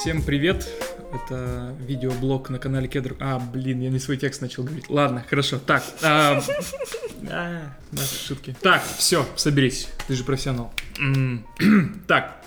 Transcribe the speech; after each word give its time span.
Всем 0.00 0.22
привет! 0.22 0.66
Это 1.12 1.76
видеоблог 1.78 2.48
на 2.48 2.58
канале 2.58 2.88
Кедр. 2.88 3.18
А, 3.20 3.38
блин, 3.38 3.82
я 3.82 3.90
не 3.90 3.98
свой 3.98 4.16
текст 4.16 4.40
начал 4.40 4.64
говорить. 4.64 4.88
Ладно, 4.88 5.22
хорошо. 5.28 5.58
Так, 5.58 5.84
а, 6.02 6.40
а, 7.30 7.76
да, 7.92 8.02
шутки. 8.02 8.56
Так, 8.62 8.82
все, 8.96 9.28
соберись. 9.36 9.90
Ты 10.08 10.14
же 10.14 10.24
профессионал. 10.24 10.72
Так. 12.06 12.42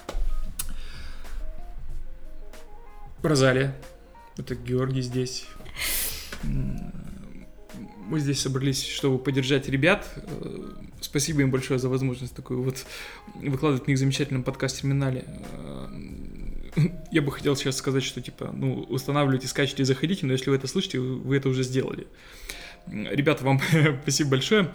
Розалия. 3.22 3.76
Это 4.36 4.56
Георгий 4.56 5.04
здесь. 5.04 5.46
Мы 6.42 8.20
здесь 8.20 8.42
собрались, 8.42 8.84
чтобы 8.84 9.20
поддержать 9.20 9.70
ребят. 9.70 10.12
Э, 10.16 10.72
Спасибо 11.02 11.42
им 11.42 11.52
большое 11.52 11.80
за 11.80 11.88
возможность 11.88 12.34
такую 12.34 12.64
вот 12.64 12.84
выкладывать 13.36 13.86
на 13.86 13.92
их 13.92 14.00
замечательном 14.00 14.42
подкаст-терминале. 14.42 15.26
Я 17.14 17.22
бы 17.22 17.32
хотел 17.32 17.56
сейчас 17.56 17.78
сказать, 17.78 18.04
что 18.04 18.22
типа, 18.22 18.50
ну, 18.52 18.88
устанавливайте, 18.90 19.48
скачивайте, 19.48 19.86
заходите, 19.86 20.26
но 20.26 20.32
если 20.32 20.50
вы 20.50 20.56
это 20.56 20.66
слышите, 20.66 20.98
вы 21.00 21.38
это 21.38 21.48
уже 21.48 21.62
сделали. 21.62 22.08
Ребята, 22.88 23.46
вам 23.46 23.62
спасибо 24.02 24.32
большое. 24.32 24.74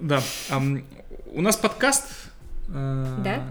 Да, 0.00 0.22
у 1.26 1.42
нас 1.42 1.56
подкаст. 1.56 2.30
э, 2.68 3.20
Да? 3.22 3.46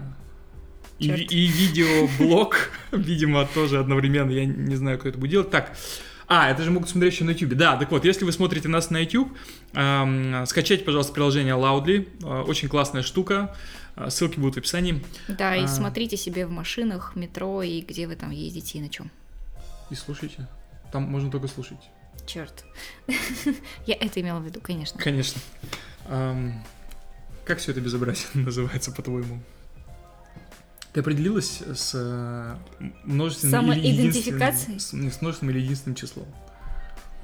И, 0.98 1.06
и 1.10 1.46
видеоблог, 1.46 2.70
видимо, 2.90 3.46
тоже 3.54 3.78
одновременно, 3.78 4.32
я 4.32 4.44
не 4.46 4.74
знаю, 4.74 4.98
кто 4.98 5.10
это 5.10 5.18
будет 5.18 5.30
делать. 5.30 5.50
Так, 5.50 5.72
а, 6.26 6.50
это 6.50 6.64
же 6.64 6.72
могут 6.72 6.88
смотреть 6.88 7.14
еще 7.14 7.22
на 7.24 7.30
YouTube. 7.30 7.54
Да, 7.54 7.76
так 7.76 7.92
вот, 7.92 8.04
если 8.04 8.24
вы 8.24 8.32
смотрите 8.32 8.66
нас 8.66 8.90
на 8.90 8.98
YouTube, 8.98 9.30
эм, 9.74 10.44
скачайте, 10.46 10.82
пожалуйста, 10.82 11.12
приложение 11.12 11.54
Loudly. 11.54 12.08
Э, 12.24 12.42
Очень 12.42 12.68
классная 12.68 13.02
штука. 13.02 13.54
Э, 13.54 13.83
Ссылки 14.08 14.38
будут 14.38 14.56
в 14.56 14.58
описании. 14.58 15.04
Да, 15.28 15.54
и 15.56 15.64
А. 15.64 15.68
смотрите 15.68 16.16
себе 16.16 16.46
в 16.46 16.50
машинах, 16.50 17.14
метро 17.14 17.62
и 17.62 17.80
где 17.80 18.06
вы 18.08 18.16
там 18.16 18.30
ездите 18.30 18.78
и 18.78 18.80
на 18.80 18.88
чем. 18.88 19.10
И 19.90 19.94
слушайте. 19.94 20.48
Там 20.92 21.04
можно 21.04 21.30
только 21.30 21.46
слушать. 21.48 21.78
Черт. 22.26 22.64
Я 23.86 23.94
это 23.94 24.20
имела 24.20 24.40
в 24.40 24.44
виду, 24.44 24.60
конечно. 24.60 24.98
Конечно. 25.00 25.40
Как 27.44 27.58
все 27.58 27.72
это 27.72 27.80
безобразие 27.80 28.26
называется, 28.34 28.90
по-твоему? 28.92 29.40
Ты 30.92 31.00
определилась 31.00 31.60
с 31.60 31.90
э, 31.94 32.56
множественным 33.04 33.72
или 33.72 33.80
Самоидентификацией? 33.80 34.74
единственным- 34.76 35.10
с, 35.10 35.16
с 35.16 35.20
множественным 35.22 35.54
или 35.56 35.62
единственным 35.62 35.96
числом? 35.96 36.26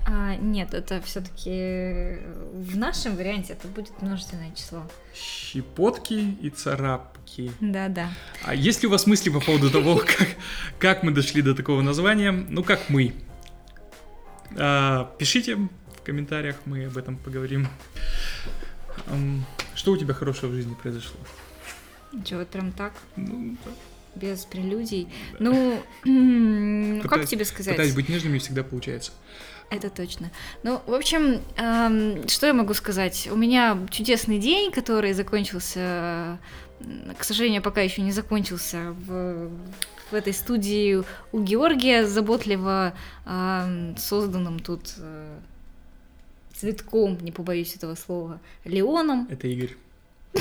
А, 0.07 0.35
нет, 0.37 0.75
это 0.75 1.01
все-таки 1.03 2.19
в 2.53 2.77
нашем 2.77 3.17
варианте 3.17 3.53
это 3.53 3.69
будет 3.69 4.01
множественное 4.03 4.53
число. 4.55 4.83
Щепотки 5.15 6.37
и 6.41 6.51
царапки. 6.51 7.53
Да-да. 7.61 8.09
А 8.43 8.55
есть 8.55 8.83
ли 8.83 8.89
у 8.89 8.91
вас 8.91 9.07
мысли 9.07 9.31
по 9.31 9.41
поводу 9.41 9.71
того, 9.71 9.97
как, 10.19 10.29
как 10.79 11.03
мы 11.03 11.13
дошли 11.13 11.43
до 11.43 11.55
такого 11.55 11.83
названия? 11.83 12.33
Ну, 12.33 12.65
как 12.65 12.89
мы? 12.89 13.15
А, 14.57 15.15
пишите 15.19 15.57
в 15.57 15.69
комментариях, 16.03 16.57
мы 16.65 16.87
об 16.87 16.97
этом 16.97 17.17
поговорим. 17.17 17.69
Что 19.75 19.93
у 19.93 19.97
тебя 19.97 20.15
хорошего 20.15 20.51
в 20.51 20.55
жизни 20.55 20.75
произошло? 20.75 21.19
Че, 22.25 22.39
вот 22.39 22.49
прям 22.49 22.73
так, 22.73 22.93
Ну, 23.17 23.57
да. 23.65 23.71
Без 24.15 24.45
прелюдий. 24.45 25.09
Ну, 25.39 25.81
м, 26.07 27.01
как 27.03 27.27
тебе 27.27 27.45
сказать? 27.45 27.75
Пытаюсь 27.75 27.95
быть 27.95 28.09
нежным, 28.09 28.33
не 28.33 28.39
всегда 28.39 28.63
получается. 28.63 29.13
Это 29.71 29.89
точно. 29.89 30.33
Ну, 30.65 30.81
в 30.87 30.93
общем, 30.95 31.41
эм, 31.57 32.27
что 32.29 32.47
я 32.49 32.53
могу 32.53 32.75
сказать? 32.75 33.29
У 33.31 33.37
меня 33.37 33.79
чудесный 33.91 34.39
день, 34.39 34.73
который 34.73 35.13
закончился, 35.13 36.39
к 37.17 37.23
сожалению, 37.23 37.63
пока 37.63 37.81
еще 37.81 38.03
не 38.03 38.11
закончился 38.11 38.97
в, 39.07 39.49
в 40.11 40.15
этой 40.15 40.33
студии 40.33 41.03
у 41.31 41.41
Георгия, 41.41 42.05
заботливо 42.05 42.95
эм, 43.27 43.97
созданном 43.97 44.59
тут 44.59 44.93
э, 44.99 45.39
цветком, 46.53 47.19
не 47.21 47.31
побоюсь 47.31 47.77
этого 47.77 47.95
слова, 47.95 48.41
Леоном. 48.65 49.29
Это 49.31 49.47
Игорь. 49.47 49.77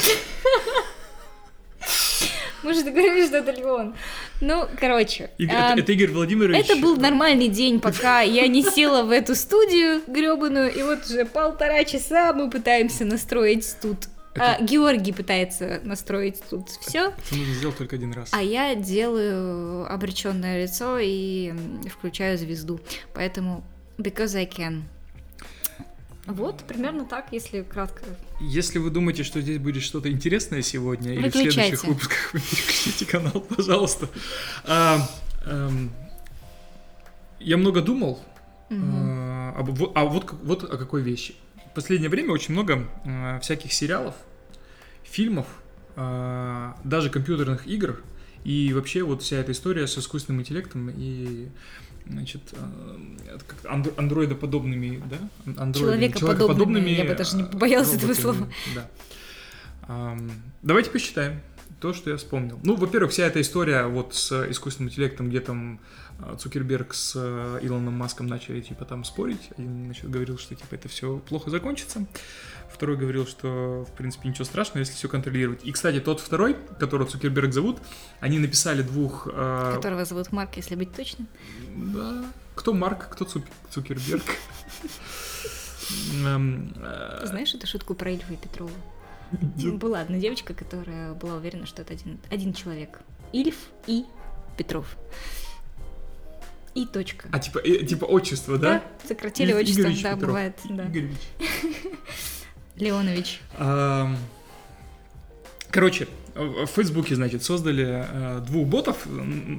Мы 2.64 2.74
же 2.74 2.84
договорились, 2.84 3.28
что 3.28 3.38
это 3.38 3.52
Леон. 3.52 3.96
Ну, 4.42 4.68
короче. 4.80 5.30
Игорь- 5.38 5.56
эм, 5.56 5.72
это, 5.74 5.80
это 5.82 5.92
Игорь 5.94 6.12
Владимирович. 6.12 6.66
Это 6.66 6.76
был 6.78 6.96
нормальный 6.98 7.48
день, 7.48 7.80
пока 7.82 8.22
я 8.22 8.48
не 8.48 8.64
села 8.64 9.04
в 9.04 9.12
эту 9.12 9.36
студию 9.36 10.02
гребаную, 10.08 10.74
и 10.74 10.84
вот 10.84 11.06
уже 11.06 11.26
полтора 11.26 11.84
часа 11.84 12.34
мы 12.34 12.50
пытаемся 12.50 13.06
настроить 13.06 13.76
тут. 13.82 13.98
А, 14.38 14.54
Это- 14.56 14.64
Георгий 14.64 15.12
пытается 15.12 15.82
настроить 15.84 16.40
тут 16.50 16.70
все, 16.70 17.08
Это 17.08 17.36
нужно 17.36 17.54
сделать 17.56 17.78
только 17.78 17.96
один 17.96 18.14
раз. 18.14 18.30
а 18.32 18.42
я 18.44 18.76
делаю 18.76 19.92
обреченное 19.92 20.64
лицо 20.64 20.98
и 21.02 21.52
включаю 21.92 22.38
звезду. 22.38 22.80
Поэтому 23.14 23.64
because 23.98 24.36
I 24.38 24.46
can. 24.46 24.84
Вот, 26.30 26.60
примерно 26.64 27.06
так, 27.06 27.28
если 27.32 27.64
кратко. 27.64 28.04
Если 28.40 28.78
вы 28.78 28.92
думаете, 28.92 29.24
что 29.24 29.42
здесь 29.42 29.58
будет 29.58 29.82
что-то 29.82 30.12
интересное 30.12 30.62
сегодня, 30.62 31.14
или 31.14 31.22
в 31.22 31.24
Выключайте. 31.34 31.52
следующих 31.52 31.84
выпусках 31.86 32.34
вы 32.34 32.40
переключите 32.40 33.06
канал, 33.08 33.42
пожалуйста. 33.42 34.08
А, 34.64 35.10
эм, 35.48 35.90
я 37.40 37.58
много 37.58 37.82
думал, 37.82 38.24
Мгм. 38.70 38.84
а, 38.94 39.56
об- 39.58 39.92
а 39.96 40.06
вот, 40.06 40.32
вот 40.44 40.64
о 40.72 40.78
какой 40.78 41.02
вещи. 41.02 41.34
В 41.72 41.74
последнее 41.74 42.10
время 42.12 42.32
очень 42.32 42.54
много 42.54 42.88
э, 43.06 43.40
всяких 43.42 43.74
сериалов, 43.74 44.14
фильмов, 45.04 45.48
а, 45.96 46.78
даже 46.84 47.10
компьютерных 47.10 47.66
игр, 47.68 48.04
и 48.44 48.72
вообще 48.74 49.02
вот 49.02 49.24
вся 49.24 49.38
эта 49.38 49.52
история 49.52 49.88
с 49.88 49.98
искусственным 49.98 50.42
интеллектом 50.42 50.90
и 50.96 51.50
значит, 52.10 52.42
э, 52.54 53.38
андроидоподобными, 53.98 55.02
да? 55.10 55.18
Ан- 55.46 55.60
андроидами, 55.60 56.12
Человекоподобными, 56.12 56.90
я 56.90 57.06
бы 57.06 57.16
даже 57.16 57.38
не 57.38 57.44
э, 57.44 57.46
побоялась 57.46 57.94
этого 57.94 58.14
роботами, 58.14 58.22
слова. 58.22 58.50
Да. 58.76 60.18
Давайте 60.62 60.92
посчитаем 60.92 61.42
то, 61.80 61.94
что 61.94 62.10
я 62.10 62.18
вспомнил. 62.18 62.60
Ну, 62.64 62.76
во-первых, 62.76 63.12
вся 63.12 63.26
эта 63.26 63.42
история 63.42 63.86
вот 63.86 64.14
с 64.14 64.50
искусственным 64.52 64.90
интеллектом, 64.90 65.30
где 65.30 65.40
там 65.40 65.80
э, 66.20 66.36
Цукерберг 66.38 66.94
с 66.94 67.14
э, 67.16 67.60
Илоном 67.62 67.94
Маском 67.94 68.28
начали 68.28 68.62
типа 68.62 68.86
там 68.86 69.04
спорить. 69.04 69.50
Один, 69.58 69.86
значит, 69.86 70.10
говорил, 70.10 70.38
что 70.38 70.56
типа 70.56 70.76
это 70.76 70.90
все 70.90 71.18
плохо 71.20 71.50
закончится. 71.50 72.06
Второй 72.74 72.96
говорил, 72.98 73.26
что 73.28 73.86
в 73.90 73.92
принципе 73.98 74.30
ничего 74.30 74.46
страшного, 74.46 74.80
если 74.80 74.94
все 74.94 75.10
контролировать. 75.10 75.64
И, 75.66 75.72
кстати, 75.72 76.00
тот 76.00 76.20
второй, 76.22 76.56
которого 76.80 77.08
Цукерберг 77.08 77.52
зовут, 77.54 77.80
они 78.22 78.40
написали 78.40 78.82
двух... 78.84 79.28
э, 79.32 79.74
Которого 79.76 80.06
зовут 80.06 80.32
Марк, 80.32 80.56
если 80.58 80.76
быть 80.76 80.94
точным. 80.94 81.28
да. 81.76 82.26
Кто 82.56 82.74
Марк, 82.74 83.10
кто 83.10 83.26
Цук- 83.26 83.48
Цукерберг? 83.70 84.24
Эм, 86.26 86.74
э, 86.78 87.22
Знаешь 87.26 87.54
эту 87.56 87.66
шутку 87.68 87.96
про 87.96 88.12
Ильфа 88.12 88.34
и 88.34 88.38
Петрова? 88.38 88.72
Нет. 89.58 89.76
Была 89.76 90.02
одна 90.02 90.18
девочка, 90.18 90.54
которая 90.54 91.14
была 91.14 91.36
уверена, 91.36 91.66
что 91.66 91.82
это 91.82 91.94
один, 91.94 92.20
один 92.30 92.54
человек. 92.54 93.00
Ильф 93.34 93.56
и 93.88 94.06
Петров. 94.58 94.96
И 96.76 96.86
точка. 96.86 97.28
А 97.32 97.40
типа, 97.40 97.60
э, 97.60 97.86
типа 97.86 98.06
отчество, 98.06 98.58
да? 98.58 98.84
сократили 99.08 99.50
Ильф 99.50 99.60
отчество, 99.62 99.82
Игоревич 99.82 100.04
да, 100.04 100.14
Петров. 100.14 100.28
бывает, 100.30 100.56
да. 100.70 100.86
Игоревич. 100.88 101.18
Леонович. 102.80 103.42
Короче, 105.72 106.08
в 106.40 106.68
Фейсбуке, 106.68 107.16
значит, 107.16 107.44
создали 107.44 108.06
э, 108.08 108.42
двух 108.46 108.68
ботов, 108.68 109.06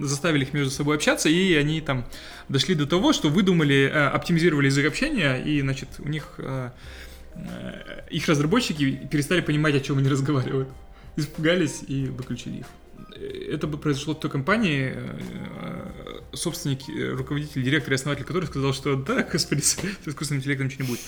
заставили 0.03 0.45
их 0.45 0.53
между 0.53 0.71
собой 0.71 0.97
общаться, 0.97 1.29
и 1.29 1.55
они 1.55 1.81
там 1.81 2.05
дошли 2.49 2.75
до 2.75 2.87
того, 2.87 3.13
что 3.13 3.29
выдумали, 3.29 3.91
э, 3.93 4.07
оптимизировали 4.09 4.67
язык 4.67 4.87
общения, 4.87 5.37
и, 5.37 5.61
значит, 5.61 5.89
у 5.99 6.09
них 6.09 6.35
э, 6.39 6.71
их 8.11 8.29
разработчики 8.29 9.09
перестали 9.11 9.41
понимать, 9.41 9.75
о 9.75 9.81
чем 9.81 9.99
они 9.99 10.09
разговаривают. 10.09 10.69
Испугались 11.17 11.83
и 11.87 12.07
выключили 12.07 12.59
их. 12.59 12.67
Это 13.53 13.67
бы 13.67 13.77
произошло 13.77 14.15
в 14.15 14.21
той 14.21 14.31
компании, 14.31 14.95
собственник, 16.33 16.81
руководитель, 17.19 17.63
директор 17.63 17.93
и 17.93 17.97
основатель 17.97 18.25
которой 18.25 18.47
сказал, 18.47 18.73
что 18.73 18.97
да, 18.97 19.23
господи, 19.33 19.61
с 19.61 19.79
искусственным 20.07 20.41
интеллектом 20.41 20.67
ничего 20.67 20.85
не 20.85 20.91
будет. 20.91 21.01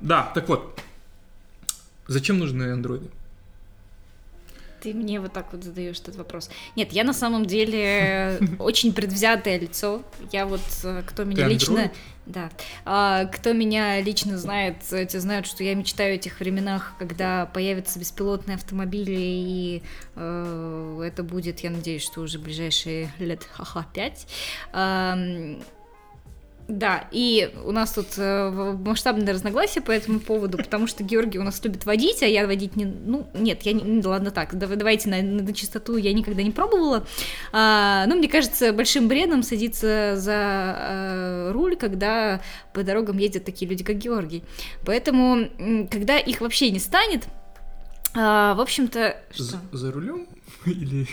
Да, 0.00 0.30
так 0.34 0.48
вот, 0.48 0.80
Зачем 2.06 2.38
нужны 2.38 2.72
андроиды? 2.72 3.10
Ты 4.84 4.92
мне 4.92 5.18
вот 5.18 5.32
так 5.32 5.50
вот 5.52 5.64
задаешь 5.64 5.98
этот 6.00 6.16
вопрос. 6.16 6.50
Нет, 6.76 6.92
я 6.92 7.04
на 7.04 7.14
самом 7.14 7.46
деле 7.46 8.38
очень 8.58 8.92
предвзятое 8.92 9.58
лицо. 9.58 10.02
Я 10.30 10.44
вот, 10.44 10.60
э, 10.82 11.02
кто 11.06 11.24
меня 11.24 11.46
Ты 11.46 11.54
лично... 11.54 11.90
Да. 12.26 12.50
А, 12.84 13.24
кто 13.24 13.54
меня 13.54 14.00
лично 14.02 14.36
знает, 14.38 14.76
э, 14.90 15.06
те 15.06 15.20
знают, 15.20 15.46
что 15.46 15.64
я 15.64 15.74
мечтаю 15.74 16.16
о 16.16 16.18
тех 16.18 16.38
временах, 16.38 16.92
когда 16.98 17.46
появятся 17.46 17.98
беспилотные 17.98 18.56
автомобили, 18.56 19.14
и 19.16 19.82
э, 20.16 21.02
это 21.02 21.22
будет, 21.22 21.60
я 21.60 21.70
надеюсь, 21.70 22.02
что 22.02 22.20
уже 22.20 22.38
ближайшие 22.38 23.10
лет 23.18 23.42
ха-ха 23.52 23.86
5. 23.94 24.26
Да, 26.66 27.08
и 27.10 27.52
у 27.64 27.72
нас 27.72 27.92
тут 27.92 28.16
э, 28.16 28.50
масштабное 28.50 29.34
разногласие 29.34 29.82
по 29.82 29.90
этому 29.90 30.18
поводу, 30.18 30.56
потому 30.56 30.86
что 30.86 31.04
Георгий 31.04 31.38
у 31.38 31.42
нас 31.42 31.62
любит 31.62 31.84
водить, 31.84 32.22
а 32.22 32.26
я 32.26 32.46
водить 32.46 32.74
не... 32.74 32.86
Ну, 32.86 33.28
нет, 33.34 33.62
я 33.62 33.74
не... 33.74 34.02
Ладно 34.02 34.30
так, 34.30 34.56
давайте 34.56 35.10
на, 35.10 35.20
на 35.20 35.52
чистоту 35.52 35.98
я 35.98 36.14
никогда 36.14 36.42
не 36.42 36.52
пробовала. 36.52 37.06
А, 37.52 38.06
ну, 38.06 38.16
мне 38.16 38.28
кажется, 38.28 38.72
большим 38.72 39.08
бредом 39.08 39.42
садиться 39.42 40.14
за 40.16 40.34
а, 40.34 41.52
руль, 41.52 41.76
когда 41.76 42.40
по 42.72 42.82
дорогам 42.82 43.18
ездят 43.18 43.44
такие 43.44 43.70
люди, 43.70 43.84
как 43.84 43.98
Георгий. 43.98 44.42
Поэтому, 44.86 45.50
когда 45.90 46.16
их 46.18 46.40
вообще 46.40 46.70
не 46.70 46.78
станет, 46.78 47.26
а, 48.14 48.54
в 48.54 48.60
общем-то... 48.62 49.16
За, 49.36 49.60
за 49.70 49.92
рулем? 49.92 50.26
Или 50.64 51.08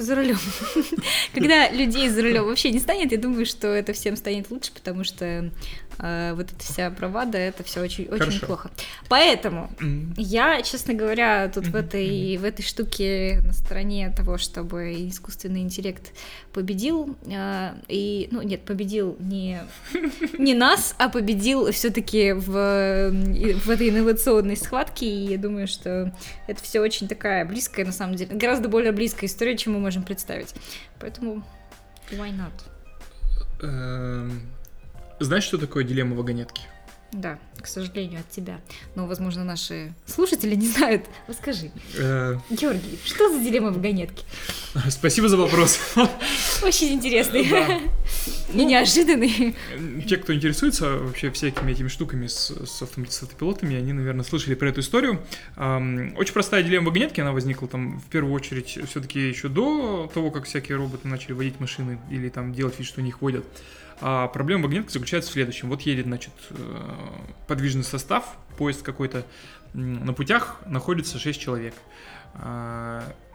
за 0.00 0.14
рулем. 0.14 0.38
Когда 1.34 1.68
людей 1.70 2.08
за 2.08 2.22
рулем 2.22 2.44
вообще 2.44 2.70
не 2.70 2.78
станет, 2.78 3.12
я 3.12 3.18
думаю, 3.18 3.46
что 3.46 3.68
это 3.68 3.92
всем 3.92 4.16
станет 4.16 4.50
лучше, 4.50 4.72
потому 4.72 5.04
что 5.04 5.50
э, 5.98 6.32
вот 6.34 6.52
эта 6.52 6.60
вся 6.60 6.90
бравада, 6.90 7.38
это 7.38 7.64
все 7.64 7.80
очень, 7.80 8.06
очень 8.06 8.40
плохо. 8.40 8.70
Поэтому 9.08 9.70
mm-hmm. 9.78 10.14
я, 10.16 10.62
честно 10.62 10.94
говоря, 10.94 11.50
тут 11.52 11.64
mm-hmm. 11.64 11.70
в 11.70 11.76
этой 11.76 12.36
в 12.36 12.44
этой 12.44 12.62
штуке 12.62 13.40
на 13.44 13.52
стороне 13.52 14.12
того, 14.16 14.38
чтобы 14.38 15.08
искусственный 15.08 15.60
интеллект 15.60 16.12
победил 16.52 17.16
э, 17.26 17.74
и 17.88 18.28
ну 18.30 18.42
нет 18.42 18.62
победил 18.62 19.16
не 19.18 19.60
не 20.38 20.54
нас, 20.54 20.94
а 20.98 21.08
победил 21.08 21.70
все-таки 21.72 22.32
в 22.32 22.48
в 22.48 23.70
этой 23.70 23.90
инновационной 23.90 24.56
схватке. 24.56 25.06
И 25.06 25.32
я 25.32 25.38
думаю, 25.38 25.66
что 25.66 26.12
это 26.46 26.62
все 26.62 26.80
очень 26.80 27.08
такая 27.08 27.44
близкая 27.44 27.86
на 27.86 27.92
самом 27.92 28.14
деле, 28.16 28.34
гораздо 28.34 28.68
более 28.68 28.92
близкая 28.92 29.28
история, 29.28 29.56
чем 29.56 29.74
мы 29.74 29.80
можем 29.88 30.02
представить. 30.02 30.54
Поэтому 31.00 31.42
why 32.10 32.30
not? 32.30 32.52
Эм, 33.62 34.42
знаешь, 35.18 35.44
что 35.44 35.56
такое 35.56 35.82
дилемма 35.82 36.14
вагонетки? 36.14 36.60
Да, 37.12 37.38
к 37.60 37.66
сожалению, 37.66 38.20
от 38.20 38.30
тебя. 38.30 38.60
Но, 38.94 39.06
возможно, 39.06 39.42
наши 39.42 39.94
слушатели 40.04 40.54
не 40.54 40.68
знают. 40.68 41.06
Расскажи. 41.26 41.70
Э, 41.96 42.36
Георгий, 42.50 42.98
что 43.02 43.32
за 43.32 43.42
дилемма 43.42 43.70
вагонетки? 43.70 44.24
Спасибо 44.90 45.28
за 45.28 45.38
вопрос. 45.38 45.80
Очень 46.62 46.92
интересный. 46.92 47.48
И 48.52 48.64
неожиданный. 48.64 49.56
Те, 50.06 50.18
кто 50.18 50.34
интересуется 50.34 50.98
вообще 50.98 51.30
всякими 51.30 51.72
этими 51.72 51.88
штуками 51.88 52.26
с, 52.26 52.50
с, 52.50 52.82
автопилотами, 52.82 53.76
они, 53.76 53.94
наверное, 53.94 54.24
слышали 54.24 54.54
про 54.54 54.68
эту 54.68 54.80
историю. 54.80 55.20
Очень 55.56 56.32
простая 56.34 56.62
дилемма 56.62 56.88
вагонетки, 56.88 57.22
она 57.22 57.32
возникла 57.32 57.68
там 57.68 58.00
в 58.00 58.06
первую 58.06 58.34
очередь 58.34 58.78
все-таки 58.86 59.28
еще 59.28 59.48
до 59.48 60.10
того, 60.12 60.30
как 60.30 60.44
всякие 60.44 60.76
роботы 60.76 61.08
начали 61.08 61.32
водить 61.32 61.58
машины 61.58 61.98
или 62.10 62.28
там 62.28 62.52
делать 62.52 62.78
вид, 62.78 62.86
что 62.86 63.00
они 63.00 63.08
их 63.08 63.22
водят. 63.22 63.44
А 64.00 64.28
проблема 64.28 64.64
вагонетки 64.64 64.92
заключается 64.92 65.30
в 65.30 65.32
следующем. 65.32 65.68
Вот 65.68 65.82
едет, 65.82 66.06
значит, 66.06 66.32
э, 66.50 66.80
подвижный 67.46 67.84
состав, 67.84 68.36
поезд 68.56 68.82
какой-то, 68.82 69.24
на 69.72 70.12
путях 70.12 70.60
находится 70.66 71.18
6 71.18 71.40
человек. 71.40 71.74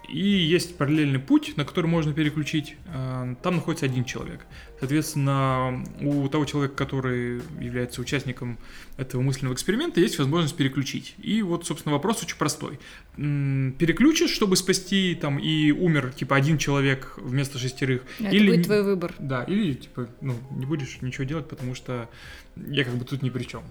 И 0.10 0.20
есть 0.20 0.78
параллельный 0.78 1.20
путь, 1.20 1.56
на 1.58 1.66
который 1.66 1.88
можно 1.88 2.14
переключить. 2.14 2.76
А, 2.88 3.36
там 3.42 3.56
находится 3.56 3.86
один 3.86 4.04
человек. 4.04 4.46
Соответственно, 4.80 5.84
у 6.02 6.28
того 6.28 6.46
человека, 6.46 6.76
который 6.76 7.42
является 7.60 8.02
участником 8.02 8.58
этого 8.98 9.22
мысленного 9.22 9.54
эксперимента, 9.54 10.02
есть 10.02 10.20
возможность 10.20 10.56
переключить. 10.56 11.16
И 11.20 11.42
вот, 11.42 11.66
собственно, 11.66 11.94
вопрос 11.94 12.22
очень 12.22 12.38
простой. 12.38 12.80
Переключишь, 13.16 14.32
чтобы 14.32 14.58
спасти 14.58 15.18
там 15.20 15.40
и 15.40 15.72
умер, 15.72 16.14
типа, 16.16 16.36
один 16.36 16.58
человек 16.58 17.14
вместо 17.18 17.58
шестерых. 17.58 18.04
Это 18.20 18.30
или, 18.30 18.52
будет 18.52 18.66
твой 18.66 18.84
выбор. 18.84 19.14
Да, 19.20 19.44
или, 19.44 19.74
типа, 19.74 20.10
ну, 20.22 20.36
не 20.52 20.66
будешь 20.66 20.98
ничего 21.02 21.24
делать, 21.24 21.48
потому 21.48 21.76
что 21.76 22.10
я 22.56 22.84
как 22.84 22.96
бы 22.96 23.06
тут 23.06 23.22
ни 23.22 23.30
при 23.30 23.44
чем. 23.44 23.64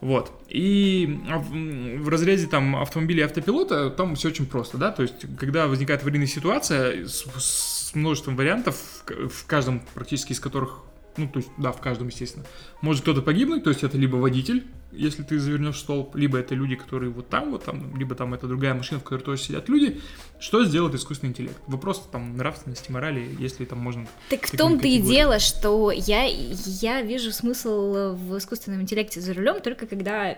Вот. 0.00 0.32
И 0.48 1.20
в 1.52 2.08
разрезе 2.08 2.46
там 2.46 2.76
автомобиля 2.76 3.20
и 3.20 3.24
автопилота 3.24 3.90
там 3.90 4.14
все 4.14 4.28
очень 4.28 4.46
просто, 4.46 4.78
да, 4.78 4.92
то 4.92 5.02
есть 5.02 5.26
когда 5.38 5.66
возникает 5.66 6.00
аварийная 6.02 6.26
ситуация 6.26 7.06
с, 7.06 7.26
с 7.38 7.94
множеством 7.94 8.36
вариантов, 8.36 9.04
в 9.06 9.46
каждом 9.46 9.82
практически 9.94 10.32
из 10.32 10.40
которых 10.40 10.84
ну, 11.16 11.28
то 11.28 11.40
есть, 11.40 11.50
да, 11.58 11.72
в 11.72 11.80
каждом, 11.80 12.08
естественно. 12.08 12.46
Может 12.80 13.02
кто-то 13.02 13.20
погибнуть, 13.20 13.64
то 13.64 13.70
есть 13.70 13.82
это 13.82 13.98
либо 13.98 14.16
водитель, 14.16 14.64
если 14.92 15.22
ты 15.22 15.38
завернешь 15.38 15.78
столб, 15.78 16.16
либо 16.16 16.38
это 16.38 16.54
люди, 16.54 16.74
которые 16.74 17.10
вот 17.10 17.28
там, 17.28 17.50
вот 17.50 17.64
там, 17.64 17.96
либо 17.96 18.14
там 18.14 18.34
это 18.34 18.46
другая 18.46 18.74
машина, 18.74 19.00
в 19.00 19.04
которой 19.04 19.22
тоже 19.22 19.42
сидят 19.42 19.68
люди. 19.68 20.00
Что 20.38 20.64
сделает 20.64 20.94
искусственный 20.94 21.30
интеллект? 21.30 21.58
Вопрос 21.66 22.08
там 22.10 22.36
нравственности, 22.36 22.90
морали, 22.90 23.36
если 23.38 23.64
там 23.64 23.78
можно... 23.78 24.06
Так 24.28 24.46
в 24.46 24.56
том-то 24.56 24.86
и 24.86 25.00
дело, 25.00 25.38
что 25.38 25.90
я, 25.90 26.24
я 26.24 27.02
вижу 27.02 27.30
смысл 27.32 28.14
в 28.14 28.38
искусственном 28.38 28.82
интеллекте 28.82 29.20
за 29.20 29.34
рулем 29.34 29.60
только 29.60 29.86
когда 29.86 30.36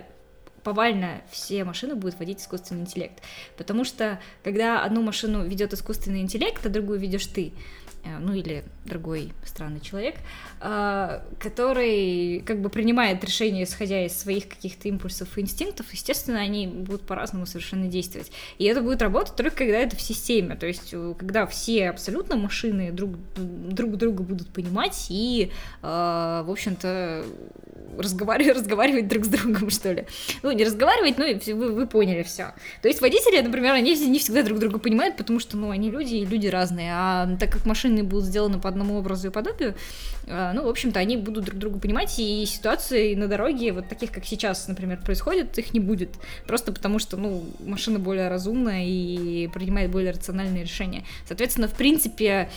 повально 0.63 1.23
все 1.31 1.65
машины 1.65 1.95
будут 1.95 2.19
водить 2.19 2.41
искусственный 2.41 2.83
интеллект. 2.83 3.23
Потому 3.57 3.85
что, 3.85 4.21
когда 4.45 4.85
одну 4.85 5.03
машину 5.03 5.45
ведет 5.45 5.73
искусственный 5.73 6.21
интеллект, 6.21 6.65
а 6.65 6.69
другую 6.69 7.01
ведешь 7.01 7.27
ты, 7.27 7.53
ну 8.05 8.35
или 8.35 8.65
другой 8.85 9.33
странный 9.45 9.81
человек, 9.81 10.17
э, 10.61 11.21
который 11.39 12.41
как 12.41 12.61
бы 12.61 12.69
принимает 12.69 13.23
решения, 13.25 13.65
исходя 13.65 14.05
из 14.05 14.17
своих 14.19 14.49
каких-то 14.49 14.89
импульсов 14.89 15.37
и 15.39 15.41
инстинктов, 15.41 15.93
естественно, 15.93 16.41
они 16.41 16.67
будут 16.67 17.03
по-разному 17.03 17.47
совершенно 17.47 17.87
действовать. 17.87 18.33
И 18.59 18.65
это 18.65 18.83
будет 18.83 19.03
работать 19.03 19.37
только 19.37 19.57
когда 19.59 19.79
это 19.79 19.97
в 19.97 20.01
системе, 20.01 20.57
то 20.57 20.67
есть 20.67 20.91
э, 20.93 21.15
когда 21.17 21.47
все 21.47 21.91
абсолютно 21.91 22.37
машины 22.37 22.91
друг, 22.93 23.13
друг 23.37 23.97
друга 23.97 24.23
будут 24.23 24.49
понимать 24.49 25.07
и, 25.09 25.51
в 25.83 26.51
общем-то, 26.51 27.25
разговаривать, 27.99 28.57
разговаривать 28.57 29.09
друг 29.09 29.25
с 29.25 29.29
другом, 29.29 29.71
что 29.71 29.93
ли. 29.93 30.07
Ну, 30.43 30.51
не 30.53 30.65
разговаривать, 30.65 31.19
ну, 31.19 31.57
вы, 31.57 31.73
вы 31.73 31.87
поняли 31.87 32.23
все. 32.23 32.53
То 32.81 32.89
есть 32.89 33.01
водители, 33.01 33.41
например, 33.41 33.75
они 33.75 33.95
не 33.95 34.19
всегда 34.19 34.43
друг 34.43 34.59
друга 34.59 34.79
понимают, 34.79 35.17
потому 35.17 35.41
что, 35.41 35.57
ну, 35.57 35.71
они 35.71 35.91
люди, 35.91 36.17
и 36.17 36.25
люди 36.25 36.47
разные, 36.47 36.93
а 36.95 37.37
так 37.39 37.51
как 37.51 37.67
машины 37.67 37.92
машины 37.93 38.03
будут 38.03 38.25
сделаны 38.25 38.59
по 38.59 38.69
одному 38.69 38.99
образу 38.99 39.29
и 39.29 39.31
подобию, 39.31 39.75
а, 40.27 40.53
ну, 40.53 40.65
в 40.65 40.69
общем-то, 40.69 40.99
они 40.99 41.17
будут 41.17 41.45
друг 41.45 41.59
друга 41.59 41.79
понимать, 41.79 42.19
и 42.19 42.45
ситуации 42.47 43.15
на 43.15 43.29
дороге, 43.29 43.73
вот 43.73 43.89
таких, 43.89 44.11
как 44.11 44.25
сейчас, 44.25 44.69
например, 44.69 45.01
происходит, 45.05 45.59
их 45.59 45.75
не 45.75 45.81
будет. 45.81 46.11
Просто 46.47 46.73
потому 46.73 46.99
что, 46.99 47.17
ну, 47.17 47.45
машина 47.61 47.99
более 47.99 48.29
разумная 48.29 48.85
и 48.85 49.49
принимает 49.49 49.91
более 49.91 50.13
рациональные 50.13 50.63
решения. 50.63 51.05
Соответственно, 51.27 51.69
в 51.69 51.75
принципе, 51.75 52.49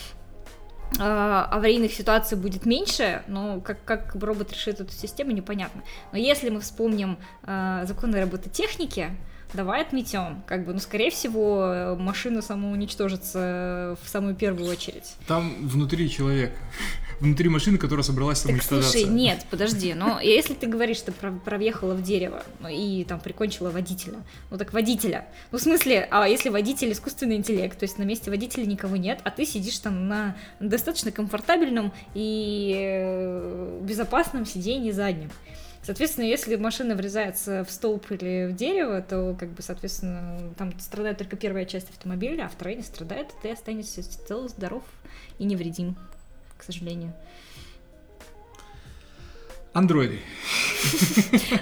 а, 1.00 1.48
аварийных 1.52 1.92
ситуаций 1.94 2.38
будет 2.38 2.66
меньше, 2.66 3.24
но 3.28 3.60
как, 3.62 3.84
как 3.84 4.16
робот 4.16 4.52
решит 4.54 4.80
эту 4.80 4.94
систему, 4.94 5.32
непонятно. 5.32 5.82
Но 6.12 6.18
если 6.18 6.50
мы 6.50 6.60
вспомним 6.62 7.18
э, 7.44 7.84
законы 7.86 8.22
робототехники, 8.22 9.10
давай 9.56 9.82
отметем, 9.82 10.44
как 10.46 10.66
бы, 10.66 10.74
ну, 10.74 10.80
скорее 10.80 11.10
всего, 11.10 11.96
машина 11.98 12.42
самоуничтожится 12.42 13.98
в 14.04 14.10
самую 14.10 14.36
первую 14.36 14.70
очередь. 14.70 15.16
Там 15.28 15.68
внутри 15.68 16.10
человек. 16.10 16.52
Внутри 17.20 17.48
машины, 17.48 17.78
которая 17.78 18.04
собралась 18.04 18.40
самоуничтожаться. 18.40 18.92
Так, 18.92 19.02
слушай, 19.02 19.14
нет, 19.14 19.46
подожди, 19.50 19.94
но 19.94 20.20
если 20.20 20.54
ты 20.54 20.68
говоришь, 20.68 20.98
что 20.98 21.12
провъехала 21.14 21.94
в 21.94 22.04
дерево 22.04 22.44
ну, 22.60 22.68
и 22.68 23.06
там 23.06 23.20
прикончила 23.20 23.72
водителя, 23.72 24.18
ну 24.52 24.58
так 24.58 24.74
водителя, 24.74 25.26
ну 25.52 25.58
в 25.58 25.62
смысле, 25.62 26.08
а 26.12 26.28
если 26.28 26.50
водитель 26.50 26.92
искусственный 26.92 27.38
интеллект, 27.38 27.80
то 27.80 27.84
есть 27.84 27.98
на 27.98 28.04
месте 28.04 28.30
водителя 28.30 28.66
никого 28.66 28.98
нет, 28.98 29.22
а 29.24 29.32
ты 29.32 29.46
сидишь 29.46 29.80
там 29.80 30.08
на 30.08 30.36
достаточно 30.60 31.12
комфортабельном 31.12 31.94
и 32.14 32.76
э, 32.78 33.80
безопасном 33.84 34.46
сиденье 34.46 34.92
заднем, 34.92 35.30
Соответственно, 35.86 36.26
если 36.26 36.56
машина 36.56 36.96
врезается 36.96 37.64
в 37.64 37.70
столб 37.70 38.10
или 38.10 38.48
в 38.52 38.56
дерево, 38.56 39.04
то, 39.04 39.36
как 39.40 39.50
бы, 39.50 39.62
соответственно, 39.62 40.52
там 40.58 40.78
страдает 40.80 41.20
только 41.20 41.36
первая 41.36 41.66
часть 41.66 41.92
автомобиля, 41.92 42.46
а 42.46 42.50
вторая 42.50 42.76
не 42.76 42.82
страдает, 42.82 43.30
и 43.30 43.34
ты 43.44 43.52
останешься 43.52 44.02
цел, 44.02 44.50
здоров 44.50 44.84
и 45.38 45.46
невредим, 45.46 45.96
к 46.58 46.64
сожалению. 46.64 47.14
Андроиды. 49.74 50.22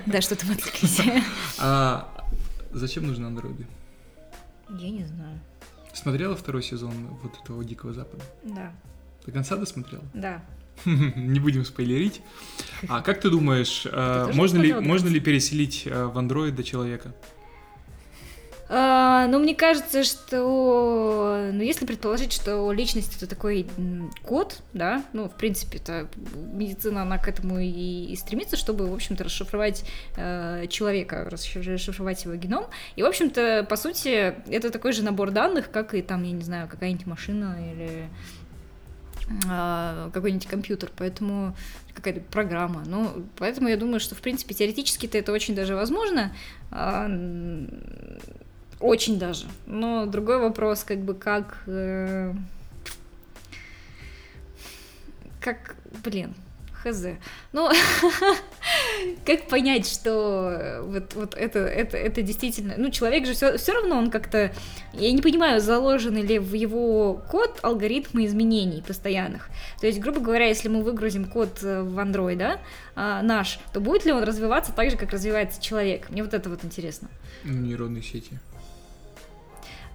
Да, 0.06 0.22
что-то 0.22 0.46
мы 0.46 0.53
отвлеклись. 0.53 1.01
А 1.60 2.08
зачем 2.72 3.08
нужны 3.08 3.25
андроиды? 3.25 3.68
Я 4.70 4.89
не 4.89 5.03
знаю. 5.03 5.38
Смотрела 5.94 6.38
второй 6.38 6.63
сезон 6.63 6.94
вот 7.22 7.34
этого 7.44 7.62
Дикого 7.65 7.94
Запада? 7.94 8.24
Да. 8.44 8.72
До 9.25 9.34
конца 9.34 9.58
досмотрела? 9.58 10.03
Да. 10.13 10.42
Не 10.86 11.39
будем 11.39 11.65
спойлерить. 11.65 12.22
А 12.88 13.01
как 13.01 13.22
ты 13.22 13.30
думаешь, 13.30 13.86
э, 13.89 14.32
можно 14.34 14.60
ли, 14.60 14.74
можно 14.74 15.08
ли 15.08 15.20
переселить 15.20 15.84
э, 15.86 16.06
в 16.06 16.18
андроид 16.18 16.56
до 16.56 16.63
человека? 16.63 17.13
А, 18.75 19.27
ну, 19.27 19.38
мне 19.38 19.53
кажется, 19.53 20.03
что, 20.03 21.50
ну, 21.53 21.62
если 21.62 21.86
предположить, 21.86 22.34
что 22.34 22.72
личность 22.72 23.15
это 23.18 23.27
такой 23.27 23.68
код, 24.24 24.63
да, 24.74 25.03
ну, 25.13 25.30
в 25.30 25.36
принципе, 25.36 25.77
это 25.77 26.08
медицина, 26.34 27.03
она 27.03 27.20
к 27.20 27.27
этому 27.27 27.60
и, 27.60 28.06
и 28.06 28.15
стремится, 28.15 28.58
чтобы, 28.58 28.89
в 28.89 28.94
общем-то, 28.94 29.25
расшифровать 29.25 29.86
э, 30.18 30.65
человека, 30.70 31.30
расшифровать 31.30 32.24
его 32.24 32.34
геном. 32.36 32.65
И, 32.96 33.03
в 33.03 33.06
общем-то, 33.06 33.68
по 33.70 33.75
сути, 33.75 34.34
это 34.50 34.72
такой 34.72 34.94
же 34.94 35.03
набор 35.03 35.30
данных, 35.30 35.70
как 35.70 35.94
и 35.94 36.01
там, 36.01 36.24
я 36.24 36.32
не 36.32 36.44
знаю, 36.44 36.68
какая-нибудь 36.68 37.06
машина 37.06 37.58
или 37.74 38.10
какой-нибудь 40.13 40.48
компьютер, 40.48 40.92
поэтому 40.96 41.56
какая-то 41.94 42.22
программа. 42.22 42.84
Ну, 42.86 43.25
поэтому 43.38 43.70
я 43.70 43.77
думаю, 43.77 44.00
что, 44.00 44.15
в 44.15 44.22
принципе, 44.22 44.53
теоретически-то 44.53 45.18
это 45.18 45.32
очень 45.32 45.56
даже 45.56 45.75
возможно. 45.75 46.36
А, 46.72 47.10
очень 48.80 49.18
даже. 49.18 49.46
Но 49.65 50.06
другой 50.06 50.39
вопрос, 50.39 50.84
как 50.84 51.00
бы, 51.00 51.13
как... 51.13 51.63
Э, 51.68 52.34
как, 55.39 55.75
блин, 56.03 56.34
хз. 56.84 57.06
Ну, 57.54 57.70
как 59.25 59.48
понять, 59.48 59.88
что 59.88 60.82
вот, 60.84 61.13
вот 61.16 61.36
это, 61.36 61.60
это, 61.60 61.98
это 61.98 62.22
действительно... 62.22 62.75
Ну, 62.78 62.92
человек 62.92 63.25
же 63.25 63.34
все, 63.34 63.58
все 63.58 63.74
равно, 63.74 63.98
он 63.98 64.12
как-то... 64.12 64.54
Я 64.94 65.12
не 65.12 65.22
понимаю, 65.22 65.60
заложены 65.60 66.20
ли 66.20 66.40
в 66.40 66.54
его 66.54 67.22
код 67.32 67.60
алгоритмы 67.62 68.25
изменений 68.25 68.84
постоянных. 68.86 69.50
То 69.80 69.88
есть, 69.88 70.00
грубо 70.00 70.20
говоря, 70.20 70.48
если 70.48 70.68
мы 70.68 70.84
выгрузим 70.84 71.25
код 71.25 71.60
э, 71.63 71.82
в 71.82 71.98
Android, 71.98 72.36
да, 72.36 72.60
а, 72.96 73.22
наш, 73.24 73.60
то 73.74 73.80
будет 73.80 74.06
ли 74.06 74.12
он 74.12 74.24
развиваться 74.24 74.72
так 74.72 74.92
же, 74.92 74.98
как 74.98 75.12
развивается 75.12 75.62
человек? 75.62 76.10
Мне 76.10 76.24
вот 76.24 76.34
это 76.34 76.50
вот 76.50 76.63
интересно. 76.63 77.10
Нейронные 77.44 78.04
сети. 78.04 78.40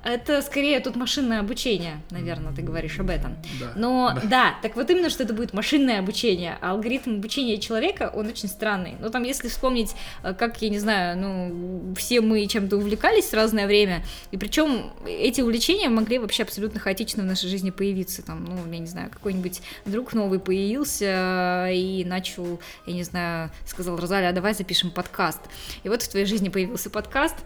Это 0.04 0.42
скорее 0.42 0.80
тут 0.80 0.96
машинное 0.96 1.40
обучение, 1.40 2.00
наверное, 2.10 2.52
ты 2.52 2.62
говоришь 2.62 2.98
об 3.00 3.10
этом. 3.10 3.36
Да. 3.60 3.72
Но 3.76 4.12
да. 4.14 4.28
да, 4.28 4.54
так 4.62 4.76
вот 4.76 4.88
именно, 4.90 5.10
что 5.10 5.24
это 5.24 5.34
будет 5.34 5.52
машинное 5.52 5.98
обучение, 5.98 6.56
а 6.60 6.70
алгоритм 6.70 7.16
обучения 7.16 7.58
человека, 7.58 8.10
он 8.14 8.28
очень 8.28 8.48
странный. 8.48 8.96
Ну 9.00 9.10
там, 9.10 9.24
если 9.24 9.48
вспомнить, 9.48 9.94
э, 10.22 10.34
как, 10.34 10.62
я 10.62 10.68
не 10.68 10.78
знаю, 10.78 11.18
ну, 11.18 11.94
все 11.94 12.20
мы 12.20 12.46
чем-то 12.46 12.76
увлекались 12.76 13.26
в 13.26 13.34
разное 13.34 13.66
время, 13.66 14.04
и 14.30 14.36
причем 14.36 14.92
эти 15.06 15.40
увлечения 15.40 15.88
могли 15.88 16.18
вообще 16.18 16.44
абсолютно 16.44 16.80
хаотично 16.80 17.22
в 17.22 17.26
нашей 17.26 17.48
жизни 17.48 17.70
появиться. 17.70 18.22
Там, 18.22 18.44
ну, 18.44 18.72
я 18.72 18.78
не 18.78 18.86
знаю, 18.86 19.10
какой-нибудь 19.10 19.60
друг 19.84 20.14
новый 20.14 20.38
появился 20.38 21.66
э, 21.68 21.74
и 21.74 22.04
начал, 22.04 22.60
я 22.86 22.94
не 22.94 23.02
знаю, 23.02 23.50
сказал, 23.66 23.96
Розалия, 23.96 24.30
а 24.30 24.32
давай 24.32 24.54
запишем 24.54 24.90
подкаст. 24.90 25.40
И 25.82 25.88
вот 25.88 26.02
в 26.02 26.08
твоей 26.08 26.26
жизни 26.26 26.48
появился 26.48 26.88
подкаст, 26.88 27.36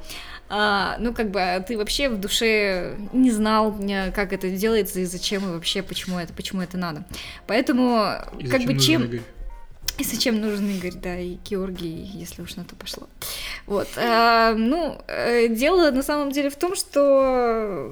а, 0.54 0.97
ну, 0.99 1.14
как 1.14 1.30
бы, 1.30 1.40
а 1.40 1.61
ты 1.61 1.78
вообще 1.78 2.11
в 2.11 2.21
душе 2.21 2.99
не 3.14 3.30
знал, 3.30 3.75
э, 3.80 4.12
как 4.12 4.35
это 4.35 4.50
делается 4.50 5.00
и 5.00 5.06
зачем, 5.06 5.49
и 5.49 5.52
вообще, 5.54 5.82
почему 5.82 6.18
это, 6.18 6.35
почему 6.35 6.61
это 6.61 6.76
надо. 6.76 7.06
Поэтому, 7.47 8.16
И 8.38 8.47
как 8.49 8.64
бы, 8.64 8.78
чем... 8.78 9.04
Игорь? 9.04 9.23
И 9.97 10.04
зачем 10.04 10.38
нужен 10.42 10.68
Игорь, 10.68 10.92
да, 10.92 11.18
и 11.18 11.38
Георгий, 11.49 12.04
если 12.04 12.42
уж 12.42 12.56
на 12.56 12.64
то 12.64 12.76
пошло. 12.76 13.09
Вот. 13.64 13.88
А, 13.97 14.52
ну, 14.52 15.00
э, 15.09 15.49
дело 15.49 15.90
на 15.90 16.02
самом 16.02 16.32
деле 16.32 16.50
в 16.50 16.56
том, 16.56 16.76
что 16.76 17.90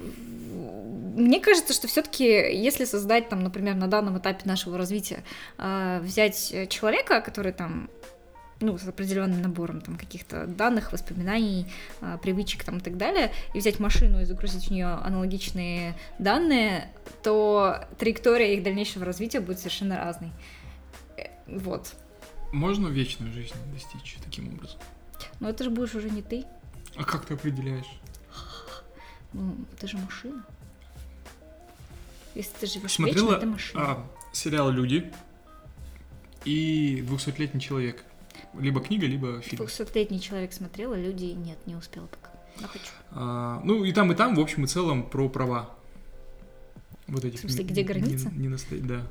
мне 1.17 1.41
кажется, 1.41 1.73
что 1.73 1.89
все-таки, 1.89 2.25
если 2.25 2.85
создать, 2.85 3.31
там, 3.31 3.43
например, 3.43 3.75
на 3.75 3.87
данном 3.87 4.19
этапе 4.19 4.43
нашего 4.45 4.77
развития, 4.77 5.25
а, 5.57 5.99
взять 6.01 6.69
человека, 6.69 7.23
который 7.23 7.53
там 7.53 7.89
ну, 8.61 8.77
с 8.79 8.87
определенным 8.87 9.41
набором 9.43 9.81
там 9.81 9.97
каких-то 9.97 10.47
данных, 10.47 10.93
воспоминаний, 10.93 11.67
а, 12.01 12.19
привычек 12.19 12.63
там 12.65 12.79
и 12.79 12.81
так 12.81 12.97
далее, 12.97 13.33
и 13.55 13.59
взять 13.59 13.81
машину 13.81 14.21
и 14.21 14.25
загрузить 14.25 14.69
в 14.69 14.71
нее 14.71 14.87
аналогичные 14.87 15.95
данные, 16.19 16.91
то 17.23 17.85
траектория 17.99 18.55
их 18.55 18.63
дальнейшего 18.63 19.05
развития 19.05 19.41
будет 19.41 19.59
совершенно 19.59 19.97
разной. 19.97 20.31
Э, 21.17 21.29
Вот. 21.47 21.95
Можно 22.53 22.89
вечную 22.89 23.33
жизнь 23.33 23.55
достичь 23.73 24.19
таким 24.25 24.49
образом? 24.53 24.79
Но 25.39 25.49
это 25.49 25.65
же 25.65 25.71
будешь 25.71 25.95
уже 25.95 26.11
не 26.11 26.23
ты. 26.23 26.45
А 26.97 27.05
как 27.05 27.25
ты 27.25 27.35
определяешь? 27.35 27.87
Ну, 29.33 29.57
ты 29.79 29.87
же 29.87 29.97
машина. 29.97 30.45
Если 32.35 32.53
ты 32.59 32.67
живешь 32.67 32.91
Смотрела 32.93 33.27
вечно, 33.31 33.37
это 33.37 33.47
машина. 33.47 33.85
а, 33.85 34.07
сериал 34.33 34.71
«Люди» 34.71 35.13
и 36.45 37.03
«Двухсотлетний 37.07 37.61
человек». 37.61 38.05
Либо 38.59 38.81
книга, 38.81 39.07
либо 39.07 39.41
фильм. 39.41 39.63
200-летний 39.65 40.21
человек 40.21 40.53
смотрела, 40.53 40.95
люди 40.95 41.25
нет, 41.27 41.59
не 41.67 41.75
успела 41.77 42.07
пока. 42.07 42.31
Но 42.61 42.69
хочу. 42.69 42.85
А, 43.13 43.61
ну, 43.65 43.85
и 43.85 43.93
там, 43.93 44.13
и 44.13 44.15
там, 44.15 44.35
в 44.35 44.41
общем 44.41 44.65
и 44.65 44.67
целом, 44.67 45.03
про 45.09 45.29
права. 45.29 45.71
Вот 47.07 47.25
этих. 47.25 47.39
В 47.39 47.43
смысле, 47.43 47.65
не- 47.65 47.71
где 47.71 47.81
не- 47.83 47.87
граница? 47.89 48.31
Не, 48.35 48.49
насто- 48.49 48.81
Да. 48.81 49.07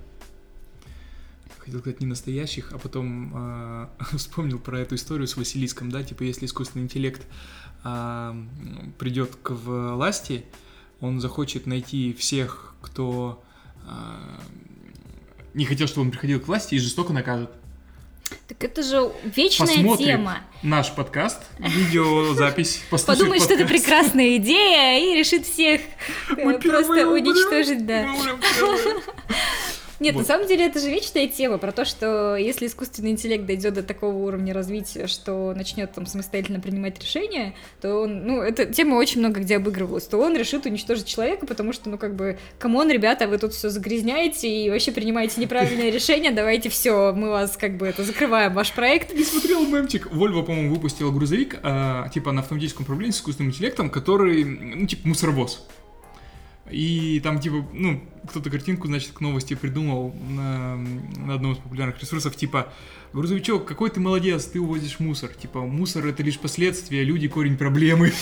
Хотел 1.57 1.79
сказать, 1.81 1.99
не 1.99 2.07
настоящих, 2.07 2.71
а 2.71 2.77
потом 2.77 3.31
а, 3.35 3.89
вспомнил 4.17 4.59
про 4.59 4.79
эту 4.79 4.95
историю 4.95 5.27
с 5.27 5.35
Василиском, 5.37 5.91
да, 5.91 6.03
типа, 6.03 6.23
если 6.23 6.45
искусственный 6.45 6.85
интеллект 6.85 7.25
а, 7.83 8.31
м, 8.31 8.93
придет 8.97 9.35
к 9.35 9.51
власти, 9.51 10.45
он 10.99 11.19
захочет 11.21 11.65
найти 11.65 12.13
всех, 12.13 12.73
кто 12.81 13.43
а, 13.87 14.39
не 15.53 15.65
хотел, 15.65 15.87
чтобы 15.87 16.05
он 16.05 16.11
приходил 16.11 16.39
к 16.39 16.47
власти, 16.47 16.75
и 16.75 16.79
жестоко 16.79 17.13
накажет. 17.13 17.51
Так 18.47 18.63
это 18.63 18.83
же 18.83 19.11
вечная 19.23 19.67
Посмотрит 19.67 20.07
тема. 20.07 20.39
наш 20.63 20.91
подкаст, 20.91 21.39
видеозапись, 21.59 22.81
Подумает, 23.05 23.41
что 23.43 23.53
это 23.53 23.65
прекрасная 23.65 24.37
идея 24.37 24.99
и 24.99 25.17
решит 25.17 25.45
всех 25.45 25.81
э, 25.81 26.45
Мы 26.45 26.59
просто 26.59 26.93
первые 26.95 27.21
умрем. 27.21 27.27
уничтожить, 27.27 27.85
да. 27.85 28.07
Нет, 29.99 30.15
Вот. 30.15 30.21
на 30.21 30.25
самом 30.25 30.47
деле 30.47 30.65
это 30.65 30.79
же 30.79 30.89
вечная 30.89 31.27
тема 31.27 31.57
про 31.57 31.71
то, 31.71 31.85
что 31.85 32.35
если 32.35 32.67
искусственный 32.67 33.11
интеллект 33.11 33.45
дойдет 33.45 33.73
до 33.73 33.83
такого 33.83 34.15
уровня 34.15 34.53
развития, 34.53 35.07
что 35.07 35.53
начнет 35.53 35.91
там 35.91 36.05
самостоятельно 36.05 36.59
принимать 36.59 36.99
решения, 36.99 37.53
то 37.81 38.01
он, 38.01 38.25
ну, 38.25 38.41
эта 38.41 38.65
тема 38.65 38.95
очень 38.95 39.19
много 39.19 39.41
где 39.41 39.57
обыгрывалась, 39.57 40.05
то 40.05 40.17
он 40.17 40.35
решит 40.37 40.65
уничтожить 40.65 41.05
человека, 41.05 41.45
потому 41.45 41.73
что, 41.73 41.89
ну, 41.89 41.97
как 41.97 42.15
бы, 42.15 42.37
come 42.57 42.76
on, 42.76 42.89
ребята, 42.89 43.27
вы 43.27 43.37
тут 43.37 43.53
все 43.53 43.69
загрязняете 43.69 44.47
и 44.47 44.69
вообще 44.69 44.91
принимаете 44.91 45.41
неправильное 45.41 45.89
решение, 45.91 46.31
давайте 46.31 46.69
все, 46.69 47.13
мы 47.13 47.29
вас, 47.29 47.57
как 47.57 47.77
бы, 47.77 47.87
это, 47.87 48.03
закрываем 48.03 48.53
ваш 48.53 48.71
проект. 48.73 49.13
Не 49.13 49.23
смотрел 49.23 49.65
мемчик. 49.65 50.07
Volvo, 50.07 50.43
по-моему, 50.43 50.73
выпустил 50.73 51.11
грузовик, 51.11 51.59
а, 51.63 52.07
типа 52.09 52.31
на 52.31 52.41
автоматическом 52.41 52.83
управлении 52.83 53.11
с 53.11 53.17
искусственным 53.17 53.51
интеллектом, 53.51 53.89
который, 53.89 54.43
ну, 54.45 54.87
типа 54.87 55.07
мусоровоз. 55.07 55.67
И 56.69 57.19
там, 57.21 57.39
типа, 57.39 57.67
ну, 57.73 58.01
кто-то 58.27 58.49
картинку, 58.49 58.87
значит, 58.87 59.11
к 59.11 59.21
новости 59.21 59.55
придумал 59.55 60.13
на, 60.29 60.75
на 60.75 61.33
одном 61.35 61.53
из 61.53 61.57
популярных 61.57 61.99
ресурсов, 61.99 62.35
типа, 62.35 62.71
грузовичок, 63.13 63.65
какой 63.65 63.89
ты 63.89 63.99
молодец, 63.99 64.45
ты 64.45 64.59
увозишь 64.59 64.99
мусор. 64.99 65.29
Типа, 65.29 65.61
мусор 65.61 66.05
это 66.05 66.21
лишь 66.23 66.37
последствия, 66.39 67.03
люди 67.03 67.27
корень 67.27 67.57
проблемы. 67.57 68.11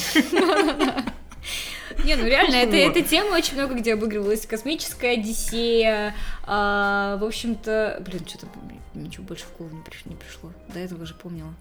Не, 2.05 2.15
ну 2.15 2.25
реально, 2.25 2.55
это, 2.55 2.75
эта 2.75 3.01
тема 3.01 3.35
очень 3.35 3.55
много 3.55 3.75
где 3.75 3.93
обыгрывалась. 3.93 4.45
Космическая 4.45 5.11
Одиссея, 5.13 6.15
а, 6.45 7.17
в 7.17 7.23
общем-то... 7.25 8.01
Блин, 8.05 8.21
что-то 8.25 8.47
ничего 8.93 9.25
больше 9.25 9.45
в 9.45 9.57
голову 9.57 9.75
не, 9.75 9.81
приш- 9.81 10.07
не 10.07 10.15
пришло. 10.15 10.53
До 10.73 10.79
этого 10.79 11.05
же 11.05 11.15
помнила. 11.15 11.53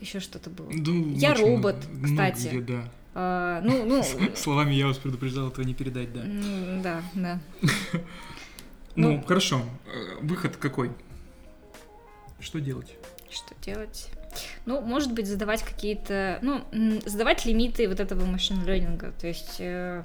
Еще 0.00 0.20
что-то 0.20 0.50
было. 0.50 0.68
Ну, 0.70 1.14
Я 1.14 1.32
очень 1.32 1.42
робот, 1.42 1.76
много 1.90 2.06
кстати. 2.06 2.48
где, 2.48 2.60
да. 2.60 2.90
А, 3.14 3.60
ну, 3.62 3.84
ну, 3.84 4.02
Словами 4.34 4.72
я 4.74 4.86
вас 4.86 4.98
предупреждал, 4.98 5.48
этого 5.48 5.64
не 5.64 5.74
передать, 5.74 6.12
да. 6.12 6.22
да, 6.82 7.02
да. 7.14 7.40
Ну, 8.94 9.12
Ну. 9.16 9.22
хорошо. 9.22 9.62
Э, 9.86 10.18
Выход 10.22 10.56
какой? 10.56 10.90
Что 12.40 12.60
делать? 12.60 12.96
Что 13.30 13.54
делать? 13.62 14.08
Ну, 14.64 14.80
может 14.80 15.12
быть, 15.12 15.26
задавать 15.26 15.62
какие-то... 15.62 16.38
Ну, 16.42 16.62
задавать 17.04 17.44
лимиты 17.44 17.88
вот 17.88 18.00
этого 18.00 18.24
машин-лернинга. 18.24 19.12
То 19.20 19.26
есть, 19.26 19.56
э, 19.58 20.04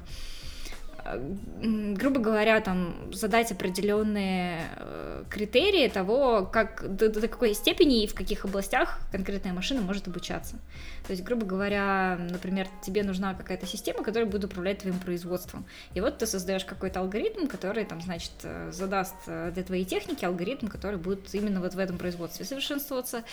грубо 1.96 2.20
говоря, 2.20 2.60
там, 2.62 2.96
задать 3.14 3.52
определенные 3.52 4.62
э, 4.76 5.24
критерии 5.30 5.88
того, 5.88 6.46
как, 6.46 6.96
до, 6.96 7.10
до 7.10 7.28
какой 7.28 7.54
степени 7.54 8.04
и 8.04 8.08
в 8.08 8.14
каких 8.14 8.46
областях 8.46 9.00
конкретная 9.12 9.54
машина 9.54 9.82
может 9.82 10.08
обучаться. 10.08 10.58
То 11.08 11.12
есть, 11.12 11.24
грубо 11.24 11.46
говоря, 11.46 12.18
например, 12.30 12.68
тебе 12.82 13.04
нужна 13.04 13.34
какая-то 13.34 13.66
система, 13.66 14.04
которая 14.04 14.30
будет 14.30 14.44
управлять 14.44 14.80
твоим 14.80 15.00
производством. 15.00 15.66
И 15.94 16.02
вот 16.02 16.18
ты 16.18 16.28
создаешь 16.28 16.66
какой-то 16.66 17.00
алгоритм, 17.00 17.48
который, 17.48 17.86
там, 17.86 18.02
значит, 18.02 18.32
э, 18.44 18.72
задаст 18.74 19.16
э, 19.28 19.52
для 19.54 19.64
твоей 19.64 19.86
техники 19.86 20.26
алгоритм, 20.26 20.68
который 20.68 20.98
будет 20.98 21.34
именно 21.34 21.62
вот 21.62 21.74
в 21.74 21.80
этом 21.80 21.98
производстве 21.98 22.46
совершенствоваться. 22.46 23.24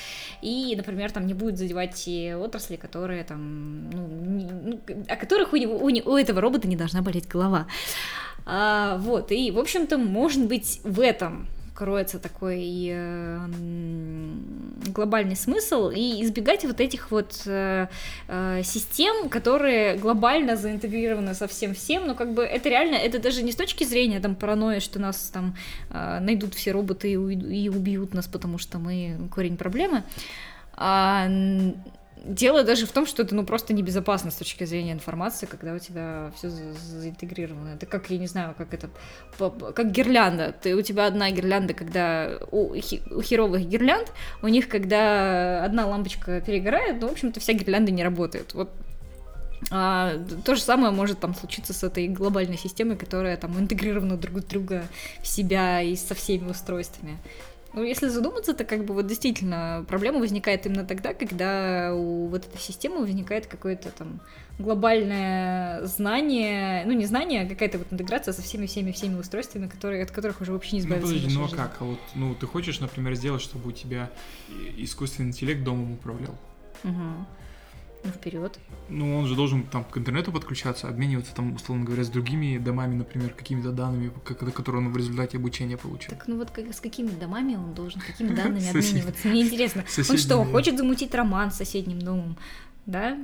И, 0.41 0.75
например, 0.77 1.11
там 1.11 1.27
не 1.27 1.35
будет 1.35 1.59
задевать 1.59 1.95
те 1.95 2.37
отрасли, 2.37 2.77
которые 2.77 3.25
там, 3.25 3.91
ну, 3.91 4.07
не- 4.07 4.45
ну, 4.45 4.81
о 5.09 5.17
которых 5.17 5.53
у, 5.53 5.57
него, 5.57 5.77
у, 5.77 5.89
у 5.89 6.17
этого 6.17 6.41
робота 6.41 6.69
не 6.69 6.77
должна 6.77 7.03
болеть 7.03 7.27
голова. 7.27 7.64
А, 8.47 8.99
вот, 8.99 9.33
и, 9.33 9.51
в 9.51 9.59
общем-то, 9.59 9.97
может 9.99 10.47
быть, 10.47 10.81
в 10.85 11.01
этом 11.01 11.49
кроется 11.75 12.19
такой 12.19 12.89
э, 12.89 13.39
глобальный 14.87 15.35
смысл 15.35 15.91
и 15.91 16.23
избегать 16.23 16.65
вот 16.65 16.81
этих 16.81 17.11
вот 17.11 17.43
э, 17.47 17.89
э, 18.29 18.63
систем, 18.63 19.29
которые 19.29 19.97
глобально 19.97 20.57
заинтегрированы 20.57 21.35
со 21.35 21.49
всем 21.49 21.75
всем, 21.75 22.07
но 22.07 22.15
как 22.15 22.33
бы 22.33 22.45
это 22.45 22.69
реально, 22.69 22.95
это 22.95 23.19
даже 23.19 23.43
не 23.43 23.51
с 23.51 23.57
точки 23.57 23.85
зрения 23.85 24.21
там 24.21 24.37
паранойи, 24.37 24.79
что 24.79 25.01
нас 25.01 25.31
там 25.33 25.57
э, 25.91 26.21
найдут 26.21 26.55
все 26.55 26.71
роботы 26.71 27.11
и, 27.11 27.15
и 27.15 27.69
убьют 27.69 28.15
нас, 28.15 28.27
потому 28.29 28.59
что 28.59 28.79
мы 28.79 29.29
корень 29.35 29.57
проблемы, 29.57 30.05
а 30.75 31.29
дело 32.25 32.65
даже 32.65 32.87
в 32.87 32.93
том, 32.93 33.07
что 33.07 33.23
это 33.23 33.35
ну 33.35 33.45
просто 33.45 33.73
небезопасно 33.73 34.31
с 34.31 34.35
точки 34.35 34.65
зрения 34.65 34.93
информации, 34.93 35.47
когда 35.47 35.75
у 35.75 35.79
тебя 35.79 36.33
все 36.37 36.51
заинтегрировано. 36.51 37.75
Это 37.75 37.87
как, 37.87 38.11
я 38.11 38.19
не 38.19 38.27
знаю, 38.27 38.55
как 38.57 38.75
это, 38.75 38.91
как 39.73 39.91
гирлянда. 39.91 40.55
Ты, 40.61 40.75
у 40.75 40.83
тебя 40.83 41.07
одна 41.07 41.31
гирлянда, 41.31 41.75
когда 41.75 42.39
у, 42.51 42.75
у 42.75 43.23
херовых 43.23 43.67
гирлянд, 43.67 44.13
у 44.43 44.49
них, 44.49 44.69
когда 44.69 45.65
одна 45.65 45.87
лампочка 45.87 46.41
перегорает, 46.41 47.01
ну, 47.01 47.09
в 47.09 47.13
общем-то, 47.13 47.41
вся 47.41 47.53
гирлянда 47.53 47.93
не 47.93 48.03
работает. 48.03 48.55
Вот 48.55 48.71
а, 49.71 50.19
то 50.45 50.55
же 50.55 50.61
самое 50.61 50.93
может 50.93 51.21
там 51.21 51.35
случиться 51.35 51.73
с 51.73 51.83
этой 51.83 52.09
глобальной 52.09 52.59
системой, 52.59 52.97
которая 52.97 53.37
там 53.37 53.59
интегрирована 53.59 54.17
друг 54.17 54.37
в 54.37 54.49
друга 54.49 54.85
в 55.23 55.27
себя 55.27 55.81
и 55.81 55.97
со 55.97 56.15
всеми 56.15 56.51
устройствами. 56.51 57.19
Ну, 57.75 57.83
если 57.83 58.07
задуматься, 58.07 58.55
то 58.55 58.65
как 58.65 58.85
бы 58.85 58.95
вот 58.95 59.09
действительно 59.09 59.85
проблема 59.89 60.21
возникает 60.21 60.65
именно 60.65 60.85
тогда, 60.85 61.13
когда 61.13 61.93
у 61.93 62.29
вот 62.29 62.47
этой 62.47 62.61
системы 62.61 63.01
возникает 63.01 63.47
какое-то 63.47 63.91
там 63.91 64.21
глобальное 64.61 65.85
знание, 65.85 66.85
ну 66.87 66.93
не 66.93 67.07
знание, 67.07 67.43
а 67.43 67.49
какая-то 67.49 67.79
вот 67.79 67.89
интеграция 67.93 68.33
со 68.33 68.43
всеми-всеми-всеми 68.43 69.19
устройствами, 69.19 69.67
которые, 69.67 70.05
от 70.05 70.13
которых 70.13 70.41
уже 70.41 70.53
вообще 70.53 70.77
не 70.77 70.83
Ну 70.83 70.85
избавиться. 70.85 71.09
подожди, 71.09 71.29
в 71.29 71.35
ну 71.39 71.45
а 71.47 71.49
как? 71.57 71.77
А 71.81 71.85
вот, 71.85 71.99
ну 72.15 72.35
ты 72.37 72.47
хочешь, 72.47 72.79
например, 72.79 73.15
сделать, 73.15 73.43
чтобы 73.43 73.71
у 73.71 73.73
тебя 73.73 74.09
искусственный 74.77 75.31
интеллект 75.31 75.65
домом 75.65 75.95
управлял? 75.95 76.37
Мгм. 76.85 77.27
Ну, 78.05 78.11
вперед. 78.11 78.59
Ну, 78.91 79.19
он 79.19 79.27
же 79.27 79.35
должен 79.35 79.63
там 79.63 79.83
к 79.83 79.97
интернету 79.97 80.31
подключаться, 80.31 80.89
обмениваться 80.89 81.35
там, 81.35 81.55
условно 81.55 81.85
говоря, 81.85 82.05
с 82.05 82.11
другими 82.11 82.59
домами, 82.59 82.95
например, 82.95 83.31
какими-то 83.31 83.73
данными, 83.73 84.13
которые 84.25 84.85
он 84.85 84.93
в 84.93 84.97
результате 84.97 85.39
обучения 85.39 85.79
получил. 85.79 86.11
Так, 86.11 86.29
ну 86.29 86.37
вот 86.37 86.51
как, 86.51 86.73
с 86.73 86.81
какими 86.81 87.09
домами 87.09 87.55
он 87.55 87.73
должен, 87.73 88.03
какими 88.03 88.29
данными 88.35 88.69
обмениваться? 88.69 89.29
Мне 89.29 89.43
интересно. 89.43 89.85
Он 90.11 90.19
что, 90.19 90.45
хочет 90.45 90.77
замутить 90.77 91.15
роман 91.15 91.51
с 91.51 91.57
соседним 91.57 91.99
домом? 91.99 92.37
Да? 92.85 93.17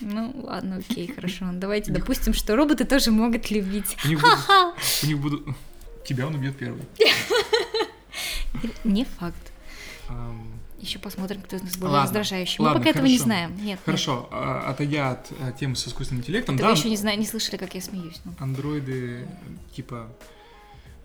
Ну, 0.00 0.32
ладно, 0.42 0.76
окей, 0.76 1.12
хорошо. 1.14 1.46
Давайте 1.52 1.92
допустим, 1.92 2.32
что 2.32 2.56
роботы 2.56 2.86
тоже 2.86 3.10
могут 3.10 3.50
любить. 3.50 3.96
У 4.04 4.08
них 4.08 4.20
будут... 4.20 4.38
У 5.02 5.06
них 5.06 5.18
будут... 5.18 5.46
Тебя 6.06 6.26
он 6.26 6.34
убьет 6.34 6.56
первый. 6.56 6.82
Не 8.84 9.04
факт. 9.04 9.52
Еще 10.80 10.98
посмотрим, 10.98 11.42
кто 11.42 11.56
из 11.56 11.62
нас 11.62 11.76
более 11.76 11.94
Ладно, 11.94 12.04
раздражающий. 12.04 12.56
Мы 12.60 12.66
ладно, 12.66 12.78
пока 12.80 12.90
этого 12.90 13.04
не 13.06 13.12
хорошо. 13.18 13.24
знаем. 13.24 13.50
Нет, 13.56 13.64
нет. 13.64 13.80
Хорошо, 13.84 14.28
а, 14.30 14.70
отойдя 14.70 15.10
от 15.12 15.32
а, 15.40 15.52
темы 15.52 15.74
с 15.76 15.86
искусственным 15.88 16.22
интеллектом, 16.22 16.56
Так 16.56 16.66
да, 16.66 16.72
вы 16.72 16.78
еще 16.78 16.88
не, 16.88 16.96
знаю, 16.96 17.18
не 17.18 17.26
слышали, 17.26 17.56
как 17.56 17.74
я 17.74 17.80
смеюсь. 17.80 18.20
ну. 18.24 18.32
андроиды, 18.38 19.26
типа, 19.74 20.08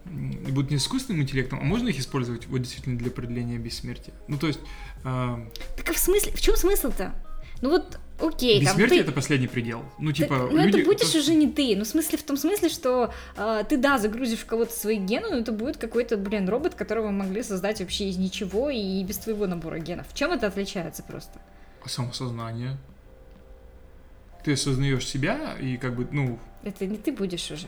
будут 0.05 0.69
не 0.69 0.77
искусственным 0.77 1.23
интеллектом, 1.23 1.59
а 1.59 1.63
можно 1.63 1.89
их 1.89 1.99
использовать 1.99 2.45
вот 2.47 2.59
действительно 2.59 2.97
для 2.97 3.09
продления 3.09 3.57
бессмертия? 3.57 4.13
Ну, 4.27 4.37
то 4.37 4.47
есть, 4.47 4.59
а, 5.03 5.43
Так 5.77 5.89
а 5.89 5.93
в 5.93 5.97
смысле, 5.97 6.31
в 6.33 6.41
чем 6.41 6.55
смысл-то? 6.55 7.15
Ну 7.63 7.69
вот, 7.69 7.97
окей, 8.19 8.57
там 8.57 8.73
бессмертие 8.73 9.03
ты... 9.03 9.07
это 9.07 9.11
последний 9.13 9.47
предел. 9.47 9.85
Ну, 9.97 10.09
Так, 10.09 10.17
типа, 10.17 10.49
ну 10.51 10.57
люди- 10.57 10.79
это 10.79 10.85
будешь 10.85 11.09
то- 11.09 11.17
уже 11.19 11.33
не 11.33 11.49
ты. 11.49 11.77
Ну, 11.77 11.85
в 11.85 11.87
смысле, 11.87 12.17
в 12.17 12.23
том 12.23 12.35
смысле, 12.35 12.67
что 12.67 13.13
а, 13.37 13.63
ты, 13.63 13.77
да, 13.77 13.97
загрузишь 13.99 14.39
в 14.39 14.45
кого-то 14.45 14.73
свои 14.73 14.97
гены, 14.97 15.29
но 15.29 15.37
это 15.37 15.53
будет 15.53 15.77
какой-то, 15.77 16.17
блин, 16.17 16.49
робот, 16.49 16.75
которого 16.75 17.09
могли 17.09 17.41
создать 17.41 17.79
вообще 17.79 18.09
из 18.09 18.17
ничего 18.17 18.69
и 18.69 19.01
без 19.05 19.17
твоего 19.19 19.47
набора 19.47 19.79
генов. 19.79 20.07
В 20.09 20.13
чем 20.13 20.31
это 20.33 20.47
отличается 20.47 21.03
просто? 21.03 21.39
самосознание. 21.85 22.75
Ты 24.43 24.53
осознаешь 24.53 25.07
себя 25.07 25.55
и 25.57 25.77
как 25.77 25.95
бы, 25.95 26.05
ну, 26.11 26.37
Это 26.63 26.85
не 26.85 26.97
ты 26.97 27.13
будешь 27.13 27.49
уже. 27.49 27.67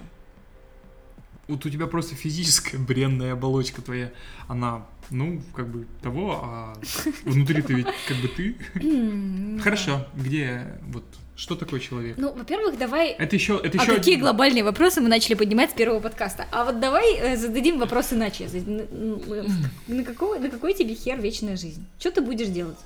вот 1.48 1.66
у 1.66 1.70
тебя 1.70 1.88
просто 1.88 2.16
физическая 2.16 2.82
бренная 2.86 3.32
оболочка 3.32 3.82
твоя, 3.82 4.12
она, 4.50 4.86
ну, 5.10 5.42
как 5.56 5.68
бы 5.68 5.86
того, 6.02 6.40
а 6.44 6.74
внутри 7.26 7.62
ты 7.62 7.74
ведь 7.74 7.88
как 8.08 8.18
бы 8.18 8.28
ты. 8.28 8.56
М, 8.76 9.60
Хорошо, 9.62 10.08
где 10.16 10.80
вот 10.88 11.04
что 11.36 11.56
такое 11.56 11.80
человек? 11.82 12.16
Ну, 12.18 12.34
во-первых, 12.34 12.78
давай... 12.78 13.10
Это 13.12 13.36
еще, 13.36 13.60
это 13.62 13.78
А 13.78 13.82
еще 13.84 13.96
какие 13.96 14.16
глобальные 14.16 14.64
вопросы 14.64 15.02
мы 15.02 15.10
начали 15.10 15.34
поднимать 15.34 15.72
с 15.72 15.74
первого 15.74 16.00
подкаста? 16.00 16.46
А 16.52 16.64
вот 16.64 16.80
давай 16.80 17.14
э, 17.18 17.36
зададим 17.36 17.78
вопрос 17.78 18.14
иначе. 18.14 18.48
На- 18.66 18.84
на- 18.84 19.46
На 19.88 20.04
какой, 20.06 20.40
на 20.40 20.50
какой 20.50 20.74
тебе 20.74 20.96
хер 20.96 21.20
вечная 21.20 21.58
жизнь? 21.58 21.86
Что 22.00 22.12
ты 22.12 22.22
будешь 22.22 22.48
делать? 22.48 22.78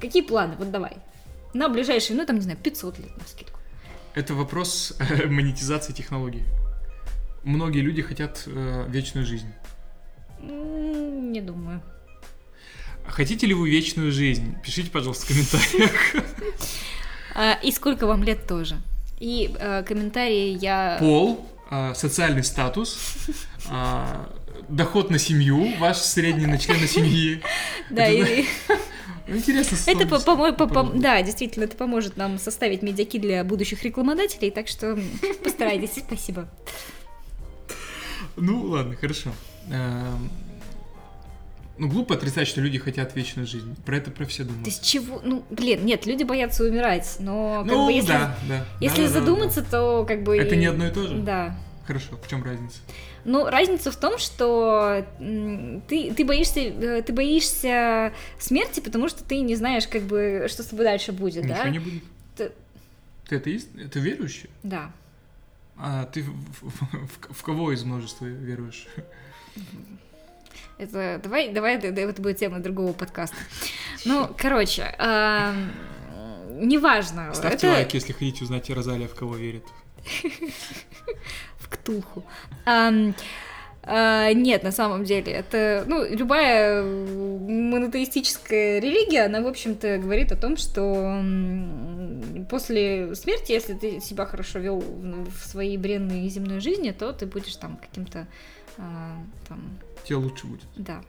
Какие 0.00 0.22
планы? 0.22 0.54
Вот 0.56 0.70
давай. 0.70 0.98
На 1.52 1.68
ближайшие, 1.68 2.16
ну 2.16 2.24
там, 2.26 2.36
не 2.36 2.42
знаю, 2.42 2.58
500 2.62 2.98
лет 3.00 3.16
на 3.18 3.24
скидку. 3.26 3.58
Это 4.14 4.34
вопрос 4.34 4.94
э, 5.00 5.26
монетизации 5.28 5.92
технологий. 5.92 6.44
Многие 7.42 7.80
люди 7.80 8.02
хотят 8.02 8.44
э, 8.46 8.84
вечную 8.88 9.26
жизнь. 9.26 9.48
Не 10.42 11.40
думаю. 11.40 11.82
Хотите 13.06 13.46
ли 13.46 13.54
вы 13.54 13.70
вечную 13.70 14.12
жизнь? 14.12 14.56
Пишите, 14.62 14.90
пожалуйста, 14.90 15.24
в 15.24 15.28
комментариях. 15.28 15.92
А, 17.34 17.58
и 17.62 17.70
сколько 17.72 18.06
вам 18.06 18.22
лет 18.22 18.46
тоже? 18.46 18.76
И 19.20 19.54
э, 19.58 19.82
комментарии 19.82 20.58
я... 20.60 20.96
Пол, 21.00 21.48
э, 21.70 21.94
социальный 21.94 22.44
статус, 22.44 22.98
доход 24.68 25.10
на 25.10 25.18
семью, 25.18 25.72
ваш 25.78 25.96
средний 25.98 26.46
на 26.46 26.58
члена 26.58 26.86
семьи. 26.86 27.42
Да, 27.90 28.08
и- 28.08 28.44
Интересно. 29.26 29.76
это, 29.90 30.18
словно- 30.20 30.52
по- 30.52 30.66
по- 30.66 30.84
да, 30.84 31.20
действительно, 31.22 31.64
это 31.64 31.76
поможет 31.76 32.16
нам 32.16 32.38
составить 32.38 32.82
медиаки 32.82 33.18
для 33.18 33.44
будущих 33.44 33.82
рекламодателей, 33.82 34.50
так 34.50 34.68
что 34.68 34.98
постарайтесь, 35.42 36.02
спасибо. 36.06 36.48
Ну, 38.40 38.62
ладно, 38.64 38.94
хорошо. 38.96 39.30
Эм, 39.70 40.30
Ну, 41.78 41.88
глупо 41.88 42.16
отрицать, 42.16 42.48
что 42.48 42.60
люди 42.60 42.78
хотят 42.78 43.14
вечную 43.14 43.46
жизнь. 43.46 43.76
Про 43.86 43.98
это 43.98 44.10
про 44.10 44.24
все 44.26 44.42
думают. 44.42 44.64
Ты 44.64 44.70
с 44.72 44.80
чего? 44.80 45.20
Ну, 45.22 45.44
блин, 45.48 45.84
нет, 45.86 46.06
люди 46.06 46.24
боятся 46.24 46.64
умирать, 46.64 47.16
но 47.20 47.62
как 47.62 47.72
ну, 47.72 47.86
бы 47.86 47.92
если, 47.92 48.08
да, 48.08 48.36
да. 48.48 48.64
если 48.80 49.02
Да-да-да-да. 49.02 49.20
задуматься, 49.20 49.62
то 49.62 50.04
как 50.08 50.24
бы... 50.24 50.36
Это 50.36 50.56
не 50.56 50.66
одно 50.66 50.88
и 50.88 50.90
то 50.90 51.06
же? 51.06 51.18
Да. 51.18 51.56
Хорошо, 51.86 52.16
в 52.20 52.28
чем 52.28 52.42
разница? 52.42 52.78
Ну, 53.24 53.46
разница 53.46 53.90
в 53.92 53.96
том, 53.96 54.18
что 54.18 55.06
ты, 55.88 56.12
ты, 56.14 56.24
боишься, 56.24 56.60
э, 56.60 57.02
ты 57.02 57.12
боишься 57.12 58.12
смерти, 58.38 58.80
потому 58.80 59.08
что 59.08 59.22
ты 59.22 59.40
не 59.40 59.54
знаешь, 59.54 59.86
как 59.86 60.02
бы, 60.02 60.46
что 60.48 60.62
с 60.62 60.66
тобой 60.66 60.84
дальше 60.84 61.12
будет, 61.12 61.44
Ничего 61.44 61.62
да? 61.62 61.68
не 61.70 61.78
будет. 61.78 62.02
Ты- 62.36 62.52
Ты 63.28 63.36
атеист? 63.36 63.68
Ты 63.92 64.00
верующий? 64.00 64.50
Да. 64.64 64.90
А 65.80 66.04
ты 66.06 66.22
в, 66.22 66.32
в- 66.60 67.32
в- 67.32 67.42
кого 67.42 67.72
из 67.72 67.84
множества 67.84 68.26
веруешь? 68.26 68.86
Это 70.76 71.20
давай, 71.22 71.52
давай, 71.52 71.76
это, 71.76 71.92
будет 72.22 72.38
тема 72.38 72.60
другого 72.60 72.92
подкаста. 72.92 73.36
Ну, 74.04 74.28
короче, 74.36 74.94
ам, 74.98 75.70
неважно. 76.60 77.32
Ставьте 77.34 77.66
это 77.68 77.76
лайк, 77.76 77.94
если 77.94 78.12
хотите 78.12 78.44
узнать, 78.44 78.68
Розалия 78.70 79.08
в 79.08 79.14
кого 79.14 79.36
верит. 79.36 79.64
в 81.58 81.68
ктулху. 81.68 82.24
А, 83.90 84.32
нет, 84.34 84.62
на 84.62 84.70
самом 84.70 85.04
деле, 85.04 85.32
это, 85.32 85.82
ну, 85.86 86.04
любая 86.04 86.82
монотеистическая 86.84 88.80
религия, 88.80 89.24
она, 89.24 89.40
в 89.40 89.46
общем-то, 89.46 89.96
говорит 89.96 90.30
о 90.30 90.36
том, 90.36 90.58
что 90.58 91.22
после 92.50 93.14
смерти, 93.14 93.52
если 93.52 93.72
ты 93.72 94.00
себя 94.00 94.26
хорошо 94.26 94.58
вел 94.58 94.80
в 94.80 95.38
в 95.38 95.46
своей 95.46 95.78
бренной 95.78 96.28
земной 96.28 96.60
жизни, 96.60 96.90
то 96.90 97.12
ты 97.12 97.24
будешь 97.24 97.56
там 97.56 97.76
каким-то 97.76 98.26
а, 98.76 99.16
там 99.48 99.78
Тебе 100.04 100.16
лучше 100.16 100.46
будет. 100.46 100.66
Да. 100.76 101.02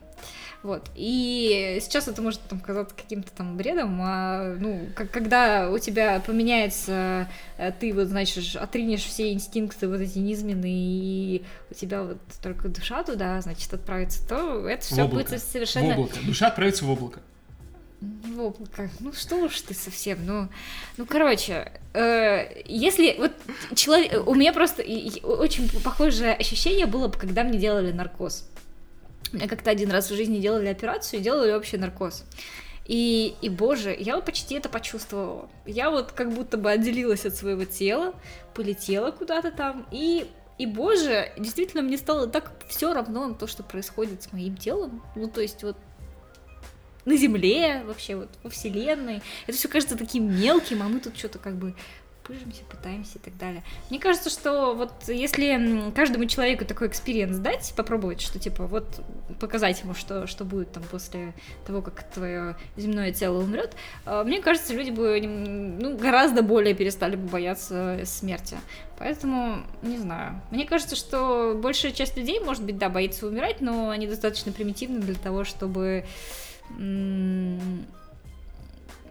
Вот. 0.62 0.90
И 0.94 1.78
сейчас 1.80 2.06
это 2.06 2.20
может 2.20 2.40
там 2.42 2.60
казаться 2.60 2.94
каким-то 2.94 3.30
там 3.32 3.56
бредом, 3.56 3.98
а, 4.02 4.56
ну, 4.60 4.88
как, 4.94 5.10
когда 5.10 5.70
у 5.70 5.78
тебя 5.78 6.20
поменяется, 6.20 7.28
э, 7.56 7.72
ты 7.80 7.94
вот, 7.94 8.08
значит, 8.08 8.56
отринешь 8.56 9.04
все 9.04 9.32
инстинкты 9.32 9.88
вот 9.88 10.00
эти 10.00 10.18
низменные, 10.18 10.70
и 10.74 11.44
у 11.70 11.74
тебя 11.74 12.02
вот 12.02 12.18
только 12.42 12.68
душа 12.68 13.02
туда, 13.04 13.40
значит, 13.40 13.72
отправится, 13.72 14.26
то 14.28 14.68
это 14.68 14.82
все 14.84 15.08
будет 15.08 15.30
В 15.30 15.38
совершенно... 15.38 15.94
облако. 15.94 16.16
Душа 16.26 16.48
отправится 16.48 16.84
в 16.84 16.90
облако. 16.90 17.20
В 18.02 18.40
облако. 18.40 18.90
Ну 19.00 19.12
что 19.14 19.36
уж 19.36 19.58
ты 19.62 19.72
совсем, 19.74 20.18
ну, 20.26 20.48
ну 20.98 21.06
короче, 21.06 21.72
э, 21.94 22.62
если 22.66 23.14
вот 23.18 23.32
человек, 23.74 24.26
у 24.28 24.34
меня 24.34 24.52
просто 24.52 24.82
и- 24.82 25.08
и 25.08 25.22
очень 25.24 25.70
похожее 25.82 26.34
ощущение 26.34 26.84
было, 26.84 27.08
бы, 27.08 27.18
когда 27.18 27.44
мне 27.44 27.58
делали 27.58 27.92
наркоз. 27.92 28.46
Мне 29.32 29.48
как-то 29.48 29.70
один 29.70 29.90
раз 29.90 30.10
в 30.10 30.14
жизни 30.14 30.38
делали 30.38 30.68
операцию 30.68 31.20
и 31.20 31.22
делали 31.22 31.52
общий 31.52 31.76
наркоз. 31.76 32.24
И, 32.86 33.36
и, 33.40 33.48
боже, 33.48 33.96
я 33.96 34.16
вот 34.16 34.24
почти 34.24 34.56
это 34.56 34.68
почувствовала. 34.68 35.48
Я 35.64 35.90
вот 35.90 36.12
как 36.12 36.32
будто 36.32 36.56
бы 36.56 36.70
отделилась 36.70 37.24
от 37.24 37.36
своего 37.36 37.64
тела, 37.64 38.14
полетела 38.52 39.12
куда-то 39.12 39.52
там, 39.52 39.86
и, 39.92 40.26
и, 40.58 40.66
боже, 40.66 41.32
действительно, 41.38 41.82
мне 41.82 41.96
стало 41.96 42.26
так 42.26 42.52
все 42.68 42.92
равно 42.92 43.28
на 43.28 43.34
то, 43.34 43.46
что 43.46 43.62
происходит 43.62 44.24
с 44.24 44.32
моим 44.32 44.56
телом. 44.56 45.04
Ну, 45.14 45.28
то 45.28 45.40
есть 45.40 45.62
вот 45.62 45.76
на 47.04 47.16
Земле, 47.16 47.82
вообще 47.84 48.16
вот 48.16 48.28
во 48.42 48.50
Вселенной. 48.50 49.22
Это 49.46 49.56
все 49.56 49.68
кажется 49.68 49.96
таким 49.96 50.28
мелким, 50.28 50.82
а 50.82 50.88
мы 50.88 51.00
тут 51.00 51.16
что-то 51.16 51.38
как 51.38 51.54
бы 51.56 51.74
пыжимся, 52.24 52.62
пытаемся 52.70 53.18
и 53.18 53.20
так 53.20 53.36
далее. 53.36 53.62
Мне 53.88 53.98
кажется, 53.98 54.30
что 54.30 54.74
вот 54.74 54.92
если 55.08 55.90
каждому 55.94 56.26
человеку 56.26 56.64
такой 56.64 56.88
experience 56.88 57.38
дать, 57.38 57.72
попробовать, 57.76 58.20
что 58.20 58.38
типа 58.38 58.66
вот 58.66 59.02
показать 59.38 59.80
ему, 59.80 59.94
что, 59.94 60.26
что 60.26 60.44
будет 60.44 60.72
там 60.72 60.82
после 60.84 61.34
того, 61.66 61.82
как 61.82 62.02
твое 62.10 62.56
земное 62.76 63.12
тело 63.12 63.42
умрет, 63.42 63.74
э, 64.06 64.22
мне 64.24 64.40
кажется, 64.40 64.74
люди 64.74 64.90
бы 64.90 65.20
ну, 65.20 65.96
гораздо 65.96 66.42
более 66.42 66.74
перестали 66.74 67.16
бы 67.16 67.28
бояться 67.28 68.00
смерти. 68.04 68.56
Поэтому, 68.98 69.62
не 69.82 69.98
знаю. 69.98 70.40
Мне 70.50 70.66
кажется, 70.66 70.94
что 70.94 71.58
большая 71.60 71.92
часть 71.92 72.16
людей, 72.16 72.38
может 72.40 72.62
быть, 72.62 72.76
да, 72.76 72.90
боится 72.90 73.26
умирать, 73.26 73.60
но 73.60 73.88
они 73.88 74.06
достаточно 74.06 74.52
примитивны 74.52 75.00
для 75.00 75.14
того, 75.14 75.44
чтобы 75.44 76.04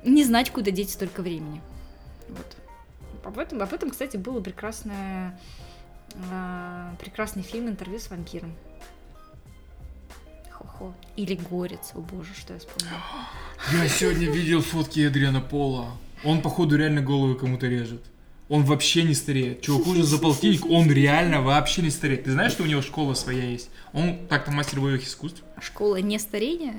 не 0.03 0.23
знать, 0.23 0.51
куда 0.51 0.71
деть 0.71 0.91
столько 0.91 1.21
времени. 1.21 1.61
Вот. 2.29 2.58
Об 3.29 3.37
этом, 3.37 3.61
об 3.61 3.71
этом, 3.71 3.91
кстати, 3.91 4.17
было 4.17 4.41
прекрасное, 4.41 5.39
э, 6.15 6.89
прекрасный 6.99 7.43
фильм 7.43 7.69
«Интервью 7.69 7.99
с 7.99 8.09
вампиром». 8.09 8.55
Хо-хо. 10.49 10.95
Или 11.15 11.35
«Горец». 11.35 11.91
О 11.93 11.99
боже, 11.99 12.31
что 12.35 12.53
я 12.53 12.59
вспомнила. 12.59 12.97
Я 13.83 13.87
сегодня 13.87 14.31
видел 14.31 14.63
фотки 14.63 15.01
Эдриана 15.01 15.41
Пола. 15.41 15.91
Он, 16.23 16.41
походу, 16.41 16.75
реально 16.75 17.03
голову 17.03 17.35
кому-то 17.35 17.67
режет. 17.67 18.03
Он 18.47 18.63
вообще 18.63 19.03
не 19.03 19.13
стареет. 19.13 19.61
Чуваку 19.61 19.91
уже 19.91 20.01
за 20.01 20.17
полтинник, 20.17 20.65
он 20.65 20.91
реально 20.91 21.43
вообще 21.43 21.83
не 21.83 21.91
стареет. 21.91 22.23
Ты 22.23 22.31
знаешь, 22.31 22.53
что 22.53 22.63
у 22.63 22.65
него 22.65 22.81
школа 22.81 23.13
своя 23.13 23.43
есть? 23.43 23.69
Он 23.93 24.25
так-то 24.27 24.49
мастер 24.49 24.81
боевых 24.81 25.05
искусств. 25.05 25.43
Школа 25.61 25.97
не 25.97 26.17
старения? 26.17 26.73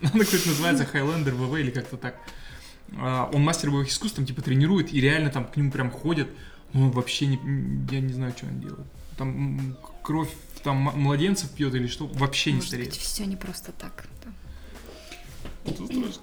Она, 0.14 0.24
кстати, 0.24 0.48
называется 0.48 0.86
Хайлендер 0.86 1.34
ВВ 1.34 1.58
или 1.58 1.70
как-то 1.70 1.98
так. 1.98 2.14
А, 2.96 3.30
он 3.32 3.42
мастер 3.42 3.70
боевых 3.70 3.88
искусств, 3.88 4.16
там, 4.16 4.26
типа, 4.26 4.42
тренирует, 4.42 4.92
и 4.92 5.00
реально 5.00 5.30
там 5.30 5.46
к 5.46 5.56
нему 5.56 5.70
прям 5.70 5.90
ходят. 5.90 6.28
Но 6.72 6.86
он 6.86 6.90
вообще 6.90 7.26
не... 7.26 7.36
Я 7.90 8.00
не 8.00 8.12
знаю, 8.12 8.32
что 8.36 8.46
он 8.46 8.60
делает. 8.60 8.86
Там 9.16 9.76
кровь 10.02 10.30
там 10.62 10.76
младенцев 10.76 11.50
пьет 11.50 11.74
или 11.74 11.86
что, 11.86 12.06
вообще 12.06 12.50
Может 12.52 12.64
не 12.64 12.68
стареет. 12.68 12.90
Быть, 12.90 12.98
все 12.98 13.24
не 13.24 13.36
просто 13.36 13.72
так. 13.72 14.06
Да. 14.24 14.30
Это 15.70 15.84
страшно. 15.86 16.22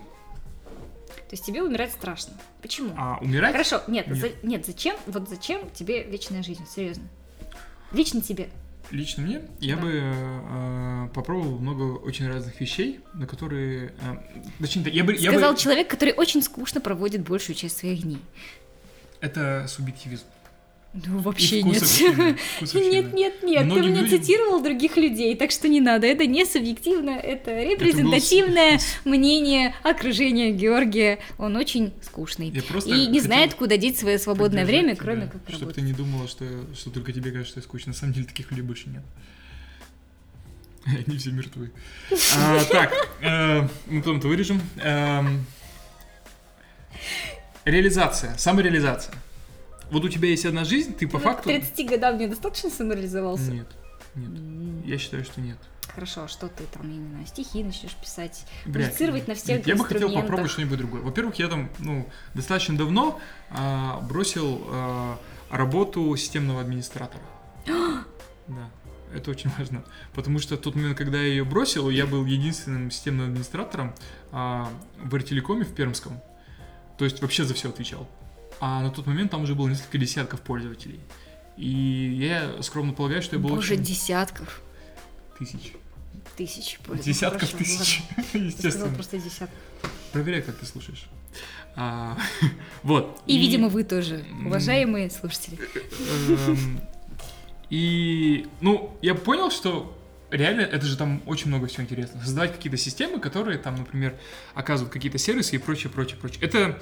То 1.16 1.32
есть 1.32 1.46
тебе 1.46 1.64
умирать 1.64 1.92
страшно. 1.92 2.34
Почему? 2.62 2.94
А 2.98 3.18
умирать? 3.22 3.52
Хорошо, 3.52 3.82
нет, 3.88 4.08
нет. 4.08 4.18
За, 4.18 4.30
нет, 4.44 4.66
зачем? 4.66 4.96
Вот 5.08 5.28
зачем 5.28 5.70
тебе 5.72 6.04
вечная 6.04 6.44
жизнь, 6.44 6.66
серьезно? 6.68 7.08
Лично 7.92 8.22
тебе. 8.22 8.50
Лично 8.92 9.24
мне 9.24 9.42
я 9.60 9.76
да. 9.76 9.82
бы 9.82 9.92
э, 9.94 11.10
попробовал 11.14 11.58
много 11.60 11.98
очень 11.98 12.28
разных 12.28 12.60
вещей, 12.60 13.00
на 13.14 13.28
которые, 13.28 13.94
э, 14.02 14.16
точнее, 14.60 14.90
я 14.92 15.04
бы, 15.04 15.18
сказал 15.18 15.54
бы... 15.54 15.60
человек, 15.60 15.88
который 15.90 16.14
очень 16.14 16.42
скучно 16.42 16.82
проводит 16.82 17.22
большую 17.22 17.56
часть 17.56 17.78
своих 17.78 18.04
дней. 18.04 18.22
Это 19.22 19.66
субъективизм. 19.68 20.26
Ну, 21.08 21.20
вообще 21.20 21.62
нет. 21.62 21.82
нет, 22.74 23.14
нет, 23.14 23.44
нет. 23.44 23.74
Ты 23.74 23.84
мне 23.84 24.08
цитировал 24.08 24.64
других 24.64 24.96
людей, 24.96 25.36
так 25.36 25.52
что 25.52 25.68
не 25.68 25.82
надо. 25.82 26.08
Это 26.08 26.26
не 26.26 26.46
субъективно, 26.46 27.10
это 27.12 27.64
репрезентативное 27.64 28.80
мнение 29.04 29.76
окружения 29.84 30.52
Георгия. 30.52 31.20
Он 31.38 31.56
очень 31.58 31.92
скучный. 32.02 32.48
И 32.50 33.08
не 33.08 33.20
знает, 33.20 33.56
куда 33.56 33.78
деть 33.78 34.00
свое 34.00 34.18
свободное 34.18 34.66
время, 34.66 34.96
кроме 34.96 35.24
как 35.24 35.34
работать. 35.34 35.56
Чтобы 35.56 35.74
ты 35.74 35.82
не 35.82 35.94
думала, 35.94 36.28
что, 36.28 36.46
что 36.74 36.90
только 36.90 37.12
тебе 37.12 37.32
кажется, 37.32 37.52
что 37.52 37.60
я 37.60 37.64
скучно. 37.64 37.92
На 37.92 37.98
самом 37.98 38.14
деле 38.14 38.26
таких 38.26 38.52
людей 38.52 38.64
больше 38.64 38.90
нет. 38.90 39.04
Они 41.08 41.18
все 41.18 41.32
мертвы. 41.32 41.72
А, 42.38 42.64
так, 42.66 42.94
э, 43.22 43.68
мы 43.88 44.00
потом-то 44.02 44.28
вырежем. 44.28 44.62
Эм, 44.78 45.46
реализация, 47.66 48.38
самореализация. 48.38 49.16
Вот 49.92 50.04
у 50.04 50.10
тебя 50.10 50.30
есть 50.30 50.46
одна 50.46 50.64
жизнь, 50.64 50.94
ты 50.96 51.08
по 51.08 51.20
факту... 51.20 51.44
К 51.44 51.54
30 51.54 51.88
годам 51.88 52.18
недостаточно 52.18 52.70
самореализовался? 52.70 53.52
Нет, 53.52 53.68
нет. 54.16 54.30
Mm. 54.30 54.88
Я 54.88 54.98
считаю, 54.98 55.24
что 55.24 55.42
нет. 55.42 55.58
Хорошо, 55.94 56.24
а 56.24 56.28
что 56.28 56.48
ты 56.50 56.64
там, 56.74 56.84
именно 56.84 57.26
стихи 57.26 57.64
начнешь 57.64 57.96
писать, 57.96 58.46
музицировать 58.66 59.28
на 59.28 59.36
всех 59.36 59.60
нет, 59.60 59.68
Я 59.68 59.76
бы 59.76 59.86
хотел 59.86 60.12
попробовать 60.14 60.52
что-нибудь 60.52 60.78
другое. 60.78 61.02
Во-первых, 61.02 61.36
я 61.36 61.48
там, 61.48 61.70
ну, 61.80 62.10
достаточно 62.34 62.78
давно 62.78 63.20
а, 63.50 64.02
бросил 64.02 64.62
а, 64.68 65.20
работу 65.50 66.16
системного 66.18 66.62
администратора. 66.62 67.24
да. 68.48 68.70
Это 69.14 69.32
очень 69.32 69.50
важно. 69.58 69.86
Потому 70.14 70.40
что 70.40 70.58
в 70.58 70.60
тот 70.60 70.76
момент, 70.76 70.98
когда 70.98 71.20
я 71.20 71.28
ее 71.28 71.46
бросил, 71.46 71.90
я 71.90 72.06
был 72.06 72.26
единственным 72.26 72.92
системным 72.92 73.28
администратором 73.28 73.96
а, 74.32 74.70
в 75.02 75.16
Артелекоме 75.16 75.64
в 75.64 75.74
Пермском. 75.74 76.22
То 76.98 77.06
есть 77.06 77.22
вообще 77.22 77.46
за 77.46 77.54
все 77.54 77.70
отвечал 77.70 78.10
а 78.60 78.82
на 78.82 78.90
тот 78.90 79.06
момент 79.06 79.32
там 79.32 79.44
уже 79.44 79.56
было 79.56 79.68
несколько 79.68 79.98
десятков 79.98 80.42
пользователей. 80.42 81.00
И 81.58 82.18
я 82.20 82.62
скромно 82.62 82.94
полагаю, 82.94 83.22
что 83.22 83.36
я 83.36 83.42
был 83.42 83.50
Боже, 83.50 83.74
очень... 83.74 83.84
десятков. 83.84 84.62
Тысяч. 85.38 85.74
Тысяч 86.36 86.80
пользователей. 86.80 87.14
Десятков 87.14 87.52
Хорошо, 87.52 87.58
тысяч, 87.58 88.04
естественно. 88.34 88.94
просто 88.94 89.18
десятка. 89.20 89.56
Проверяй, 90.12 90.42
как 90.42 90.56
ты 90.58 90.66
слушаешь. 90.66 91.06
А, 91.76 92.18
вот. 92.84 93.22
И, 93.26 93.36
и, 93.36 93.40
видимо, 93.40 93.70
вы 93.70 93.84
тоже, 93.84 94.26
уважаемые 94.46 95.10
слушатели. 95.10 95.60
Эм, 96.30 96.80
и, 97.70 98.48
ну, 98.62 98.98
я 99.02 99.16
понял, 99.16 99.52
что 99.52 99.98
реально 100.32 100.62
это 100.62 100.86
же 100.86 100.98
там 100.98 101.22
очень 101.26 101.48
много 101.48 101.68
всего 101.68 101.84
интересного. 101.84 102.24
Создавать 102.24 102.54
какие-то 102.54 102.78
системы, 102.78 103.20
которые 103.20 103.58
там, 103.58 103.76
например, 103.76 104.18
оказывают 104.54 104.94
какие-то 104.94 105.18
сервисы 105.18 105.56
и 105.56 105.60
прочее, 105.60 105.92
прочее, 105.92 106.18
прочее. 106.18 106.40
Это 106.42 106.80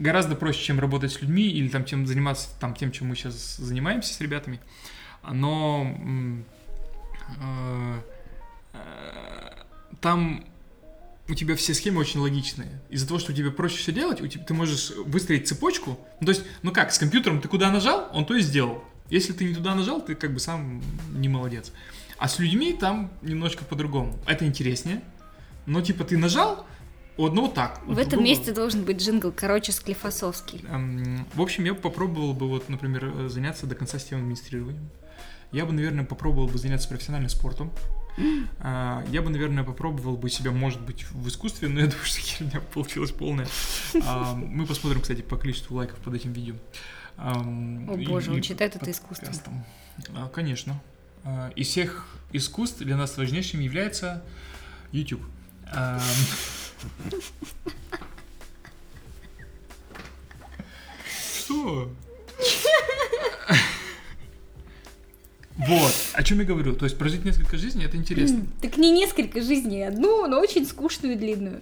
гораздо 0.00 0.34
проще, 0.34 0.64
чем 0.64 0.80
работать 0.80 1.12
с 1.12 1.20
людьми 1.20 1.48
или 1.48 1.68
там 1.68 1.84
чем 1.84 2.06
заниматься 2.06 2.48
там 2.58 2.74
тем, 2.74 2.90
чем 2.90 3.08
мы 3.08 3.14
сейчас 3.14 3.56
занимаемся 3.58 4.12
с 4.12 4.20
ребятами. 4.20 4.58
Но 5.30 5.94
э, 7.40 8.00
э, 8.72 9.50
там 10.00 10.44
у 11.28 11.34
тебя 11.34 11.54
все 11.54 11.74
схемы 11.74 12.00
очень 12.00 12.20
логичные. 12.20 12.80
Из-за 12.88 13.06
того, 13.06 13.20
что 13.20 13.32
тебе 13.32 13.50
проще 13.50 13.76
все 13.76 13.92
делать, 13.92 14.20
у 14.20 14.26
тебя, 14.26 14.42
ты 14.42 14.54
можешь 14.54 14.90
выстроить 15.04 15.46
цепочку. 15.46 15.98
Ну, 16.20 16.26
то 16.26 16.32
есть, 16.32 16.44
ну 16.62 16.72
как, 16.72 16.92
с 16.92 16.98
компьютером 16.98 17.40
ты 17.40 17.48
куда 17.48 17.70
нажал, 17.70 18.08
он 18.12 18.24
то 18.24 18.34
и 18.34 18.40
сделал. 18.40 18.82
Если 19.10 19.32
ты 19.32 19.44
не 19.44 19.54
туда 19.54 19.74
нажал, 19.74 20.00
ты 20.00 20.14
как 20.14 20.32
бы 20.32 20.40
сам 20.40 20.82
не 21.12 21.28
молодец. 21.28 21.72
А 22.16 22.28
с 22.28 22.38
людьми 22.38 22.72
там 22.72 23.12
немножко 23.22 23.64
по-другому. 23.64 24.18
Это 24.26 24.46
интереснее. 24.46 25.02
Но 25.66 25.82
типа 25.82 26.04
ты 26.04 26.16
нажал, 26.16 26.66
у 27.16 27.26
одного 27.26 27.48
так. 27.48 27.80
В 27.86 27.98
этом 27.98 28.24
месте 28.24 28.52
должен 28.52 28.84
быть 28.84 28.98
джингл, 28.98 29.32
короче, 29.32 29.72
склифосовский. 29.72 30.64
Эм, 30.68 31.26
в 31.34 31.42
общем, 31.42 31.64
я 31.64 31.74
бы 31.74 31.80
попробовал 31.80 32.32
бы, 32.32 32.48
вот, 32.48 32.68
например, 32.68 33.04
э, 33.04 33.28
заняться 33.28 33.66
до 33.66 33.74
конца 33.74 33.98
системным 33.98 34.26
администрированием. 34.26 34.88
Я 35.52 35.66
бы, 35.66 35.72
наверное, 35.72 36.04
попробовал 36.04 36.46
бы 36.46 36.58
заняться 36.58 36.88
профессиональным 36.88 37.30
спортом. 37.30 37.72
А, 38.62 39.02
я 39.10 39.22
бы, 39.22 39.30
наверное, 39.30 39.64
попробовал 39.64 40.16
бы 40.16 40.28
себя, 40.28 40.50
может 40.50 40.82
быть, 40.82 41.06
в 41.10 41.26
искусстве, 41.28 41.68
но 41.68 41.80
я 41.80 41.86
думаю, 41.90 42.04
что 42.04 42.20
херня 42.20 42.60
получилась 42.60 43.12
полная. 43.12 43.46
А, 44.04 44.34
мы 44.34 44.66
посмотрим, 44.66 45.00
кстати, 45.00 45.22
по 45.22 45.36
количеству 45.36 45.76
лайков 45.76 45.98
под 46.00 46.14
этим 46.14 46.32
видео. 46.32 46.54
О 47.16 47.42
боже, 48.06 48.32
он 48.32 48.42
считает 48.42 48.76
это 48.76 48.90
искусством. 48.90 49.64
А, 50.14 50.28
конечно. 50.28 50.80
Из 51.56 51.68
всех 51.68 52.08
искусств 52.32 52.80
для 52.80 52.96
нас 52.96 53.16
важнейшим 53.16 53.60
является 53.60 54.22
YouTube. 54.92 55.22
Что? 61.38 61.90
Вот, 65.56 65.94
о 66.14 66.22
чем 66.22 66.38
я 66.38 66.44
говорю. 66.44 66.74
То 66.74 66.84
есть 66.86 66.96
прожить 66.96 67.24
несколько 67.24 67.58
жизней 67.58 67.84
это 67.84 67.96
интересно. 67.96 68.46
Так 68.62 68.76
не 68.76 68.90
несколько 68.90 69.42
жизней, 69.42 69.82
одну, 69.82 70.26
но 70.26 70.40
очень 70.40 70.66
скучную 70.66 71.14
и 71.14 71.18
длинную. 71.18 71.60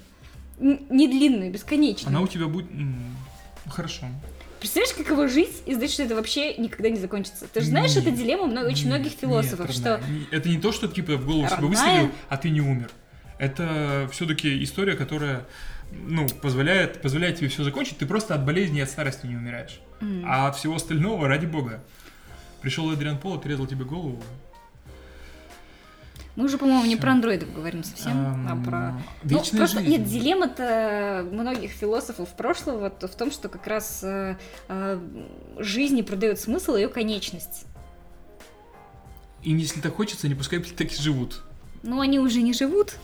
Не 0.59 1.09
длинную, 1.09 1.51
бесконечную. 1.51 2.09
Она 2.09 2.21
у 2.21 2.29
тебя 2.29 2.47
будет. 2.47 2.67
Хорошо. 3.67 4.07
Представляешь, 4.61 4.95
каково 4.97 5.29
жить 5.29 5.63
и 5.67 5.75
знать, 5.75 5.93
что 5.93 6.03
это 6.03 6.17
вообще 6.17 6.55
никогда 6.57 6.91
не 6.91 6.99
закончится? 6.99 7.47
Ты 7.47 7.61
же 7.61 7.67
знаешь, 7.67 7.95
нет, 7.95 8.07
это 8.07 8.17
дилемма 8.17 8.47
много, 8.47 8.67
очень 8.67 8.89
нет, 8.89 8.99
многих 8.99 9.13
философов, 9.13 9.69
нет, 9.69 9.77
что... 9.77 10.01
Это 10.33 10.49
не 10.49 10.59
то, 10.59 10.73
что 10.73 10.89
типа 10.89 11.17
в 11.17 11.27
голову 11.27 11.47
себе 11.49 11.67
выстрелил, 11.67 12.11
а 12.29 12.37
ты 12.37 12.51
не 12.51 12.61
умер 12.61 12.91
это 13.39 14.09
все-таки 14.13 14.63
история, 14.63 14.95
которая 14.95 15.47
ну, 15.93 16.29
позволяет, 16.29 17.01
позволяет 17.01 17.37
тебе 17.39 17.49
все 17.49 17.63
закончить. 17.65 17.99
Ты 17.99 18.07
просто 18.07 18.35
от 18.35 18.45
болезни 18.45 18.79
и 18.79 18.83
от 18.83 18.91
старости 18.91 19.27
не 19.27 19.37
умираешь. 19.37 19.81
Mm. 20.01 20.25
А 20.27 20.49
от 20.49 20.57
всего 20.57 20.77
остального, 20.77 21.29
ради 21.29 21.47
бога. 21.47 21.83
Пришел 22.61 22.93
Эдриан 22.93 23.19
Пол, 23.19 23.35
отрезал 23.35 23.67
тебе 23.67 23.85
голову. 23.85 24.23
Мы 26.37 26.45
уже, 26.45 26.57
по-моему, 26.57 26.85
не 26.85 26.95
про 26.95 27.13
андроидов 27.13 27.53
говорим 27.53 27.83
совсем, 27.83 28.13
um, 28.13 28.47
а 28.49 28.65
про... 28.65 29.03
Ну, 29.25 29.39
просто, 29.57 29.81
жизнь. 29.81 29.91
нет, 29.91 30.05
дилемма-то 30.05 31.27
многих 31.33 31.73
философов 31.73 32.29
прошлого 32.37 32.91
в 32.91 33.15
том, 33.17 33.33
что 33.33 33.49
как 33.49 33.67
раз 33.67 34.05
э, 34.05 34.37
э, 34.69 35.01
жизни 35.59 36.03
продает 36.03 36.39
смысл 36.39 36.77
ее 36.77 36.87
конечность. 36.89 37.67
И 39.43 39.51
если 39.51 39.81
так 39.81 39.97
хочется, 39.97 40.29
не 40.29 40.37
пускай 40.37 40.61
так 40.61 40.93
и 40.93 40.95
живут. 40.95 41.43
Ну, 41.83 42.01
они 42.01 42.19
уже 42.19 42.43
не 42.43 42.53
живут. 42.53 42.95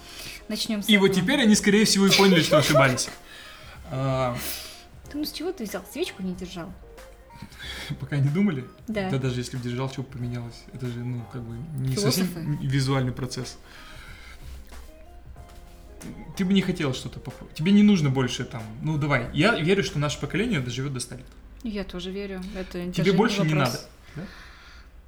Начнем 0.48 0.82
с 0.82 0.88
И 0.88 0.94
этого. 0.94 1.06
вот 1.08 1.14
теперь 1.14 1.40
они, 1.40 1.54
скорее 1.54 1.84
всего, 1.84 2.06
и 2.06 2.10
поняли, 2.10 2.42
что 2.42 2.58
ошибались. 2.58 3.08
Ты 3.90 5.18
ну 5.18 5.24
с 5.24 5.32
чего 5.32 5.52
ты 5.52 5.64
взял? 5.64 5.84
Свечку 5.92 6.22
не 6.22 6.34
держал. 6.34 6.72
Пока 8.00 8.16
не 8.16 8.28
думали? 8.28 8.64
Да. 8.88 9.10
Да 9.10 9.18
даже 9.18 9.40
если 9.40 9.56
бы 9.56 9.62
держал, 9.62 9.88
что 9.90 10.02
бы 10.02 10.08
поменялось? 10.08 10.64
Это 10.72 10.87
же, 10.87 10.98
ну, 10.98 11.24
как 11.32 11.42
бы 11.42 11.54
не 11.78 11.94
Философы. 11.94 12.26
совсем 12.26 12.58
визуальный 12.58 13.12
процесс. 13.12 13.58
Ты 16.37 16.44
бы 16.44 16.52
не 16.52 16.62
хотел 16.62 16.92
что-то 16.94 17.20
попробовать. 17.20 17.56
Тебе 17.56 17.72
не 17.72 17.82
нужно 17.82 18.10
больше 18.10 18.44
там. 18.44 18.62
Ну, 18.82 18.98
давай. 18.98 19.28
Я 19.32 19.58
верю, 19.58 19.84
что 19.84 19.98
наше 19.98 20.18
поколение 20.20 20.60
доживет 20.60 20.92
до 20.92 21.00
100 21.00 21.14
лет. 21.16 21.26
Я 21.62 21.84
тоже 21.84 22.10
верю. 22.10 22.42
Это 22.56 22.84
Тебе 22.92 23.04
даже 23.04 23.12
больше 23.12 23.42
не 23.42 23.54
вопрос. 23.54 23.68
надо. 23.68 23.80
да? 24.16 24.22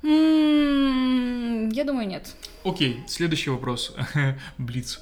М, 0.07 1.69
Я 1.71 1.85
думаю, 1.85 2.07
нет. 2.09 2.35
Окей, 2.64 3.03
следующий 3.09 3.51
вопрос. 3.51 3.95
Блиц. 4.59 5.01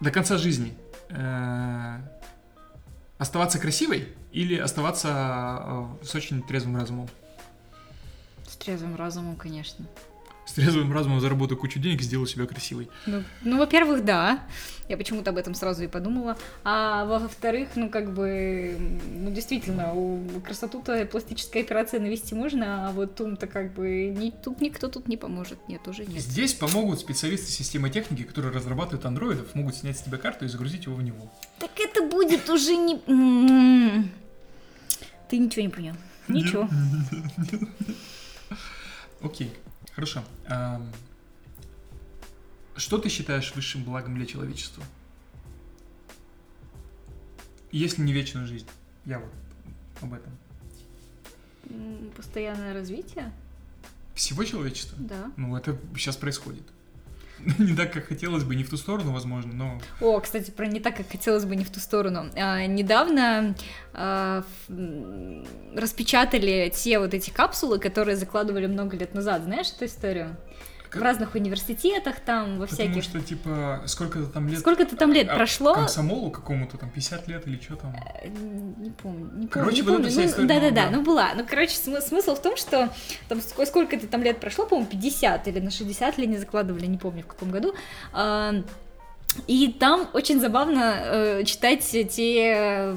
До 0.00 0.10
конца 0.10 0.38
жизни 0.38 0.72
э, 1.10 1.98
оставаться 3.18 3.58
красивой 3.58 4.08
или 4.32 4.56
оставаться 4.56 5.08
э, 6.00 6.04
с 6.06 6.14
очень 6.14 6.42
трезвым 6.42 6.76
разумом? 6.78 7.08
С 8.48 8.56
трезвым 8.56 8.96
разумом, 8.96 9.36
конечно. 9.36 9.84
С 10.46 10.52
трезвым 10.52 10.92
разумом 10.92 11.20
заработаю 11.20 11.58
кучу 11.58 11.78
денег 11.78 12.00
и 12.00 12.04
сделаю 12.04 12.26
себя 12.26 12.46
красивой. 12.46 12.88
Ну, 13.06 13.22
ну, 13.42 13.58
во-первых, 13.58 14.04
да. 14.04 14.40
Я 14.88 14.96
почему-то 14.96 15.30
об 15.30 15.36
этом 15.36 15.54
сразу 15.54 15.84
и 15.84 15.86
подумала. 15.86 16.36
А 16.64 17.04
во-вторых, 17.04 17.68
ну, 17.76 17.88
как 17.88 18.12
бы, 18.12 18.76
ну, 19.14 19.30
действительно, 19.30 19.94
у 19.94 20.20
красоту-то 20.44 21.06
пластическая 21.06 21.62
операция 21.62 22.00
навести 22.00 22.34
можно, 22.34 22.88
а 22.88 22.92
вот 22.92 23.20
ум-то 23.20 23.46
как 23.46 23.72
бы, 23.72 24.12
ни, 24.16 24.30
тут 24.30 24.60
никто 24.60 24.88
тут 24.88 25.06
не 25.06 25.16
поможет. 25.16 25.60
Нет, 25.68 25.86
уже 25.86 26.04
нет. 26.04 26.20
Здесь 26.20 26.54
помогут 26.54 26.98
специалисты 26.98 27.52
системы 27.52 27.88
техники, 27.90 28.24
которые 28.24 28.52
разрабатывают 28.52 29.06
андроидов, 29.06 29.54
могут 29.54 29.76
снять 29.76 29.98
с 29.98 30.02
тебя 30.02 30.18
карту 30.18 30.46
и 30.46 30.48
загрузить 30.48 30.86
его 30.86 30.96
в 30.96 31.02
него. 31.02 31.30
Так 31.60 31.70
это 31.78 32.02
будет 32.02 32.50
уже 32.50 32.74
не... 32.74 34.10
Ты 35.28 35.38
ничего 35.38 35.62
не 35.62 35.68
понял. 35.68 35.94
Ничего. 36.26 36.68
Окей, 39.22 39.52
хорошо. 40.00 40.24
Что 42.76 42.98
ты 42.98 43.08
считаешь 43.10 43.54
высшим 43.54 43.84
благом 43.84 44.14
для 44.14 44.26
человечества? 44.26 44.82
Если 47.70 48.02
не 48.02 48.12
вечная 48.12 48.46
жизнь. 48.46 48.66
Я 49.04 49.18
вот 49.18 49.32
об 50.00 50.14
этом. 50.14 50.32
Постоянное 52.16 52.72
развитие? 52.72 53.32
Всего 54.14 54.44
человечества? 54.44 54.96
Да. 54.98 55.30
Ну, 55.36 55.56
это 55.56 55.78
сейчас 55.94 56.16
происходит. 56.16 56.64
Не 57.58 57.74
так, 57.74 57.92
как 57.92 58.06
хотелось 58.06 58.44
бы, 58.44 58.54
не 58.54 58.64
в 58.64 58.70
ту 58.70 58.76
сторону, 58.76 59.12
возможно, 59.12 59.52
но... 59.52 59.80
О, 60.00 60.20
кстати, 60.20 60.50
про 60.50 60.66
не 60.66 60.80
так, 60.80 60.96
как 60.96 61.10
хотелось 61.10 61.44
бы, 61.44 61.56
не 61.56 61.64
в 61.64 61.70
ту 61.70 61.80
сторону. 61.80 62.30
А, 62.36 62.66
недавно 62.66 63.54
а, 63.92 64.44
распечатали 65.74 66.72
те 66.74 66.98
вот 66.98 67.14
эти 67.14 67.30
капсулы, 67.30 67.78
которые 67.78 68.16
закладывали 68.16 68.66
много 68.66 68.96
лет 68.96 69.14
назад. 69.14 69.44
Знаешь 69.44 69.70
эту 69.70 69.86
историю? 69.86 70.36
В 70.94 71.02
разных 71.02 71.34
университетах, 71.34 72.20
там, 72.20 72.58
во 72.58 72.66
Потому 72.66 72.90
всяких... 72.90 73.02
что, 73.04 73.20
типа, 73.20 73.82
сколько-то 73.86 74.26
там 74.26 74.48
лет... 74.48 74.58
Сколько-то 74.60 74.96
там 74.96 75.12
лет 75.12 75.28
а, 75.30 75.36
прошло? 75.36 75.74
Комсомолу 75.74 76.30
какому-то, 76.30 76.78
там, 76.78 76.90
50 76.90 77.28
лет 77.28 77.46
или 77.46 77.60
что 77.60 77.76
там? 77.76 77.94
Э, 78.22 78.28
Не 78.28 78.90
помню, 78.90 79.30
не 79.34 79.46
Короче, 79.46 79.82
помню, 79.84 79.98
вот 79.98 80.08
не 80.10 80.14
помню. 80.16 80.34
Ну, 80.38 80.46
Да-да-да, 80.48 80.90
ну 80.90 81.02
была. 81.02 81.30
Ну, 81.36 81.46
короче, 81.48 81.74
смы- 81.74 82.00
смысл 82.00 82.34
в 82.34 82.42
том, 82.42 82.56
что 82.56 82.88
там 83.28 83.38
ск- 83.38 83.64
сколько-то 83.66 84.06
там 84.08 84.22
лет 84.22 84.40
прошло, 84.40 84.66
по-моему, 84.66 84.90
50 84.90 85.46
или 85.48 85.60
на 85.60 85.70
60 85.70 86.18
ли 86.18 86.26
не 86.26 86.38
закладывали, 86.38 86.86
не 86.86 86.98
помню 86.98 87.22
в 87.22 87.26
каком 87.26 87.50
году. 87.50 87.74
А, 88.12 88.54
И 89.46 89.68
там 89.78 90.08
очень 90.12 90.40
забавно 90.40 90.96
э, 91.02 91.44
читать 91.44 91.84
те 91.84 92.54
э, 92.56 92.94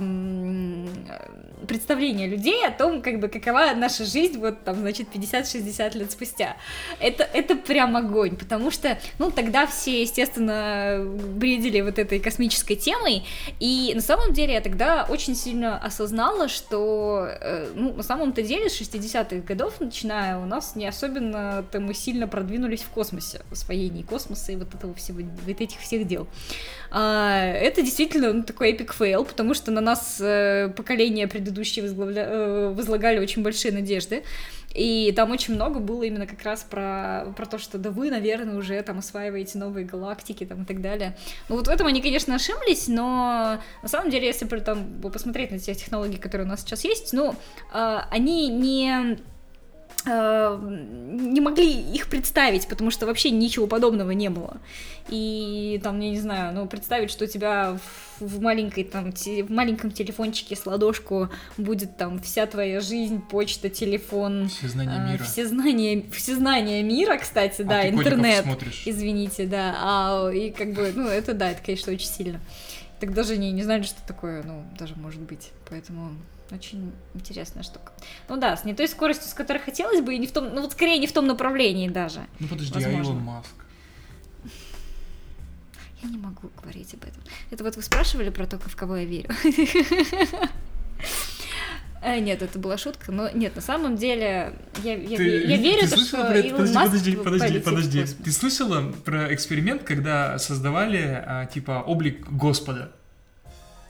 представления 1.66 2.28
людей 2.28 2.66
о 2.66 2.72
том, 2.72 3.02
как 3.02 3.20
бы 3.20 3.28
какова 3.28 3.74
наша 3.76 4.06
жизнь 4.06 4.40
вот 4.40 4.64
там, 4.64 4.76
значит, 4.78 5.08
50-60 5.14 5.98
лет 5.98 6.12
спустя. 6.12 6.58
Это, 7.00 7.24
это 7.24 7.56
прям 7.56 7.96
огонь, 7.96 8.36
потому 8.36 8.72
что, 8.72 9.00
ну, 9.20 9.32
тогда 9.32 9.68
все, 9.68 10.02
естественно, 10.02 11.04
бредили 11.06 11.82
вот 11.82 12.00
этой 12.00 12.20
космической 12.20 12.76
темой, 12.76 13.24
и 13.60 13.92
на 13.96 14.02
самом 14.02 14.34
деле 14.34 14.54
я 14.54 14.62
тогда 14.62 15.06
очень 15.10 15.36
сильно 15.36 15.78
осознала, 15.78 16.48
что, 16.48 17.28
э, 17.28 17.72
ну, 17.76 17.94
на 17.94 18.04
самом-то 18.04 18.42
деле 18.42 18.70
с 18.70 18.80
60-х 18.80 19.46
годов, 19.48 19.80
начиная, 19.80 20.38
у 20.38 20.46
нас 20.46 20.76
не 20.76 20.88
особенно-то 20.88 21.80
мы 21.80 21.94
сильно 21.94 22.28
продвинулись 22.28 22.82
в 22.82 22.90
космосе, 22.90 23.42
в 23.50 23.54
освоении 23.54 24.04
космоса 24.04 24.52
и 24.52 24.56
вот 24.56 24.74
этого 24.74 24.94
всего, 24.94 25.22
вот 25.46 25.62
этих 25.62 25.80
всех 25.80 26.08
дел. 26.08 26.23
А, 26.96 27.44
это 27.44 27.82
действительно 27.82 28.34
ну, 28.34 28.44
такой 28.44 28.70
epic 28.70 28.94
fail, 28.94 29.26
потому 29.26 29.56
что 29.56 29.72
на 29.72 29.82
нас 29.82 30.22
э, 30.22 30.72
поколения 30.76 31.28
предыдущие 31.28 31.84
возглавля- 31.84 32.28
э, 32.28 32.74
возлагали 32.76 33.20
очень 33.20 33.42
большие 33.42 33.74
надежды. 33.74 34.24
И 34.76 35.12
там 35.16 35.32
очень 35.32 35.56
много 35.56 35.80
было 35.80 36.04
именно 36.04 36.28
как 36.28 36.42
раз 36.44 36.64
про, 36.64 37.34
про 37.36 37.46
то, 37.46 37.58
что 37.58 37.78
да 37.78 37.92
вы, 37.92 38.10
наверное, 38.10 38.56
уже 38.56 38.82
там 38.82 39.00
осваиваете 39.00 39.58
новые 39.58 39.86
галактики 39.86 40.46
там, 40.46 40.64
и 40.64 40.66
так 40.66 40.82
далее. 40.82 41.16
Ну 41.50 41.56
вот 41.58 41.68
в 41.68 41.70
этом 41.70 41.88
они, 41.88 42.02
конечно, 42.02 42.36
ошиблись, 42.36 42.88
но 42.88 43.60
на 43.82 43.88
самом 43.88 44.10
деле, 44.10 44.28
если 44.28 44.46
там 44.60 45.02
посмотреть 45.02 45.52
на 45.52 45.60
те 45.60 45.74
технологии, 45.76 46.18
которые 46.18 46.46
у 46.46 46.50
нас 46.50 46.62
сейчас 46.62 46.84
есть, 46.84 47.14
ну, 47.14 47.36
а, 47.72 48.08
они 48.12 48.50
не 48.50 49.14
э, 49.14 49.18
не 50.06 51.40
могли 51.42 51.72
их 51.72 52.08
представить, 52.10 52.68
потому 52.68 52.92
что 52.92 53.06
вообще 53.06 53.30
ничего 53.32 53.68
подобного 53.68 54.12
не 54.12 54.30
было. 54.30 54.58
И 55.10 55.80
там, 55.84 56.00
я 56.00 56.10
не 56.10 56.20
знаю, 56.20 56.54
ну, 56.54 56.66
представить, 56.66 57.12
что 57.12 57.26
у 57.26 57.28
тебя 57.28 57.78
в, 58.20 58.26
в 58.26 58.42
маленькой, 58.42 58.84
там, 58.86 59.12
те- 59.12 59.44
в 59.44 59.52
маленьком 59.52 59.92
телефончике 59.92 60.56
с 60.56 60.66
ладошку 60.66 61.30
будет 61.58 61.98
там 61.98 62.20
вся 62.22 62.46
твоя 62.46 62.80
жизнь, 62.80 63.22
почта, 63.22 63.70
телефон, 63.70 64.48
Все 64.50 64.68
знания 64.70 64.96
а, 64.96 65.12
мира. 65.12 65.24
все 65.24 65.46
знания, 65.48 66.04
все 66.12 66.36
знания 66.36 66.82
мира, 66.84 67.18
кстати, 67.18 67.62
А 67.64 67.66
да, 67.66 67.82
ты 67.82 67.90
интернет. 67.90 68.44
смотришь. 68.44 68.84
Извините, 68.86 69.46
да. 69.46 69.76
А, 69.78 70.30
и 70.30 70.52
как 70.52 70.72
бы, 70.74 70.92
ну, 70.96 71.08
это 71.08 71.34
да, 71.34 71.52
это, 71.52 71.62
конечно, 71.64 71.92
очень 71.92 72.08
сильно. 72.08 72.40
Так 73.00 73.14
даже 73.14 73.36
не, 73.38 73.52
не 73.52 73.64
знали, 73.64 73.84
что 73.84 74.02
такое, 74.08 74.44
ну, 74.44 74.64
даже 74.80 74.96
может 74.96 75.20
быть. 75.22 75.52
Поэтому 75.70 76.12
очень 76.54 76.92
интересная 77.14 77.64
штука. 77.64 77.92
Ну 78.30 78.38
да, 78.38 78.56
с 78.56 78.66
не 78.66 78.74
той 78.74 78.88
скоростью, 78.88 79.30
с 79.30 79.34
которой 79.34 79.60
хотелось 79.60 80.02
бы, 80.02 80.16
и 80.16 80.18
не 80.18 80.28
в 80.28 80.32
том, 80.32 80.54
ну 80.54 80.62
вот 80.62 80.72
скорее 80.72 80.98
не 80.98 81.08
в 81.08 81.14
том 81.14 81.26
направлении 81.28 81.90
даже. 81.90 82.26
Ну 82.40 82.48
подожди, 82.48 82.74
а 82.84 82.88
Возможно. 82.88 83.12
Илон 83.12 83.24
Маск? 83.24 83.54
Я 86.02 86.10
не 86.10 86.18
могу 86.18 86.50
говорить 86.62 86.94
об 86.94 87.04
этом. 87.04 87.24
Это 87.50 87.64
вот 87.64 87.76
вы 87.76 87.82
спрашивали 87.82 88.30
про 88.30 88.46
то, 88.46 88.60
в 88.60 88.76
кого 88.76 88.98
я 88.98 89.06
верю. 89.06 89.30
Э, 92.06 92.20
Нет, 92.20 92.42
это 92.42 92.60
была 92.60 92.78
шутка, 92.78 93.14
но 93.14 93.30
нет, 93.30 93.56
на 93.56 93.62
самом 93.62 93.96
деле 93.96 94.54
я, 94.84 94.96
я, 94.96 95.18
Ты- 95.18 95.46
я 95.46 95.56
верю, 95.56 95.84
ты 95.84 95.90
то, 95.90 95.96
слышала 95.96 96.24
что 96.26 96.32
про? 96.32 96.40
Илон 96.40 96.52
Подожди, 96.58 96.76
Маск 96.76 96.92
подожди, 96.92 97.16
подожди, 97.16 97.60
подожди. 97.62 98.06
Ты 98.26 98.32
слышала 98.34 98.92
про 98.92 99.34
эксперимент, 99.34 99.84
когда 99.84 100.38
создавали, 100.38 101.24
а, 101.26 101.46
типа, 101.46 101.82
облик 101.88 102.28
Господа? 102.30 102.92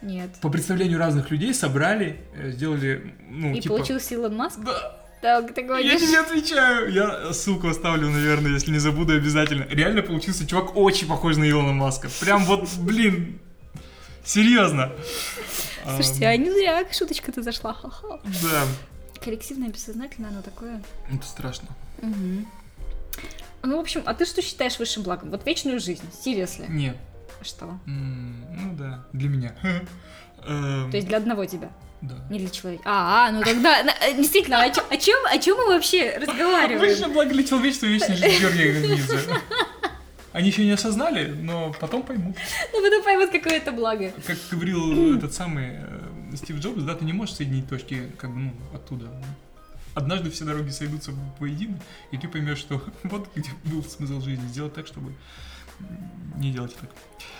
Нет. 0.03 0.29
По 0.41 0.49
представлению 0.49 0.99
разных 0.99 1.31
людей 1.31 1.53
собрали, 1.53 2.19
э, 2.35 2.51
сделали, 2.51 3.13
ну, 3.29 3.53
И 3.55 3.61
типа... 3.61 3.75
получился 3.75 4.13
Илон 4.15 4.35
Маск? 4.35 4.59
Да, 4.59 4.99
Так, 5.21 5.53
ты 5.53 5.61
я 5.61 5.67
говоришь. 5.67 6.01
тебе 6.01 6.19
отвечаю. 6.19 6.91
Я 6.91 7.33
ссылку 7.33 7.69
оставлю, 7.69 8.09
наверное, 8.09 8.51
если 8.51 8.71
не 8.71 8.79
забуду 8.79 9.13
обязательно. 9.13 9.63
Реально 9.69 10.01
получился 10.01 10.45
чувак 10.45 10.75
очень 10.75 11.07
похож 11.07 11.37
на 11.37 11.49
Илона 11.49 11.71
Маска. 11.73 12.09
Прям 12.19 12.43
вот, 12.45 12.67
блин, 12.79 13.39
серьезно. 14.25 14.91
Слушайте, 15.95 16.27
а 16.27 16.35
не 16.37 16.51
зря 16.51 16.83
шуточка-то 16.91 17.41
зашла. 17.41 17.73
Ха-ха. 17.73 18.19
Да, 18.23 18.63
Коллективное 19.23 19.69
бессознательное, 19.69 20.31
оно 20.31 20.41
такое. 20.41 20.81
это 21.09 21.25
страшно. 21.25 21.69
Мгм. 22.01 22.45
Ну, 23.63 23.77
в 23.77 23.79
общем, 23.79 24.01
а 24.05 24.13
ты 24.13 24.25
что 24.25 24.41
считаешь 24.41 24.77
высшим 24.79 25.03
благом? 25.03 25.29
Вот 25.31 25.45
вечную 25.45 25.79
жизнь, 25.79 26.03
seriously. 26.25 26.65
Нет, 26.67 26.97
Что? 27.41 27.79
ну 27.85 28.73
да, 28.77 29.05
для 29.13 29.29
меня. 29.29 29.55
Эм, 30.45 30.91
То 30.91 30.97
есть 30.97 31.07
для 31.07 31.17
одного 31.17 31.45
тебя, 31.45 31.69
Да. 32.01 32.15
не 32.29 32.39
для 32.39 32.49
человека. 32.49 32.83
А, 32.85 33.27
а, 33.27 33.31
ну 33.31 33.41
тогда, 33.43 33.81
э, 33.81 34.13
действительно, 34.15 34.61
о 34.61 34.69
чем, 34.69 34.83
о 35.25 35.37
чем 35.37 35.57
мы 35.57 35.67
вообще 35.67 36.17
разговариваем? 36.17 36.79
Высшее 36.79 37.07
благо 37.07 37.31
для 37.31 37.43
человечества 37.43 37.85
вечная 37.85 38.17
жизнь 38.17 38.39
Георгия. 38.41 38.99
Они 40.33 40.47
еще 40.49 40.65
не 40.65 40.71
осознали, 40.71 41.27
но 41.31 41.73
потом 41.79 42.01
поймут. 42.01 42.35
Ну, 42.73 42.81
потом 42.81 43.03
поймут, 43.03 43.29
какое 43.29 43.53
это 43.57 43.71
благо. 43.71 44.11
Как 44.25 44.35
говорил 44.49 45.15
этот 45.15 45.31
самый 45.31 45.75
э, 45.77 46.35
Стив 46.35 46.57
Джобс, 46.57 46.81
да, 46.81 46.95
ты 46.95 47.05
не 47.05 47.13
можешь 47.13 47.35
соединить 47.35 47.69
точки 47.69 48.11
как 48.17 48.31
бы, 48.33 48.39
ну, 48.39 48.53
оттуда. 48.73 49.05
Однажды 49.93 50.31
все 50.31 50.43
дороги 50.43 50.71
сойдутся 50.71 51.11
воедино, 51.39 51.79
и 52.09 52.17
ты 52.17 52.27
поймешь, 52.27 52.57
что 52.57 52.81
вот 53.03 53.29
где 53.35 53.51
был 53.65 53.83
смысл 53.83 54.21
жизни. 54.21 54.47
Сделать 54.47 54.73
так, 54.73 54.87
чтобы 54.87 55.13
не 56.37 56.51
делать 56.51 56.75
так. 56.75 56.89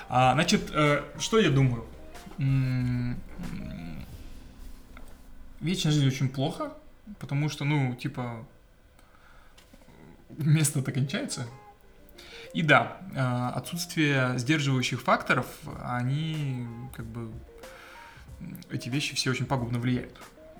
А, 0.10 0.34
значит, 0.34 0.72
э, 0.74 1.04
что 1.20 1.40
я 1.40 1.50
думаю? 1.50 1.86
Вечная 5.60 5.92
жизнь 5.92 6.08
очень 6.08 6.30
плохо, 6.30 6.74
потому 7.20 7.50
что, 7.50 7.66
ну, 7.66 7.96
типа, 7.96 8.46
место-то 10.30 10.92
кончается. 10.92 11.48
И 12.54 12.62
да, 12.62 12.98
э, 13.16 13.58
отсутствие 13.58 14.38
сдерживающих 14.38 15.02
факторов, 15.02 15.48
они 15.84 16.68
как 16.96 17.06
бы 17.06 17.32
эти 18.70 18.90
вещи 18.90 19.16
все 19.16 19.32
очень 19.32 19.46
пагубно 19.46 19.80
влияют. 19.80 20.16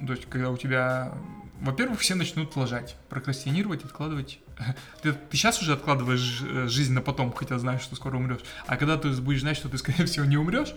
То 0.06 0.14
есть, 0.14 0.28
когда 0.28 0.50
у 0.50 0.58
тебя, 0.58 1.14
во-первых, 1.62 2.00
все 2.00 2.16
начнут 2.16 2.56
лажать, 2.56 2.96
прокрастинировать, 3.10 3.86
откладывать. 3.86 4.40
Ты, 5.02 5.14
ты 5.14 5.38
сейчас 5.38 5.62
уже 5.62 5.74
откладываешь 5.74 6.42
э, 6.42 6.68
жизнь 6.68 6.94
на 6.94 7.02
потом, 7.02 7.34
хотя 7.34 7.60
знаешь, 7.60 7.82
что 7.82 7.96
скоро 7.96 8.18
умрешь. 8.18 8.42
А 8.68 8.78
когда 8.78 8.98
ты 8.98 9.10
будешь 9.10 9.42
знать, 9.42 9.58
что 9.58 9.70
ты, 9.70 9.78
скорее 9.80 10.06
всего, 10.06 10.26
не 10.26 10.38
умрешь, 10.38 10.74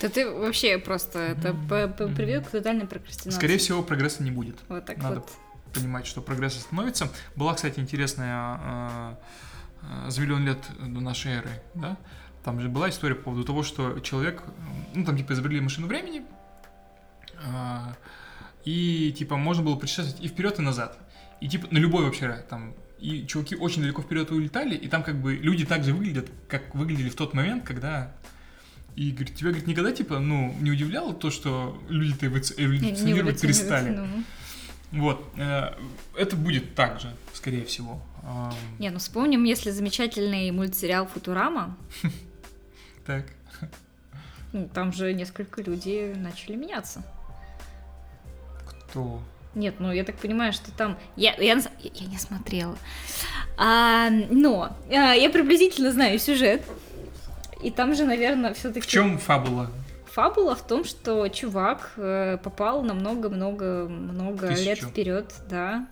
то 0.00 0.10
ты 0.10 0.30
вообще 0.30 0.78
просто 0.78 1.18
это 1.18 1.54
приведет 1.54 2.46
к 2.46 2.50
тотальной 2.50 2.86
прокрастинации. 2.86 3.38
Скорее 3.38 3.58
всего, 3.58 3.82
прогресса 3.82 4.22
не 4.22 4.30
будет. 4.30 4.58
Вот 4.68 4.84
так 4.84 4.98
Надо 4.98 5.20
вот. 5.20 5.30
понимать, 5.72 6.06
что 6.06 6.20
прогресс 6.20 6.56
остановится. 6.56 7.08
Была, 7.34 7.54
кстати, 7.54 7.80
интересная 7.80 8.60
э, 8.62 9.14
э, 10.06 10.10
за 10.10 10.20
миллион 10.20 10.44
лет 10.44 10.58
до 10.78 11.00
нашей 11.00 11.32
эры, 11.32 11.50
да? 11.74 11.96
Там 12.44 12.60
же 12.60 12.68
была 12.68 12.90
история 12.90 13.14
по 13.14 13.24
поводу 13.24 13.44
того, 13.44 13.62
что 13.62 13.98
человек, 14.00 14.42
ну 14.94 15.04
там 15.04 15.16
типа 15.16 15.32
изобрели 15.32 15.60
машину 15.60 15.86
времени, 15.86 16.24
э, 17.42 17.94
и 18.64 19.14
типа 19.16 19.36
можно 19.36 19.62
было 19.62 19.76
путешествовать 19.76 20.22
и 20.22 20.28
вперед, 20.28 20.58
и 20.58 20.62
назад. 20.62 20.98
И 21.40 21.48
типа 21.48 21.68
на 21.70 21.78
любой 21.78 22.04
вообще 22.04 22.44
там 22.50 22.74
и 22.98 23.26
чуваки 23.26 23.56
очень 23.56 23.82
далеко 23.82 24.02
вперед 24.02 24.30
улетали, 24.30 24.74
и 24.74 24.88
там 24.88 25.02
как 25.02 25.20
бы 25.20 25.34
люди 25.34 25.64
так 25.64 25.84
же 25.84 25.92
выглядят, 25.92 26.30
как 26.48 26.74
выглядели 26.74 27.08
в 27.08 27.14
тот 27.14 27.34
момент, 27.34 27.64
когда 27.64 28.14
и 28.96 29.10
говорит, 29.10 29.36
тебя 29.36 29.50
говорит, 29.50 29.66
никогда 29.66 29.92
типа, 29.92 30.18
ну, 30.18 30.54
не 30.60 30.70
удивляло 30.70 31.12
то, 31.12 31.30
что 31.30 31.80
люди-то 31.88 32.26
эволюционируют 32.26 33.40
перестали. 33.40 33.90
Ну. 33.90 34.06
Вот. 34.92 35.30
Э, 35.36 35.74
это 36.16 36.34
будет 36.36 36.74
так 36.74 37.00
же, 37.00 37.14
скорее 37.34 37.66
всего. 37.66 38.02
Не, 38.78 38.90
ну 38.90 38.98
вспомним, 38.98 39.44
если 39.44 39.70
замечательный 39.70 40.50
мультсериал 40.50 41.06
Футурама. 41.06 41.76
Так. 43.04 43.26
Ну, 44.52 44.68
там 44.74 44.92
же 44.92 45.14
несколько 45.14 45.62
людей 45.62 46.12
начали 46.14 46.56
меняться. 46.56 47.04
Кто? 48.66 49.22
Нет, 49.56 49.76
ну 49.78 49.90
я 49.90 50.04
так 50.04 50.16
понимаю, 50.16 50.52
что 50.52 50.70
там... 50.70 50.98
Я, 51.16 51.34
я, 51.38 51.54
я 51.82 52.06
не 52.06 52.18
смотрела. 52.18 52.76
А, 53.56 54.10
но 54.10 54.76
а, 54.90 55.14
я 55.14 55.30
приблизительно 55.30 55.90
знаю 55.90 56.18
сюжет. 56.18 56.62
И 57.62 57.70
там 57.70 57.94
же, 57.94 58.04
наверное, 58.04 58.52
все-таки... 58.52 58.82
В 58.82 58.86
чем 58.86 59.18
фабула? 59.18 59.70
Фабула 60.12 60.54
в 60.54 60.66
том, 60.66 60.84
что 60.84 61.26
чувак 61.28 61.92
э, 61.96 62.36
попал 62.42 62.82
на 62.82 62.92
много-много-много 62.92 64.48
лет 64.48 64.78
вперед, 64.78 65.32
да. 65.48 65.86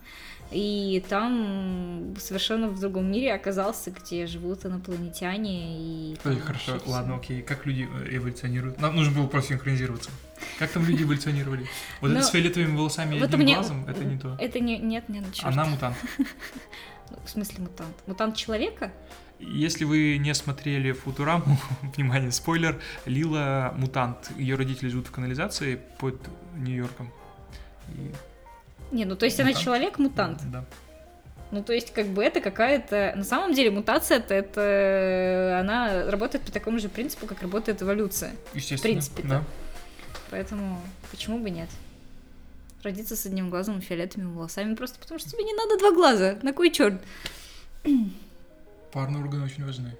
И 0.55 1.03
там 1.09 2.15
совершенно 2.17 2.69
в 2.69 2.79
другом 2.79 3.11
мире 3.11 3.33
оказался, 3.33 3.91
где 3.91 4.25
живут 4.25 4.65
инопланетяне 4.65 6.13
и... 6.13 6.17
Ой, 6.23 6.37
хорошо, 6.37 6.79
ладно, 6.85 7.17
окей. 7.17 7.41
Как 7.41 7.65
люди 7.65 7.89
э, 7.93 8.15
эволюционируют? 8.15 8.79
Нам 8.79 8.95
нужно 8.95 9.13
было 9.13 9.27
просто 9.27 9.49
синхронизироваться. 9.49 10.11
Как 10.57 10.71
там 10.71 10.85
люди 10.85 11.03
эволюционировали? 11.03 11.67
Вот 11.99 12.11
это 12.11 12.19
ну, 12.19 12.25
с 12.25 12.29
фиолетовыми 12.29 12.77
волосами 12.77 13.17
и 13.17 13.21
одним 13.21 13.45
глазом, 13.47 13.85
это 13.85 14.05
не 14.05 14.17
то. 14.17 14.37
Это 14.39 14.61
не, 14.61 14.77
нет, 14.77 15.09
нет, 15.09 15.25
черт. 15.33 15.45
Она 15.45 15.65
мутант. 15.65 15.97
В 17.25 17.29
смысле 17.29 17.59
мутант? 17.59 17.95
Мутант 18.07 18.37
человека? 18.37 18.93
Если 19.39 19.83
вы 19.83 20.17
не 20.19 20.33
смотрели 20.33 20.93
Футураму, 20.93 21.59
внимание, 21.81 22.31
спойлер, 22.31 22.79
Лила 23.05 23.73
мутант. 23.75 24.31
Ее 24.37 24.55
родители 24.55 24.87
живут 24.87 25.07
в 25.07 25.11
канализации 25.11 25.81
под 25.99 26.15
Нью-Йорком. 26.55 27.11
И... 27.89 28.13
Не, 28.91 29.05
ну 29.05 29.15
то 29.15 29.25
есть 29.25 29.37
мутант? 29.37 29.55
она 29.55 29.63
человек-мутант? 29.63 30.41
Да. 30.51 30.65
Ну, 31.51 31.63
то 31.63 31.73
есть, 31.73 31.93
как 31.93 32.07
бы 32.07 32.23
это 32.23 32.41
какая-то... 32.41 33.13
На 33.15 33.23
самом 33.23 33.53
деле, 33.53 33.71
мутация 33.71 34.17
это, 34.17 34.33
это... 34.33 35.57
Она 35.59 36.09
работает 36.09 36.43
по 36.43 36.51
такому 36.51 36.79
же 36.79 36.89
принципу, 36.89 37.27
как 37.27 37.41
работает 37.41 37.81
эволюция. 37.81 38.31
Естественно, 38.53 38.79
В 38.79 38.81
принципе, 38.81 39.23
да. 39.23 39.43
Поэтому 40.31 40.81
почему 41.11 41.39
бы 41.39 41.49
нет? 41.49 41.69
Родиться 42.83 43.15
с 43.15 43.25
одним 43.25 43.49
глазом 43.49 43.79
и 43.79 43.81
фиолетовыми 43.81 44.33
волосами, 44.33 44.75
просто 44.75 44.99
потому 44.99 45.19
что 45.19 45.29
тебе 45.29 45.43
не 45.43 45.53
надо 45.53 45.77
два 45.77 45.91
глаза. 45.91 46.37
На 46.41 46.51
кой 46.51 46.71
черт? 46.71 47.01
Парные 48.91 49.23
органы 49.23 49.45
очень 49.45 49.65
важны. 49.65 49.95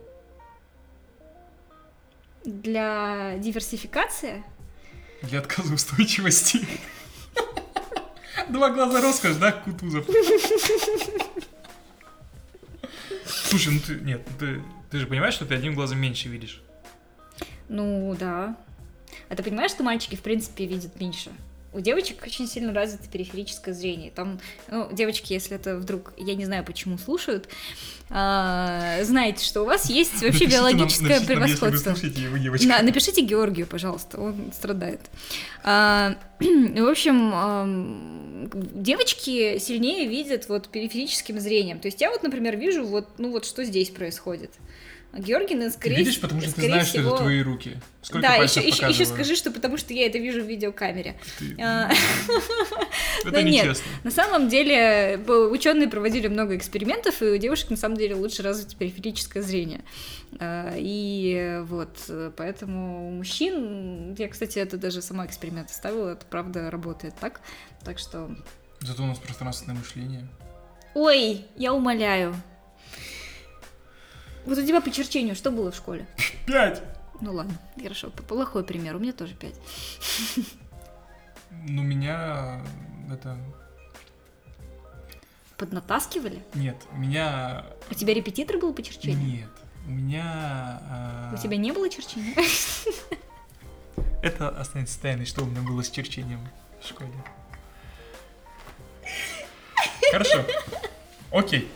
Для 2.43 3.38
диверсификации? 3.38 4.43
Для 5.21 5.39
отказоустойчивости. 5.39 6.67
Два 8.49 8.69
глаза 8.69 9.01
роскошь, 9.01 9.36
да, 9.36 9.51
Кутузов? 9.51 10.05
Слушай, 13.25 13.73
ну 13.73 13.79
ты, 13.86 13.95
нет, 14.01 14.21
ну 14.29 14.34
ты, 14.39 14.62
ты 14.91 14.99
же 14.99 15.08
понимаешь, 15.08 15.34
что 15.34 15.45
ты 15.45 15.55
одним 15.55 15.73
глазом 15.73 15.99
меньше 15.99 16.29
видишь? 16.29 16.62
Ну, 17.69 18.15
да. 18.19 18.55
А 19.29 19.36
ты 19.36 19.41
понимаешь, 19.43 19.71
что 19.71 19.84
мальчики, 19.84 20.15
в 20.15 20.21
принципе, 20.21 20.65
видят 20.65 20.99
меньше? 20.99 21.31
У 21.73 21.81
девочек 21.81 22.23
очень 22.25 22.47
сильно 22.47 22.73
развито 22.73 23.10
периферическое 23.10 23.73
зрение. 23.73 24.10
Там, 24.10 24.39
ну, 24.69 24.88
девочки, 24.93 25.34
если 25.34 25.58
это 25.58 25.75
вдруг, 25.75 26.13
я 26.15 26.36
не 26.36 26.45
знаю, 26.45 26.63
почему 26.63 26.97
слушают, 26.97 27.49
а, 28.10 29.03
знаете, 29.03 29.43
что 29.43 29.63
у 29.63 29.65
вас 29.65 29.89
есть 29.89 30.13
вообще 30.13 30.45
напишите 30.45 30.45
биологическое 30.45 31.17
нам, 31.17 31.25
превосходство. 31.25 31.89
Нам, 31.89 31.99
если 32.01 32.27
вы 32.27 32.39
его, 32.39 32.55
На, 32.65 32.81
напишите 32.81 33.21
Георгию, 33.21 33.67
пожалуйста, 33.67 34.21
он 34.21 34.53
страдает. 34.53 35.01
А, 35.63 36.15
в 36.39 36.88
общем, 36.88 37.31
девочки 38.53 39.58
сильнее 39.60 40.08
видят 40.08 40.49
вот 40.49 40.69
периферическим 40.69 41.39
зрением. 41.39 41.79
То 41.79 41.88
есть 41.88 42.01
я 42.01 42.12
вот, 42.12 42.23
например, 42.23 42.58
вижу 42.58 42.86
вот, 42.86 43.08
ну 43.17 43.31
вот 43.31 43.45
что 43.45 43.63
здесь 43.63 43.89
происходит. 43.89 44.51
Георгина, 45.17 45.69
скорее 45.69 45.95
Ты 45.95 45.99
видишь, 46.01 46.19
потому 46.19 46.41
что 46.41 46.54
ты 46.56 46.67
знаешь, 46.67 46.88
всего... 46.88 47.04
что 47.04 47.15
это 47.15 47.23
твои 47.23 47.41
руки. 47.41 47.78
Сколько 48.01 48.28
да, 48.28 48.36
еще, 48.36 48.60
еще, 48.65 48.88
еще 48.88 49.06
скажи, 49.06 49.36
что 49.36 49.49
потому 49.49 49.78
что 49.78 49.93
я 49.93 50.08
это 50.08 50.17
вижу 50.17 50.43
в 50.43 50.47
видеокамере. 50.47 51.17
Ты... 51.39 51.56
А... 51.62 51.89
Это 53.25 53.41
нечестно. 53.41 53.84
На 54.04 54.12
самом 54.12 54.49
деле, 54.49 55.17
ученые 55.28 55.88
проводили 55.88 56.28
много 56.28 56.56
экспериментов, 56.58 57.21
и 57.21 57.25
у 57.25 57.38
девушек 57.38 57.69
на 57.69 57.78
самом 57.78 57.97
деле 57.97 58.15
лучше 58.15 58.43
развито 58.43 58.75
периферическое 58.75 59.41
зрение. 59.41 59.82
А, 60.39 60.73
и 60.75 61.62
вот, 61.63 61.97
поэтому 62.36 63.08
у 63.08 63.12
мужчин, 63.12 64.13
я, 64.15 64.28
кстати, 64.28 64.60
это 64.60 64.78
даже 64.78 65.01
сама 65.01 65.25
эксперимент 65.25 65.69
ставила, 65.69 66.10
это 66.10 66.25
правда 66.25 66.69
работает 66.69 67.15
так. 67.19 67.41
Так 67.84 67.99
что... 67.99 68.36
Зато 68.82 69.04
у 69.04 69.08
нас 69.08 69.17
пространственное 69.17 69.78
мышление. 69.78 70.28
Ой, 70.93 71.45
я 71.56 71.73
умоляю. 71.73 72.36
Вот 74.45 74.58
у 74.58 74.65
тебя 74.65 74.81
по 74.81 74.91
черчению 74.91 75.36
что 75.36 75.51
было 75.51 75.71
в 75.71 75.75
школе? 75.75 76.05
Пять. 76.45 76.81
Ну 77.21 77.34
ладно, 77.34 77.53
хорошо. 77.81 78.10
Плохой 78.10 78.63
пример, 78.63 78.95
у 78.95 78.99
меня 78.99 79.13
тоже 79.13 79.34
пять. 79.34 79.55
Ну, 81.67 81.81
меня 81.81 82.62
это... 83.12 83.38
Поднатаскивали? 85.58 86.43
Нет, 86.53 86.75
у 86.91 86.97
меня... 86.97 87.65
У 87.89 87.93
тебя 87.93 88.13
репетитор 88.13 88.58
был 88.58 88.73
по 88.73 88.84
черчению? 88.84 89.19
Нет, 89.19 89.49
у 89.88 89.91
меня... 89.91 90.81
А... 90.89 91.34
У 91.34 91.41
тебя 91.41 91.55
не 91.55 91.71
было 91.71 91.89
черчения? 91.89 92.36
Это 94.21 94.49
останется 94.49 94.99
тайной, 94.99 95.25
что 95.25 95.43
у 95.43 95.45
меня 95.45 95.62
было 95.62 95.81
с 95.81 95.89
черчением 95.89 96.45
в 96.81 96.88
школе. 96.88 97.12
Хорошо. 100.12 100.43
Окей. 101.31 101.71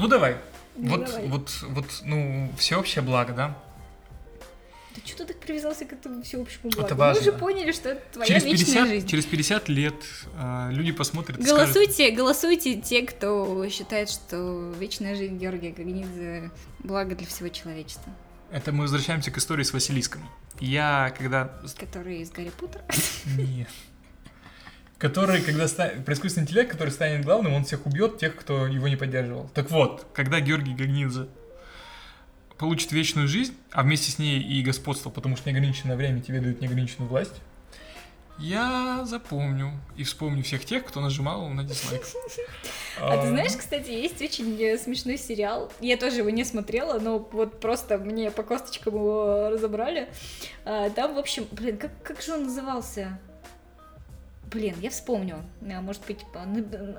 Ну 0.00 0.08
давай. 0.08 0.38
Ну, 0.76 0.96
вот, 0.96 1.06
давай. 1.06 1.28
вот, 1.28 1.58
вот, 1.62 1.84
ну, 2.04 2.50
всеобщее 2.56 3.02
благо, 3.02 3.34
да? 3.34 3.58
Да 4.96 5.02
что 5.04 5.18
ты 5.18 5.34
так 5.34 5.40
привязался 5.40 5.84
к 5.84 5.92
этому 5.92 6.22
всеобщему 6.22 6.70
благу? 6.70 6.86
Это 6.86 6.94
важно. 6.94 7.22
Мы 7.22 7.28
уже 7.28 7.38
поняли, 7.38 7.72
что 7.72 7.90
это 7.90 8.02
твоя 8.14 8.26
через 8.26 8.44
50, 8.44 8.66
вечная 8.66 8.86
жизнь. 8.86 9.06
Через 9.06 9.26
50 9.26 9.68
лет 9.68 9.94
э, 10.38 10.68
люди 10.72 10.92
посмотрят 10.92 11.38
и 11.38 11.42
голосуйте, 11.42 11.92
скажут... 11.92 12.14
Голосуйте 12.14 12.80
те, 12.80 13.02
кто 13.02 13.68
считает, 13.68 14.08
что 14.08 14.72
вечная 14.80 15.16
жизнь 15.16 15.36
Георгия 15.36 15.70
Гагнидзе 15.70 16.50
благо 16.78 17.14
для 17.14 17.26
всего 17.26 17.50
человечества. 17.50 18.10
Это 18.50 18.72
мы 18.72 18.82
возвращаемся 18.84 19.30
к 19.30 19.36
истории 19.36 19.64
с 19.64 19.72
Василиском. 19.74 20.26
Я 20.60 21.14
когда... 21.18 21.60
Который 21.78 22.22
из 22.22 22.30
Гарри 22.30 22.52
Поттера? 22.58 22.84
Нет 23.36 23.68
который, 25.00 25.40
когда 25.40 25.66
ста... 25.66 25.88
про 26.04 26.14
искусственный 26.14 26.44
интеллект, 26.44 26.70
который 26.70 26.90
станет 26.90 27.24
главным, 27.24 27.54
он 27.54 27.64
всех 27.64 27.86
убьет, 27.86 28.18
тех, 28.18 28.36
кто 28.36 28.66
его 28.66 28.86
не 28.86 28.96
поддерживал. 28.96 29.50
Так 29.54 29.70
вот, 29.70 30.06
когда 30.12 30.40
Георгий 30.40 30.74
Гагнидзе 30.74 31.26
получит 32.58 32.92
вечную 32.92 33.26
жизнь, 33.26 33.56
а 33.70 33.82
вместе 33.82 34.12
с 34.12 34.18
ней 34.18 34.40
и 34.40 34.62
господство, 34.62 35.08
потому 35.08 35.36
что 35.36 35.48
неограниченное 35.48 35.96
время 35.96 36.20
тебе 36.20 36.40
дают 36.40 36.60
неограниченную 36.60 37.08
власть, 37.08 37.40
я 38.38 39.02
запомню 39.06 39.72
и 39.96 40.04
вспомню 40.04 40.42
всех 40.42 40.66
тех, 40.66 40.84
кто 40.84 41.00
нажимал 41.00 41.48
на 41.48 41.64
дизлайк. 41.64 42.02
А 43.02 43.16
ты 43.16 43.28
знаешь, 43.28 43.56
кстати, 43.56 43.90
есть 43.90 44.20
очень 44.20 44.60
э, 44.62 44.76
смешной 44.76 45.16
сериал. 45.16 45.72
Я 45.80 45.96
тоже 45.96 46.16
его 46.18 46.28
не 46.28 46.44
смотрела, 46.44 46.98
но 46.98 47.18
вот 47.32 47.58
просто 47.58 47.96
мне 47.96 48.30
по 48.30 48.42
косточкам 48.42 48.94
его 48.94 49.48
разобрали. 49.48 50.10
А, 50.66 50.90
там, 50.90 51.14
в 51.14 51.18
общем, 51.18 51.46
блин, 51.50 51.78
как, 51.78 51.90
как 52.02 52.20
же 52.20 52.34
он 52.34 52.44
назывался? 52.44 53.18
Блин, 54.50 54.74
я 54.80 54.90
вспомню. 54.90 55.44
Э, 55.62 55.80
может 55.80 56.04
быть, 56.06 56.18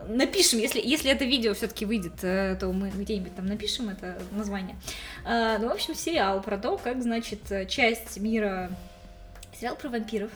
напишем, 0.07 0.59
если, 0.59 0.79
если 0.79 1.11
это 1.11 1.25
видео 1.25 1.53
все-таки 1.53 1.85
выйдет, 1.85 2.23
э, 2.23 2.55
то 2.59 2.71
мы 2.71 2.89
где-нибудь 2.89 3.35
там 3.35 3.45
напишем 3.45 3.89
это 3.89 4.21
название. 4.31 4.75
Э, 5.25 5.57
ну, 5.59 5.67
в 5.67 5.71
общем, 5.71 5.93
сериал 5.95 6.41
про 6.41 6.57
то, 6.57 6.77
как, 6.77 7.01
значит, 7.01 7.41
часть 7.67 8.17
мира 8.17 8.71
Сериал 9.61 9.75
про 9.75 9.89
вампиров. 9.89 10.31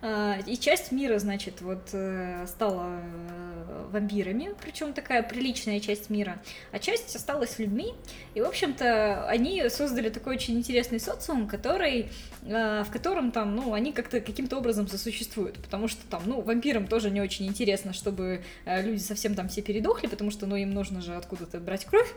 А, 0.00 0.38
и 0.46 0.56
часть 0.56 0.92
мира, 0.92 1.18
значит, 1.18 1.60
вот 1.60 1.88
э, 1.92 2.46
стала 2.46 3.00
э, 3.00 3.86
вампирами, 3.90 4.54
причем 4.62 4.92
такая 4.92 5.24
приличная 5.24 5.80
часть 5.80 6.08
мира, 6.08 6.40
а 6.70 6.78
часть 6.78 7.16
осталась 7.16 7.58
людьми. 7.58 7.94
И, 8.34 8.40
в 8.40 8.44
общем-то, 8.44 9.26
они 9.28 9.68
создали 9.68 10.08
такой 10.08 10.36
очень 10.36 10.56
интересный 10.56 11.00
социум, 11.00 11.48
который, 11.48 12.10
э, 12.42 12.84
в 12.86 12.92
котором 12.92 13.32
там, 13.32 13.56
ну, 13.56 13.74
они 13.74 13.92
как-то 13.92 14.20
каким-то 14.20 14.58
образом 14.58 14.86
засуществуют, 14.86 15.56
потому 15.60 15.88
что 15.88 16.06
там, 16.08 16.22
ну, 16.26 16.42
вампирам 16.42 16.86
тоже 16.86 17.10
не 17.10 17.20
очень 17.20 17.46
интересно, 17.46 17.92
чтобы 17.92 18.44
люди 18.66 19.00
совсем 19.00 19.34
там 19.34 19.48
все 19.48 19.62
передохли, 19.62 20.06
потому 20.06 20.30
что, 20.30 20.46
ну, 20.46 20.54
им 20.54 20.70
нужно 20.70 21.00
же 21.00 21.16
откуда-то 21.16 21.58
брать 21.58 21.84
кровь. 21.86 22.12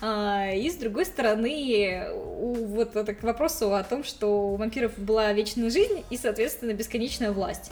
А, 0.00 0.50
и, 0.50 0.68
с 0.68 0.76
другой 0.76 1.04
стороны, 1.04 2.08
вот 2.12 2.96
это 2.96 3.14
к 3.14 3.22
вопросу 3.22 3.74
о 3.74 3.84
том, 3.84 4.02
что 4.02 4.52
у 4.52 4.56
вампиров 4.56 4.98
была 4.98 5.32
вечная 5.32 5.70
жизнь 5.70 6.02
и, 6.10 6.16
соответственно, 6.16 6.72
бесконечно 6.72 7.19
личная 7.20 7.32
власть. 7.32 7.70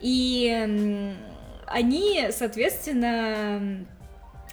И 0.00 1.16
они, 1.66 2.28
соответственно, 2.32 3.86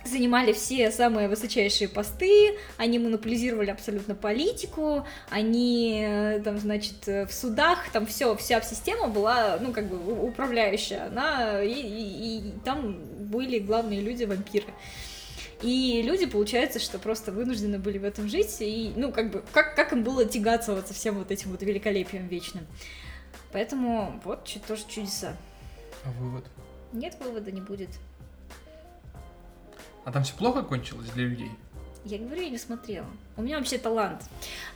занимали 0.04 0.54
все 0.54 0.92
самые 0.92 1.28
высочайшие 1.28 1.88
посты, 1.88 2.58
они 2.78 3.00
монополизировали 3.00 3.72
абсолютно 3.72 4.14
политику, 4.14 5.04
они 5.32 6.04
э, 6.08 6.42
там, 6.44 6.60
значит, 6.60 7.08
в 7.08 7.30
судах, 7.32 7.90
там 7.92 8.06
все, 8.06 8.36
вся 8.36 8.62
система 8.62 9.08
была, 9.08 9.58
ну, 9.60 9.72
как 9.72 9.88
бы 9.88 10.28
управляющая, 10.28 11.08
она, 11.08 11.64
и, 11.64 11.72
и, 11.72 12.38
и 12.38 12.54
там 12.64 13.00
были 13.20 13.58
главные 13.58 14.02
люди 14.02 14.26
вампиры. 14.26 14.68
И 15.64 16.04
люди, 16.04 16.28
получается, 16.28 16.80
что 16.80 17.00
просто 17.00 17.32
вынуждены 17.32 17.80
были 17.80 17.98
в 17.98 18.04
этом 18.04 18.30
жить, 18.30 18.58
и, 18.60 18.94
ну, 18.96 19.12
как 19.12 19.32
бы, 19.32 19.44
как, 19.54 19.76
как 19.76 19.92
им 19.92 20.04
было 20.04 20.24
тягаться 20.26 20.76
вот 20.76 20.88
со 20.88 20.94
всем 20.94 21.18
вот 21.18 21.32
этим 21.32 21.50
вот 21.50 21.64
великолепием 21.64 22.28
вечным. 22.28 22.68
Поэтому 23.56 24.20
вот 24.26 24.50
тоже 24.68 24.84
чудеса. 24.86 25.34
А 26.04 26.12
вывод? 26.20 26.44
Нет, 26.92 27.16
вывода 27.24 27.54
не 27.54 27.62
будет. 27.62 27.88
А 30.04 30.12
там 30.12 30.24
все 30.24 30.36
плохо 30.36 30.62
кончилось 30.62 31.08
для 31.12 31.24
людей? 31.24 31.52
Я 32.04 32.18
говорю, 32.18 32.42
я 32.42 32.50
не 32.50 32.58
смотрела. 32.58 33.08
У 33.38 33.42
меня 33.42 33.58
вообще 33.58 33.78
талант. 33.78 34.24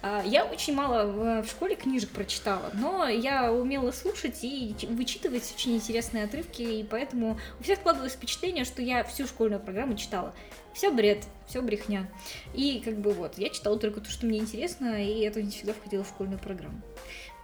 А, 0.02 0.24
я 0.24 0.46
очень 0.46 0.74
мало 0.74 1.42
в 1.42 1.48
школе 1.48 1.76
книжек 1.76 2.10
прочитала, 2.12 2.72
но 2.74 3.06
я 3.10 3.52
умела 3.52 3.92
слушать 3.92 4.46
и 4.46 4.74
вычитывать 4.90 5.54
очень 5.54 5.76
интересные 5.76 6.24
отрывки, 6.24 6.62
и 6.62 6.84
поэтому 6.86 7.38
у 7.60 7.64
всех 7.64 7.80
складывалось 7.80 8.14
впечатление, 8.14 8.64
что 8.64 8.82
я 8.82 9.04
всю 9.04 9.28
школьную 9.28 9.60
программу 9.60 9.98
читала. 9.98 10.34
Все 10.74 10.90
бред, 10.90 11.26
все 11.48 11.62
брехня. 11.62 12.10
И 12.54 12.82
как 12.86 12.98
бы 12.98 13.12
вот, 13.12 13.38
я 13.38 13.50
читала 13.50 13.78
только 13.78 14.00
то, 14.00 14.10
что 14.10 14.26
мне 14.26 14.40
интересно, 14.40 15.04
и 15.04 15.20
это 15.20 15.42
не 15.44 15.52
всегда 15.52 15.74
входило 15.74 16.06
в 16.06 16.08
школьную 16.08 16.40
программу. 16.40 16.80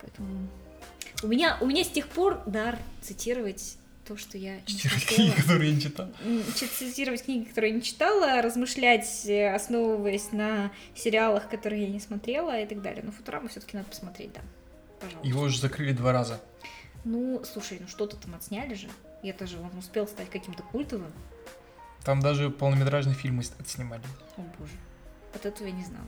Поэтому 0.02 0.48
у 1.24 1.28
меня, 1.28 1.57
у 1.61 1.66
меня 1.66 1.84
с 1.84 1.89
тех 1.89 2.07
пор 2.07 2.41
дар 2.45 2.78
цитировать 3.01 3.78
то, 4.07 4.18
что 4.18 4.38
я 4.38 4.59
Цитировать 4.68 5.05
книги, 5.05 5.32
которые 5.32 5.70
я 5.70 5.76
не 5.76 5.82
читала. 5.82 6.11
Цитировать 6.55 7.24
книги, 7.24 7.45
которые 7.45 7.72
я 7.72 7.78
не 7.78 7.84
читала, 7.84 8.41
размышлять, 8.41 9.26
э, 9.26 9.53
основываясь 9.53 10.32
на 10.32 10.72
сериалах, 10.93 11.49
которые 11.49 11.84
я 11.84 11.89
не 11.89 11.99
смотрела 11.99 12.59
и 12.59 12.68
так 12.68 12.82
далее. 12.82 13.03
Но 13.03 13.11
Футураму 13.11 13.47
все-таки 13.47 13.76
надо 13.76 13.89
посмотреть, 13.89 14.34
да. 14.34 14.41
Пожалуйста. 14.99 15.28
Его 15.28 15.41
уже 15.41 15.59
закрыли 15.59 15.93
два 15.93 16.11
раза. 16.11 16.39
Ну, 17.03 17.43
слушай, 17.51 17.80
ну 17.82 17.88
что-то 17.88 18.16
там 18.18 18.36
отсняли 18.36 18.76
же. 18.76 18.88
И 19.24 19.28
это 19.28 19.47
же 19.47 19.59
он 19.59 19.76
успел 19.78 20.07
стать 20.07 20.30
каким-то 20.30 20.61
культовым. 20.63 21.11
Там 22.03 22.22
даже 22.22 22.51
полнометражный 22.51 23.16
фильм 23.16 23.39
отснимали. 23.39 24.03
О 24.38 24.41
боже. 24.59 24.74
Вот 25.34 25.45
этого 25.45 25.68
я 25.68 25.74
не 25.74 25.84
знала. 25.84 26.05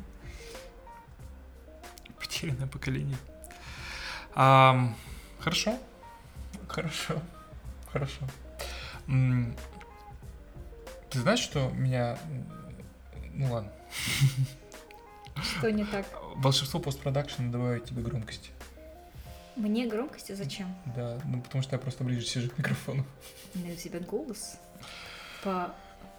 Потерянное 2.19 2.67
поколение. 2.67 3.17
А, 4.39 4.93
хорошо. 5.39 5.79
Хорошо. 6.67 7.19
Хорошо. 7.91 8.21
Ты 11.09 11.19
знаешь, 11.19 11.39
что 11.39 11.69
меня... 11.69 12.19
Ну 13.33 13.51
ладно. 13.51 13.71
Что 15.41 15.71
не 15.71 15.83
так? 15.85 16.05
Волшебство 16.35 16.79
постпродакшена 16.79 17.51
добавит 17.51 17.85
тебе 17.85 18.03
громкости. 18.03 18.51
Мне 19.55 19.87
громкости 19.87 20.33
зачем? 20.33 20.67
Да, 20.95 21.19
ну 21.25 21.41
потому 21.41 21.63
что 21.63 21.75
я 21.75 21.79
просто 21.79 22.03
ближе 22.03 22.27
сижу 22.27 22.51
к 22.51 22.59
микрофону. 22.59 23.07
У 23.55 23.75
тебя 23.75 23.99
голос 24.01 24.59
по, 25.43 25.73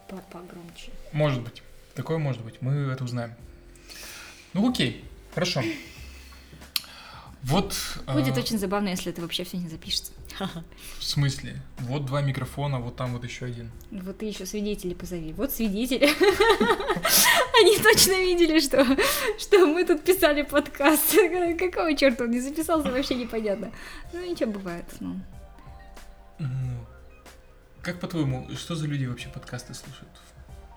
по 0.09 0.16
погромче. 0.16 0.91
Может 1.12 1.45
быть. 1.45 1.62
Такое 1.95 2.19
может 2.19 2.43
быть. 2.43 2.61
Мы 2.62 2.73
это 2.73 3.05
узнаем. 3.05 3.33
Ну 4.55 4.69
окей, 4.69 5.05
хорошо. 5.33 5.62
Вот. 7.43 7.74
Будет 8.07 8.36
э... 8.36 8.41
очень 8.41 8.59
забавно, 8.59 8.89
если 8.89 9.12
это 9.12 9.22
вообще 9.22 9.45
все 9.45 9.57
не 9.59 9.68
запишется. 9.68 10.12
В 10.99 11.05
смысле? 11.05 11.61
Вот 11.80 12.07
два 12.07 12.20
микрофона, 12.20 12.78
вот 12.78 12.97
там 12.97 13.12
вот 13.12 13.24
еще 13.24 13.47
один. 13.47 13.70
Вот 13.91 14.18
ты 14.18 14.26
еще 14.26 14.47
свидетелей 14.47 14.95
позови. 14.95 15.32
Вот 15.32 15.53
свидетели. 15.53 16.07
Они 17.61 17.78
точно 17.78 18.12
видели, 18.20 18.61
что, 18.61 18.84
что 19.39 19.66
мы 19.66 19.84
тут 19.84 20.05
писали 20.05 20.43
подкаст. 20.43 21.11
Какого 21.59 21.95
черта 21.97 22.24
он 22.24 22.30
не 22.30 22.41
записался, 22.41 22.91
вообще 22.91 23.14
непонятно. 23.14 23.72
Ну, 24.12 24.30
ничего 24.30 24.53
бывает. 24.53 24.86
Ну. 25.01 25.20
Как 27.82 28.01
по-твоему, 28.01 28.49
что 28.57 28.74
за 28.74 28.86
люди 28.86 29.07
вообще 29.07 29.28
подкасты 29.28 29.74
слушают? 29.74 30.11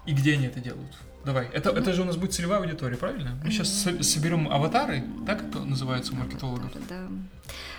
И 0.06 0.14
где 0.14 0.34
они 0.34 0.48
это 0.48 0.60
делают? 0.60 0.96
Давай. 1.26 1.50
Это, 1.54 1.72
ну, 1.72 1.80
это 1.80 1.94
же 1.94 2.02
у 2.02 2.06
нас 2.06 2.16
будет 2.16 2.34
целевая 2.34 2.60
аудитория, 2.60 2.98
правильно? 2.98 3.38
Мы 3.44 3.52
сейчас 3.52 3.70
со- 3.70 4.02
соберем 4.04 4.52
аватары, 4.52 5.04
так 5.26 5.44
это 5.44 5.60
называется 5.60 6.14
у 6.14 6.16
маркетологов? 6.16 6.72
Да. 6.90 7.08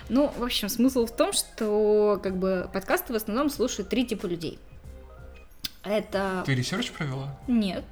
Ну, 0.09 0.33
в 0.37 0.43
общем, 0.43 0.69
смысл 0.69 1.05
в 1.05 1.15
том, 1.15 1.33
что 1.33 2.19
как 2.23 2.37
бы 2.37 2.69
подкасты 2.73 3.13
в 3.13 3.15
основном 3.15 3.49
слушают 3.49 3.89
три 3.89 4.05
типа 4.05 4.27
людей. 4.27 4.59
Это... 5.83 6.43
Ты 6.45 6.55
research 6.55 6.91
провела? 6.91 7.37
Нет. 7.47 7.83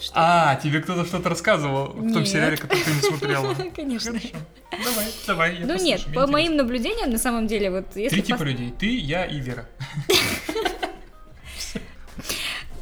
Что 0.00 0.12
а, 0.16 0.56
тебе 0.56 0.80
кто-то 0.80 1.04
что-то 1.04 1.28
рассказывал 1.28 1.86
в 1.86 2.12
том 2.12 2.26
сериале, 2.26 2.56
который 2.56 2.82
ты 2.82 2.90
не 2.90 3.00
смотрела. 3.00 3.54
Конечно. 3.76 4.12
Хорошо. 4.12 4.28
Давай, 4.70 5.06
давай. 5.26 5.56
Я 5.58 5.66
ну 5.66 5.76
нет, 5.76 6.04
по 6.12 6.26
моим 6.26 6.56
наблюдениям, 6.56 7.10
на 7.10 7.18
самом 7.18 7.46
деле, 7.46 7.70
вот 7.70 7.94
если. 7.94 8.16
Три 8.16 8.22
типа 8.22 8.42
людей: 8.42 8.74
ты, 8.76 8.98
я 8.98 9.24
и 9.24 9.38
Вера. 9.38 9.66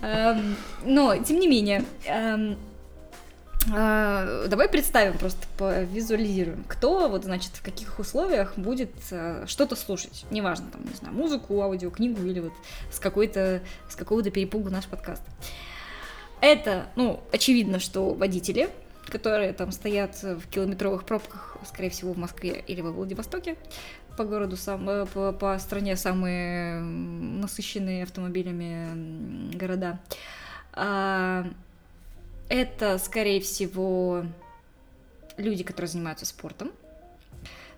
Эм, 0.03 0.57
но, 0.84 1.16
тем 1.18 1.38
не 1.38 1.46
менее, 1.46 1.84
эм, 2.07 2.59
э, 3.72 4.46
давай 4.48 4.68
представим, 4.68 5.16
просто 5.16 5.46
визуализируем, 5.84 6.64
кто 6.66 7.09
вот, 7.09 7.22
значит, 7.22 7.53
в 7.53 7.62
каких 7.62 8.00
условиях 8.00 8.59
будет 8.59 8.90
э, 9.12 9.44
что-то 9.46 9.76
слушать. 9.76 10.24
Неважно, 10.32 10.66
там, 10.72 10.84
не 10.84 10.94
знаю, 10.94 11.14
музыку, 11.14 11.62
аудио, 11.62 11.90
книгу 11.90 12.20
или 12.26 12.40
вот 12.40 12.53
с 12.90 12.98
какой-то, 12.98 13.62
с 13.88 13.94
какого-то 13.94 14.30
перепугу 14.30 14.70
наш 14.70 14.86
подкаст. 14.86 15.22
Это, 16.40 16.86
ну, 16.96 17.22
очевидно, 17.30 17.78
что 17.78 18.12
водители, 18.14 18.68
которые 19.07 19.53
там 19.53 19.72
стоят 19.72 20.22
в 20.22 20.46
километровых 20.48 21.05
пробках, 21.05 21.57
скорее 21.66 21.90
всего, 21.90 22.12
в 22.12 22.18
Москве 22.18 22.62
или 22.66 22.80
во 22.80 22.92
Владивостоке, 22.92 23.57
по 24.16 24.24
городу, 24.24 24.57
сам, 24.57 24.88
э, 24.88 25.07
по, 25.07 25.32
по 25.32 25.59
стране 25.59 25.96
самые 25.96 26.80
насыщенные 26.80 28.05
автомобилями 28.05 29.55
города. 29.55 29.98
А, 30.72 31.46
это, 32.48 32.98
скорее 32.98 33.40
всего, 33.40 34.24
люди, 35.36 35.64
которые 35.64 35.88
занимаются 35.88 36.26
спортом. 36.26 36.70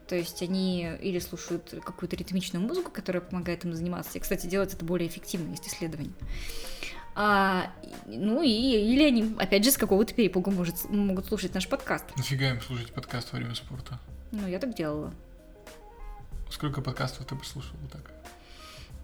То 0.09 0.17
есть 0.17 0.43
они 0.43 0.91
или 1.01 1.19
слушают 1.19 1.75
какую-то 1.83 2.17
ритмичную 2.17 2.65
музыку, 2.65 2.91
которая 2.91 3.23
помогает 3.23 3.65
им 3.65 3.73
заниматься. 3.73 4.19
И, 4.19 4.21
кстати, 4.21 4.47
делать 4.47 4.75
это 4.75 4.85
более 4.85 5.09
эффективно, 5.09 5.51
есть 5.51 5.67
исследования. 5.67 6.13
А, 7.15 7.71
ну 8.07 8.43
и 8.43 8.49
или 8.49 9.05
они, 9.05 9.35
опять 9.39 9.65
же, 9.65 9.71
с 9.71 9.77
какого-то 9.77 10.15
перепуга 10.15 10.51
может, 10.51 10.89
могут 10.89 11.27
слушать 11.27 11.55
наш 11.55 11.69
подкаст. 11.69 12.05
Нафига 12.17 12.51
им 12.51 12.61
слушать 12.61 12.93
подкаст 12.93 13.33
во 13.33 13.39
время 13.39 13.55
спорта? 13.55 13.99
Ну, 14.33 14.49
я 14.49 14.59
так 14.59 14.75
делала. 14.75 15.13
Сколько 16.51 16.81
подкастов 16.81 17.27
ты 17.27 17.37
послушал 17.37 17.77
вот 17.83 17.93
так? 17.93 18.11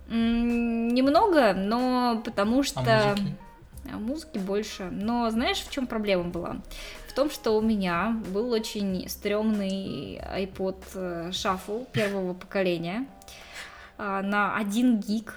Немного, 0.09 1.55
но 1.55 2.21
потому 2.25 2.65
что... 2.65 2.81
А 2.81 3.11
музыки? 3.11 3.37
А 3.93 3.99
музыки 3.99 4.39
больше. 4.39 4.89
Но 4.91 5.31
знаешь, 5.31 5.59
в 5.59 5.71
чем 5.71 5.87
проблема 5.87 6.25
была? 6.25 6.57
В 7.09 7.13
том, 7.13 7.31
что 7.31 7.57
у 7.57 7.61
меня 7.61 8.21
был 8.33 8.51
очень 8.51 9.09
стрёмный 9.09 10.17
iPod 10.19 10.83
э, 10.95 11.31
Shuffle 11.31 11.87
первого 11.93 12.35
поколения 12.35 13.07
а, 13.99 14.23
на 14.23 14.57
1 14.57 15.01
гиг. 15.01 15.35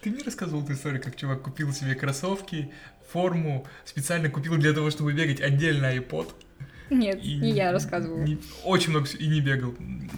Ты 0.00 0.10
мне 0.10 0.22
рассказывал 0.22 0.62
эту 0.62 0.74
историю, 0.74 1.02
как 1.02 1.16
чувак 1.16 1.42
купил 1.42 1.72
себе 1.72 1.94
кроссовки, 1.94 2.72
форму, 3.10 3.66
специально 3.84 4.30
купил 4.30 4.56
для 4.56 4.72
того, 4.72 4.90
чтобы 4.90 5.12
бегать 5.12 5.40
отдельно 5.40 5.86
iPod. 5.96 6.32
Нет, 6.90 7.20
и 7.22 7.36
не 7.36 7.50
я 7.50 7.72
рассказывала. 7.72 8.22
Не, 8.22 8.38
очень 8.64 8.90
много 8.90 9.08
и 9.18 9.26
не 9.26 9.40
бегал. 9.40 9.74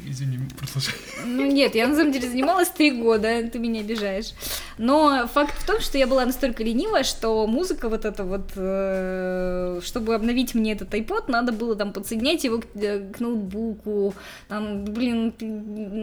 Извини, 0.08 0.38
продолжай. 0.58 0.94
Ну 1.24 1.46
нет, 1.46 1.74
я 1.74 1.86
на 1.86 1.94
самом 1.94 2.12
деле 2.12 2.28
занималась 2.28 2.68
три 2.68 2.90
года, 2.90 3.48
ты 3.48 3.58
меня 3.58 3.80
обижаешь. 3.80 4.32
Но 4.78 5.26
факт 5.26 5.54
в 5.58 5.66
том, 5.66 5.80
что 5.80 5.98
я 5.98 6.06
была 6.06 6.24
настолько 6.24 6.64
ленивая, 6.64 7.04
что 7.04 7.46
музыка 7.46 7.88
вот 7.88 8.04
эта 8.04 8.24
вот, 8.24 8.52
э, 8.56 9.80
чтобы 9.84 10.14
обновить 10.14 10.54
мне 10.54 10.72
этот 10.72 10.92
iPod, 10.94 11.24
надо 11.28 11.52
было 11.52 11.76
там 11.76 11.92
подсоединять 11.92 12.44
его 12.44 12.60
к, 12.60 12.66
э, 12.74 13.10
к 13.12 13.20
ноутбуку, 13.20 14.14
там, 14.48 14.84
блин, 14.84 15.34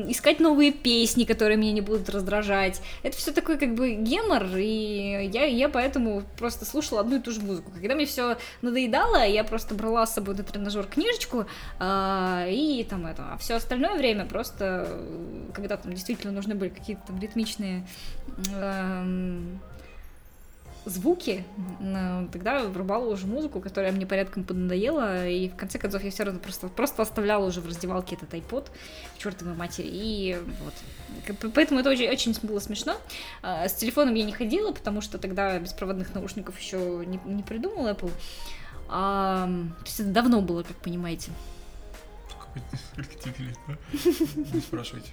искать 0.10 0.40
новые 0.40 0.72
песни, 0.72 1.24
которые 1.24 1.58
меня 1.58 1.72
не 1.72 1.82
будут 1.82 2.10
раздражать. 2.10 2.82
Это 3.04 3.18
все 3.18 3.32
такой 3.32 3.58
как 3.58 3.74
бы 3.74 3.92
гемор, 3.92 4.46
и 4.56 5.30
я, 5.34 5.46
я 5.46 5.70
поэтому 5.70 6.24
просто 6.38 6.66
слушала 6.66 7.02
одну 7.02 7.18
и 7.18 7.20
ту 7.20 7.32
же 7.32 7.42
музыку. 7.42 7.72
Когда 7.74 7.96
мне 7.96 8.06
все 8.06 8.38
надоедало, 8.62 9.26
я 9.26 9.44
просто 9.44 9.76
брала 9.76 10.06
с 10.06 10.14
собой 10.14 10.36
на 10.36 10.44
тренажер 10.58 10.88
книжечку 10.88 11.46
э, 11.80 12.48
и 12.52 12.86
там 12.90 13.06
это, 13.06 13.34
а 13.34 13.38
все 13.38 13.56
остальное 13.56 13.96
время 13.96 14.26
просто, 14.26 15.00
когда 15.54 15.78
там 15.78 15.94
действительно 15.94 16.34
нужны 16.34 16.56
были 16.56 16.70
какие-то 16.70 17.08
там 17.08 17.20
ритмичные 17.20 17.88
э, 18.54 19.40
звуки, 20.86 21.44
тогда 22.32 22.64
врубала 22.64 23.12
уже 23.12 23.28
музыку, 23.28 23.60
которая 23.60 23.92
мне 23.92 24.06
порядком 24.06 24.44
поднадоела, 24.44 25.28
и 25.28 25.50
в 25.50 25.56
конце 25.56 25.80
концов 25.80 26.04
я 26.04 26.12
все 26.12 26.24
равно 26.24 26.40
просто, 26.40 26.70
просто 26.70 27.02
оставляла 27.02 27.46
уже 27.46 27.62
в 27.62 27.68
раздевалке 27.68 28.16
этот 28.16 28.34
iPod, 28.34 28.68
к 29.16 29.18
чертовой 29.18 29.54
матери, 29.54 29.88
и 29.90 30.38
вот. 30.64 30.74
Поэтому 31.54 31.82
это 31.82 31.90
очень, 31.90 32.10
очень 32.10 32.34
было 32.42 32.60
смешно. 32.60 32.96
А, 33.42 33.68
с 33.68 33.74
телефоном 33.74 34.16
я 34.16 34.24
не 34.24 34.32
ходила, 34.32 34.72
потому 34.72 35.02
что 35.02 35.18
тогда 35.18 35.60
беспроводных 35.60 36.14
наушников 36.14 36.58
еще 36.60 37.04
не, 37.06 37.20
не 37.26 37.44
придумал 37.44 37.88
Apple. 37.88 38.12
А, 38.90 39.48
то 39.80 39.86
есть 39.86 40.00
это 40.00 40.10
давно 40.10 40.42
было, 40.42 40.64
как 40.64 40.78
понимаете. 40.78 41.32
Сколько 42.92 43.16
тебе 43.16 43.46
лет, 43.46 43.58
да? 43.68 43.78
Не 44.54 44.62
спрашивайте. 44.62 45.12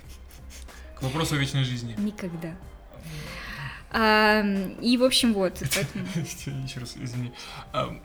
К 0.96 1.02
вопросу 1.02 1.34
о 1.34 1.38
вечной 1.38 1.64
жизни. 1.64 1.94
Никогда. 1.98 2.54
А, 3.90 4.42
и, 4.80 4.96
в 4.96 5.04
общем, 5.04 5.34
вот. 5.34 5.60
Еще 6.14 6.80
раз, 6.80 6.96
извини. 6.96 7.32
А, 7.72 7.96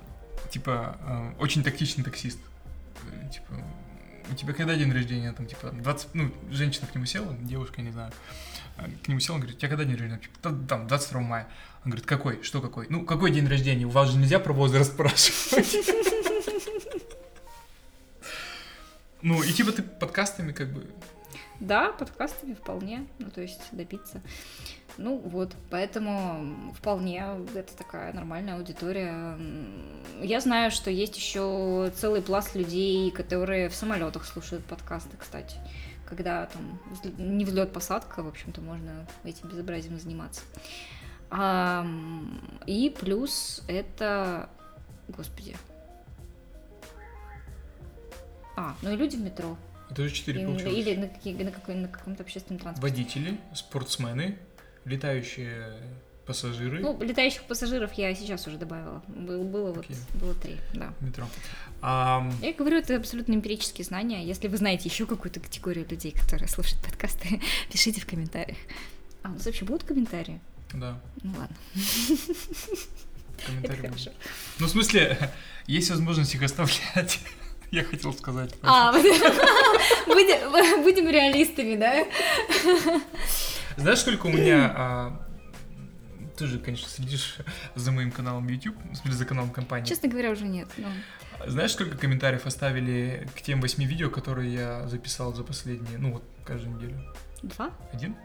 типа, 0.51 0.97
а, 1.01 1.35
очень 1.39 1.63
тактичный 1.63 2.03
таксист. 2.03 2.39
Типа, 3.31 3.63
у 4.31 4.35
тебя 4.35 4.53
когда 4.53 4.75
день 4.75 4.91
рождения? 4.91 5.31
Там, 5.33 5.47
типа, 5.47 5.71
20, 5.71 6.13
ну, 6.13 6.31
женщина 6.51 6.87
к 6.87 6.93
нему 6.93 7.05
села, 7.05 7.35
девушка, 7.41 7.81
не 7.81 7.91
знаю, 7.91 8.11
а, 8.77 8.87
к 9.03 9.07
нему 9.07 9.19
села, 9.19 9.35
он 9.35 9.41
говорит, 9.41 9.57
у 9.57 9.59
тебя 9.59 9.69
когда 9.69 9.85
день 9.85 9.95
рождения? 9.95 10.19
Типа, 10.19 10.53
там, 10.67 10.87
22 10.87 11.21
мая. 11.21 11.47
Он 11.85 11.91
говорит, 11.91 12.05
какой? 12.05 12.43
Что 12.43 12.61
какой? 12.61 12.87
Ну, 12.89 13.05
какой 13.05 13.31
день 13.31 13.47
рождения? 13.47 13.85
У 13.85 13.89
вас 13.89 14.09
же 14.09 14.17
нельзя 14.17 14.39
про 14.39 14.53
возраст 14.53 14.93
спрашивать. 14.93 15.87
Ну, 19.21 19.43
и 19.43 19.51
типа 19.51 19.73
ты 19.73 19.83
подкастами 19.83 20.53
как 20.53 20.71
бы... 20.71 20.87
Да, 21.59 21.91
подкастами 21.91 22.53
вполне, 22.53 23.05
ну, 23.19 23.29
то 23.29 23.41
есть 23.41 23.59
добиться. 23.73 24.21
Ну 24.97 25.17
вот, 25.17 25.55
поэтому 25.69 26.73
вполне 26.77 27.25
это 27.53 27.75
такая 27.75 28.13
нормальная 28.13 28.55
аудитория. 28.55 29.37
Я 30.21 30.39
знаю, 30.39 30.71
что 30.71 30.89
есть 30.89 31.17
еще 31.17 31.91
целый 31.95 32.21
пласт 32.21 32.55
людей, 32.55 33.11
которые 33.11 33.69
в 33.69 33.75
самолетах 33.75 34.25
слушают 34.25 34.63
подкасты, 34.65 35.17
кстати. 35.17 35.57
Когда 36.05 36.47
там 36.47 36.79
не 37.17 37.45
взлет 37.45 37.71
посадка, 37.71 38.23
в 38.23 38.27
общем-то, 38.27 38.61
можно 38.61 39.05
этим 39.23 39.49
безобразием 39.49 39.99
заниматься. 39.99 40.41
А, 41.31 41.85
и 42.65 42.89
плюс 42.89 43.63
это, 43.67 44.49
господи, 45.07 45.55
а, 48.55 48.75
ну 48.81 48.91
и 48.91 48.95
люди 48.95 49.15
в 49.15 49.21
метро. 49.21 49.57
Это 49.89 50.03
уже 50.03 50.13
четыре 50.13 50.45
получилось. 50.45 50.75
Или 50.75 50.95
на, 50.95 51.07
какие, 51.07 51.41
на, 51.41 51.51
какой, 51.51 51.75
на 51.75 51.87
каком-то 51.87 52.23
общественном 52.23 52.59
транспорте. 52.59 52.95
Водители, 52.95 53.39
спортсмены, 53.53 54.37
летающие 54.85 55.73
пассажиры. 56.25 56.79
Ну, 56.79 57.01
летающих 57.01 57.43
пассажиров 57.43 57.93
я 57.93 58.13
сейчас 58.13 58.45
уже 58.45 58.57
добавила. 58.57 59.01
Было, 59.07 59.43
было 59.43 59.73
okay. 59.73 59.95
вот 60.13 60.21
было 60.21 60.35
три, 60.35 60.57
да. 60.75 60.93
Метро. 60.99 61.27
А... 61.81 62.29
Я 62.41 62.53
говорю, 62.53 62.77
это 62.77 62.97
абсолютно 62.97 63.33
эмпирические 63.33 63.83
знания. 63.83 64.23
Если 64.23 64.47
вы 64.47 64.57
знаете 64.57 64.89
еще 64.89 65.07
какую-то 65.07 65.39
категорию 65.39 65.87
людей, 65.89 66.11
которые 66.11 66.47
слушают 66.47 66.83
подкасты, 66.83 67.41
пишите 67.71 68.01
в 68.01 68.05
комментариях. 68.05 68.59
А 69.23 69.29
у 69.29 69.33
нас 69.33 69.45
вообще 69.45 69.65
будут 69.65 69.83
комментарии? 69.83 70.39
Да. 70.73 70.99
Ну 71.23 71.33
ладно. 71.37 71.55
Хорошо. 73.67 74.11
Ну, 74.59 74.65
в 74.65 74.69
смысле, 74.69 75.31
есть 75.67 75.89
возможность 75.89 76.35
их 76.35 76.43
оставлять. 76.43 77.19
Я 77.71 77.83
хотел 77.83 78.13
сказать. 78.13 78.55
А, 78.63 78.91
будем, 80.07 80.83
будем 80.83 81.09
реалистами, 81.09 81.75
да? 81.75 82.05
Знаешь, 83.77 83.99
сколько 83.99 84.25
у 84.25 84.29
меня... 84.29 84.73
А, 84.75 85.25
ты 86.35 86.47
же, 86.47 86.57
конечно, 86.57 86.87
следишь 86.87 87.37
за 87.75 87.91
моим 87.91 88.11
каналом 88.11 88.47
YouTube, 88.47 88.75
смысле, 88.93 89.13
за 89.13 89.25
каналом 89.25 89.51
компании. 89.51 89.85
Честно 89.85 90.09
говоря, 90.09 90.31
уже 90.31 90.45
нет. 90.45 90.67
Но... 90.77 90.87
Знаешь, 91.45 91.73
сколько 91.73 91.97
комментариев 91.97 92.45
оставили 92.45 93.27
к 93.35 93.41
тем 93.41 93.61
восьми 93.61 93.85
видео, 93.85 94.09
которые 94.09 94.53
я 94.53 94.87
записал 94.87 95.33
за 95.33 95.43
последние, 95.43 95.97
ну 95.99 96.13
вот, 96.13 96.23
каждую 96.45 96.75
неделю? 96.75 96.99
Два? 97.43 97.71
Один? 97.93 98.15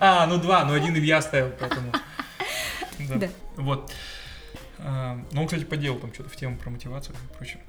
А, 0.00 0.26
ну 0.26 0.38
два, 0.38 0.64
но 0.64 0.74
один 0.74 0.96
Илья 0.96 1.18
оставил, 1.18 1.52
поэтому... 1.58 1.92
Да. 2.98 3.28
Вот. 3.56 3.92
А, 4.78 5.18
ну, 5.32 5.42
он, 5.42 5.46
кстати, 5.46 5.64
поделал 5.64 5.98
там 5.98 6.14
что-то 6.14 6.30
в 6.30 6.36
тему 6.36 6.56
про 6.56 6.70
мотивацию 6.70 7.14
и 7.14 7.36
прочее. 7.36 7.62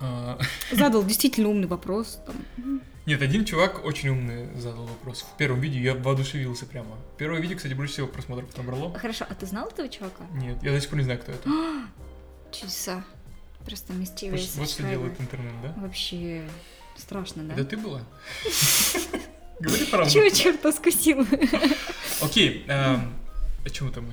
А, 0.00 0.38
задал 0.72 1.04
действительно 1.04 1.48
умный 1.48 1.66
вопрос. 1.66 2.20
Там. 2.26 2.80
Нет, 3.06 3.20
один 3.20 3.44
чувак 3.44 3.84
очень 3.84 4.08
умный 4.08 4.54
задал 4.58 4.86
вопрос. 4.86 5.22
В 5.22 5.36
первом 5.36 5.60
видео 5.60 5.80
я 5.80 5.94
воодушевился 5.94 6.64
прямо. 6.64 6.96
Первое 7.18 7.40
видео, 7.40 7.56
кстати, 7.56 7.74
больше 7.74 7.92
всего 7.92 8.06
просмотров 8.06 8.56
набрало. 8.56 8.98
Хорошо, 8.98 9.26
а 9.28 9.34
ты 9.34 9.44
знал 9.46 9.68
этого 9.68 9.88
чувака? 9.88 10.24
Нет, 10.32 10.62
я 10.62 10.72
до 10.72 10.80
сих 10.80 10.88
пор 10.88 10.98
не 10.98 11.04
знаю, 11.04 11.20
кто 11.20 11.32
это. 11.32 11.48
Чудеса. 12.52 13.04
Просто 13.64 13.92
mysterious 13.92 14.52
Вот, 14.52 14.60
вот 14.60 14.70
что 14.70 14.82
делает 14.84 15.20
интернет, 15.20 15.52
да? 15.62 15.74
Вообще 15.80 16.46
страшно, 16.96 17.44
да? 17.44 17.54
Это 17.54 17.64
ты 17.64 17.76
была? 17.76 18.02
Говори 19.60 19.84
правду. 19.86 20.10
Чего 20.10 20.28
черта 20.28 20.72
скусил? 20.72 21.26
Окей, 22.20 22.64
эм, 22.68 23.14
о 23.64 23.70
чем 23.70 23.88
это 23.88 24.00
мы? 24.00 24.12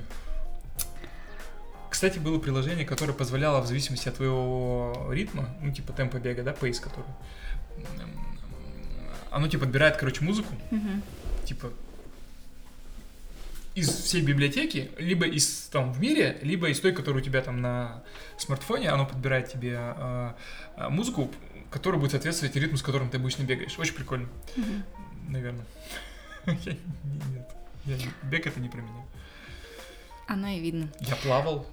Кстати, 1.90 2.18
было 2.18 2.38
приложение, 2.38 2.84
которое 2.84 3.12
позволяло 3.12 3.60
в 3.60 3.66
зависимости 3.66 4.08
от 4.08 4.16
твоего 4.16 5.08
ритма, 5.10 5.48
ну, 5.60 5.72
типа 5.72 5.92
темпа 5.92 6.16
бега, 6.16 6.42
да, 6.42 6.52
пейс, 6.52 6.80
который, 6.80 7.06
оно 9.30 9.46
тебе 9.48 9.60
подбирает, 9.60 9.96
короче, 9.96 10.24
музыку, 10.24 10.54
угу. 10.70 10.88
типа 11.44 11.70
из 13.74 13.88
всей 13.88 14.22
библиотеки, 14.22 14.90
либо 14.98 15.26
из 15.26 15.68
там 15.72 15.92
в 15.92 16.00
мире, 16.00 16.38
либо 16.42 16.68
из 16.68 16.80
той, 16.80 16.92
которая 16.92 17.22
у 17.22 17.24
тебя 17.24 17.40
там 17.40 17.60
на 17.60 18.02
смартфоне, 18.36 18.90
оно 18.90 19.06
подбирает 19.06 19.50
тебе 19.50 19.78
э, 19.78 20.32
музыку, 20.90 21.30
которая 21.70 21.98
будет 22.00 22.10
соответствовать 22.10 22.54
ритму, 22.56 22.76
с 22.76 22.82
которым 22.82 23.08
ты 23.08 23.16
обычно 23.16 23.44
бегаешь. 23.44 23.78
Очень 23.78 23.94
прикольно. 23.94 24.28
Угу. 24.56 25.01
Наверное. 25.28 25.64
Нет. 27.84 28.00
Бег 28.24 28.46
это 28.46 28.60
не 28.60 28.68
про 28.68 28.80
меня. 28.80 29.02
Оно 30.28 30.48
и 30.48 30.60
видно. 30.60 30.88
Я 31.00 31.16
плавал. 31.16 31.66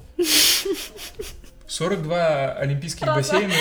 42 1.67 2.53
олимпийских 2.53 3.01
Правда? 3.01 3.21
бассейна. 3.21 3.53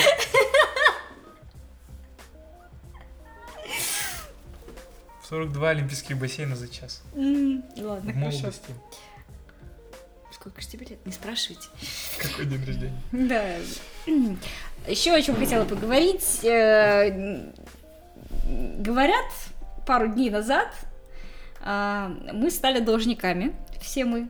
Сорок 5.29 5.53
два 5.53 5.71
олимпийских 5.71 6.17
бассейна 6.17 6.57
за 6.57 6.69
час. 6.69 7.03
Mm, 7.15 7.63
ладно, 7.83 8.13
В 8.13 8.17
молодости. 8.17 8.43
Хорошо. 8.43 8.59
Сколько 10.33 10.61
же 10.63 10.69
тебе 10.69 10.87
лет? 10.87 11.05
Не 11.05 11.13
спрашивайте. 11.13 11.69
Какой 12.19 12.47
день 12.47 12.65
рождения? 12.65 13.03
Да. 13.13 13.57
Еще 14.87 15.13
о 15.13 15.21
чем 15.21 15.37
хотела 15.37 15.67
поговорить. 15.67 16.43
Э, 16.45 17.51
говорят, 18.79 19.27
пару 19.89 20.07
дней 20.07 20.29
назад 20.29 20.69
а, 21.65 22.13
мы 22.35 22.51
стали 22.51 22.81
должниками. 22.81 23.57
Все 23.81 24.05
мы. 24.05 24.29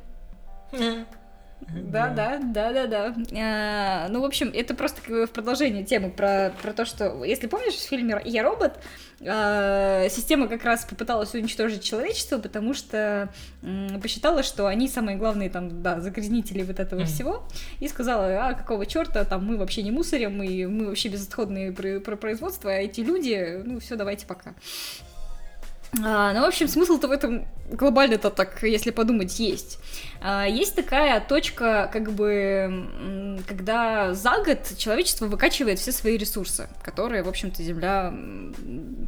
Да, 1.60 2.08
да, 2.10 2.38
да, 2.40 2.72
да, 2.72 2.86
да. 2.86 3.14
А, 3.36 4.08
ну, 4.08 4.20
в 4.20 4.24
общем, 4.24 4.52
это 4.54 4.74
просто 4.74 5.02
как 5.02 5.10
бы 5.10 5.26
в 5.26 5.30
продолжение 5.30 5.84
темы 5.84 6.10
про, 6.10 6.52
про 6.62 6.72
то, 6.72 6.84
что, 6.84 7.24
если 7.24 7.48
помнишь, 7.48 7.74
в 7.74 7.88
фильме 7.88 8.22
«Я 8.24 8.44
робот», 8.44 8.78
а, 9.26 10.08
система 10.08 10.46
как 10.46 10.64
раз 10.64 10.84
попыталась 10.84 11.34
уничтожить 11.34 11.82
человечество, 11.82 12.38
потому 12.38 12.72
что 12.74 13.28
м, 13.62 14.00
посчитала, 14.00 14.44
что 14.44 14.66
они 14.68 14.88
самые 14.88 15.16
главные 15.16 15.50
там, 15.50 15.82
да, 15.82 16.00
загрязнители 16.00 16.62
вот 16.62 16.78
этого 16.78 17.00
mm. 17.00 17.06
всего, 17.06 17.42
и 17.80 17.88
сказала, 17.88 18.46
а 18.46 18.54
какого 18.54 18.86
черта, 18.86 19.24
там 19.24 19.44
мы 19.44 19.56
вообще 19.56 19.82
не 19.82 19.90
мусорим, 19.90 20.40
и 20.42 20.64
мы 20.66 20.86
вообще 20.86 21.08
безотходные 21.08 21.72
про, 21.72 21.98
про 21.98 22.16
производство, 22.16 22.70
а 22.70 22.74
эти 22.74 23.00
люди, 23.00 23.60
ну 23.64 23.80
все, 23.80 23.96
давайте 23.96 24.26
пока. 24.26 24.54
А, 26.04 26.32
ну, 26.34 26.42
в 26.42 26.44
общем, 26.44 26.68
смысл-то 26.68 27.08
в 27.08 27.10
этом 27.10 27.46
глобально-то 27.70 28.30
так, 28.30 28.62
если 28.62 28.90
подумать, 28.90 29.38
есть. 29.38 29.78
А, 30.20 30.46
есть 30.46 30.74
такая 30.74 31.20
точка, 31.20 31.88
как 31.92 32.12
бы, 32.12 33.40
когда 33.46 34.14
за 34.14 34.42
год 34.44 34.58
человечество 34.76 35.26
выкачивает 35.26 35.78
все 35.78 35.92
свои 35.92 36.16
ресурсы, 36.16 36.68
которые, 36.82 37.22
в 37.22 37.28
общем-то, 37.28 37.62
Земля 37.62 38.12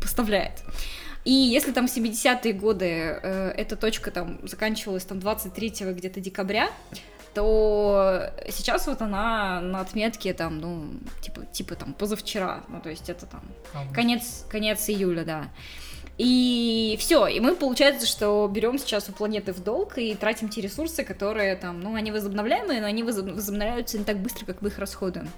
поставляет. 0.00 0.62
И 1.24 1.32
если 1.32 1.72
там 1.72 1.86
в 1.86 1.94
70-е 1.94 2.52
годы 2.54 2.86
э, 2.86 3.52
эта 3.56 3.76
точка 3.76 4.10
там 4.10 4.38
заканчивалась 4.48 5.04
там 5.04 5.20
23 5.20 5.92
где-то 5.92 6.18
декабря, 6.18 6.70
то 7.34 8.32
сейчас 8.48 8.86
вот 8.86 9.02
она 9.02 9.60
на 9.60 9.80
отметке 9.80 10.32
там, 10.32 10.58
ну, 10.58 10.86
типа, 11.20 11.44
типа 11.46 11.76
там 11.76 11.92
позавчера, 11.92 12.64
ну, 12.68 12.80
то 12.80 12.88
есть 12.88 13.08
это 13.08 13.26
там 13.26 13.42
конец, 13.92 14.46
конец 14.48 14.88
июля, 14.88 15.24
да. 15.24 15.44
И 16.22 16.98
все, 17.00 17.26
и 17.28 17.40
мы, 17.40 17.56
получается, 17.56 18.06
что 18.06 18.46
берем 18.52 18.78
сейчас 18.78 19.08
у 19.08 19.12
планеты 19.12 19.54
в 19.54 19.64
долг 19.64 19.96
и 19.96 20.14
тратим 20.14 20.50
те 20.50 20.60
ресурсы, 20.60 21.02
которые 21.02 21.56
там, 21.56 21.80
ну, 21.80 21.94
они 21.94 22.12
возобновляемые, 22.12 22.82
но 22.82 22.86
они 22.86 23.02
возобновляются 23.02 23.96
не 23.98 24.04
так 24.04 24.18
быстро, 24.18 24.44
как 24.44 24.60
мы 24.60 24.68
их 24.68 24.78
расходуем. 24.78 25.30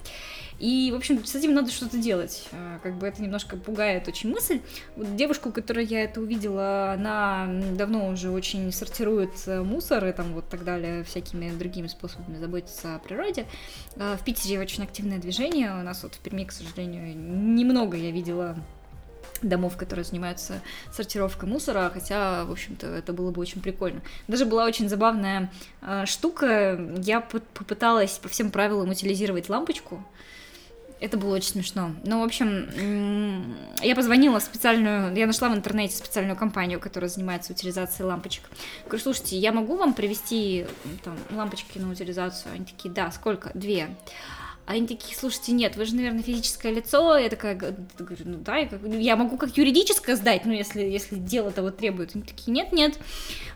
И, 0.58 0.90
в 0.90 0.96
общем, 0.96 1.24
с 1.24 1.36
этим 1.36 1.54
надо 1.54 1.70
что-то 1.70 1.98
делать. 1.98 2.48
А, 2.50 2.80
как 2.80 2.98
бы 2.98 3.06
это 3.06 3.22
немножко 3.22 3.56
пугает 3.56 4.08
очень 4.08 4.32
мысль. 4.32 4.60
Вот 4.96 5.14
девушку, 5.14 5.52
которую 5.52 5.86
я 5.86 6.02
это 6.02 6.20
увидела, 6.20 6.94
она 6.94 7.48
давно 7.78 8.08
уже 8.08 8.32
очень 8.32 8.72
сортирует 8.72 9.30
э, 9.46 9.62
мусор 9.62 10.04
и 10.06 10.12
там 10.12 10.32
вот 10.32 10.48
так 10.48 10.64
далее, 10.64 11.04
всякими 11.04 11.50
другими 11.56 11.86
способами 11.86 12.38
заботиться 12.38 12.96
о 12.96 12.98
природе. 12.98 13.46
А, 13.96 14.16
в 14.16 14.24
Питере 14.24 14.58
очень 14.58 14.82
активное 14.82 15.18
движение. 15.18 15.78
У 15.78 15.84
нас 15.84 16.02
вот 16.02 16.16
в 16.16 16.18
Перми, 16.18 16.42
к 16.42 16.50
сожалению, 16.50 17.16
немного 17.16 17.96
я 17.96 18.10
видела 18.10 18.56
домов, 19.42 19.76
которые 19.76 20.04
занимаются 20.04 20.60
сортировкой 20.92 21.48
мусора, 21.48 21.90
хотя, 21.92 22.44
в 22.44 22.52
общем-то, 22.52 22.86
это 22.86 23.12
было 23.12 23.30
бы 23.30 23.40
очень 23.40 23.60
прикольно. 23.60 24.00
Даже 24.28 24.44
была 24.44 24.64
очень 24.64 24.88
забавная 24.88 25.50
э, 25.82 26.06
штука, 26.06 26.80
я 26.98 27.20
попыталась 27.20 28.18
по 28.18 28.28
всем 28.28 28.50
правилам 28.50 28.90
утилизировать 28.90 29.48
лампочку, 29.48 30.04
это 31.02 31.16
было 31.16 31.34
очень 31.34 31.50
смешно. 31.50 31.90
Ну, 32.04 32.20
в 32.20 32.22
общем, 32.22 33.56
я 33.82 33.96
позвонила 33.96 34.38
в 34.38 34.42
специальную, 34.44 35.12
я 35.16 35.26
нашла 35.26 35.48
в 35.48 35.54
интернете 35.56 35.96
специальную 35.96 36.36
компанию, 36.36 36.78
которая 36.78 37.10
занимается 37.10 37.52
утилизацией 37.52 38.06
лампочек. 38.06 38.44
Говорю, 38.84 39.02
слушайте, 39.02 39.36
я 39.36 39.50
могу 39.50 39.76
вам 39.76 39.94
привезти 39.94 40.64
там, 41.02 41.18
лампочки 41.32 41.78
на 41.78 41.90
утилизацию? 41.90 42.54
Они 42.54 42.64
такие, 42.64 42.94
да, 42.94 43.10
сколько? 43.10 43.50
Две. 43.52 43.88
А 44.64 44.72
они 44.72 44.86
такие, 44.86 45.16
слушайте, 45.16 45.50
нет, 45.52 45.74
вы 45.76 45.84
же, 45.84 45.96
наверное, 45.96 46.22
физическое 46.22 46.72
лицо. 46.72 47.16
Я 47.16 47.28
такая 47.28 47.56
говорю, 47.56 48.24
ну 48.24 48.38
да, 48.38 48.58
я, 48.58 48.68
как, 48.68 48.80
я 48.84 49.16
могу 49.16 49.36
как 49.36 49.56
юридическое 49.56 50.14
сдать, 50.14 50.44
ну 50.44 50.52
если, 50.52 50.82
если 50.82 51.16
дело 51.16 51.50
того 51.50 51.70
требует. 51.70 52.14
Они 52.14 52.22
такие, 52.22 52.52
нет, 52.52 52.72
нет. 52.72 52.96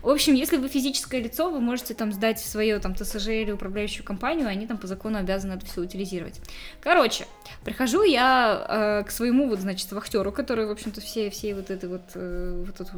В 0.01 0.09
общем, 0.09 0.33
если 0.33 0.57
вы 0.57 0.67
физическое 0.67 1.21
лицо, 1.21 1.49
вы 1.49 1.61
можете 1.61 1.93
там 1.93 2.11
сдать 2.11 2.39
в 2.39 2.45
свое 2.45 2.77
там 2.79 2.93
ТСЖ 2.93 3.27
или 3.29 3.51
управляющую 3.51 4.05
компанию, 4.05 4.49
они 4.49 4.67
там 4.67 4.77
по 4.77 4.87
закону 4.87 5.17
обязаны 5.17 5.53
это 5.53 5.65
все 5.65 5.81
утилизировать. 5.81 6.41
Короче, 6.81 7.25
прихожу 7.63 8.03
я 8.03 9.01
э, 9.01 9.07
к 9.07 9.11
своему 9.11 9.47
вот, 9.47 9.61
значит, 9.61 9.89
вахтеру, 9.93 10.33
который, 10.33 10.67
в 10.67 10.71
общем-то, 10.71 10.99
все, 10.99 11.29
все 11.29 11.55
вот 11.55 11.69
это 11.69 11.87
вот, 11.87 12.01
э, 12.15 12.63
вот, 12.65 12.81
это, 12.81 12.91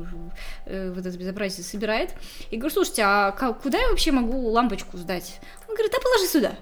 э, 0.65 0.91
вот 0.95 1.05
это 1.05 1.15
безобразие 1.15 1.63
собирает. 1.63 2.15
И 2.49 2.57
говорю, 2.57 2.73
слушайте, 2.73 3.03
а 3.05 3.31
куда 3.31 3.77
я 3.77 3.89
вообще 3.89 4.11
могу 4.11 4.49
лампочку 4.49 4.97
сдать? 4.97 5.39
Он 5.67 5.75
говорит, 5.75 5.93
а 5.95 6.01
положи 6.01 6.25
сюда. 6.25 6.55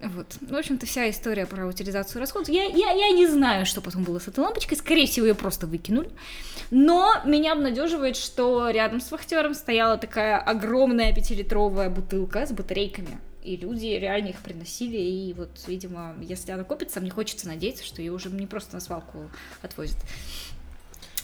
Вот. 0.00 0.36
В 0.40 0.54
общем-то, 0.54 0.86
вся 0.86 1.08
история 1.10 1.46
про 1.46 1.66
утилизацию 1.66 2.20
расходов. 2.20 2.48
Я, 2.48 2.64
я, 2.64 2.90
я 2.92 3.10
не 3.12 3.26
знаю, 3.26 3.64
что 3.66 3.80
потом 3.80 4.04
было 4.04 4.18
с 4.18 4.28
этой 4.28 4.40
лампочкой. 4.40 4.76
Скорее 4.76 5.06
всего, 5.06 5.26
ее 5.26 5.34
просто 5.34 5.66
выкинули. 5.66 6.10
Но 6.70 7.14
меня 7.24 7.52
обнадеживает, 7.52 8.16
что 8.16 8.68
рядом 8.70 9.00
с 9.00 9.10
вахтером 9.10 9.54
стояла 9.54 9.96
такая 9.96 10.38
огромная 10.38 11.14
пятилитровая 11.14 11.88
бутылка 11.88 12.46
с 12.46 12.52
батарейками. 12.52 13.18
И 13.42 13.56
люди 13.56 13.86
реально 13.86 14.28
их 14.28 14.40
приносили. 14.40 14.98
И 14.98 15.32
вот, 15.32 15.50
видимо, 15.66 16.14
если 16.20 16.50
она 16.52 16.64
копится, 16.64 17.00
мне 17.00 17.10
хочется 17.10 17.46
надеяться, 17.46 17.84
что 17.84 18.02
ее 18.02 18.12
уже 18.12 18.28
не 18.28 18.46
просто 18.46 18.74
на 18.74 18.80
свалку 18.80 19.30
отвозят. 19.62 19.98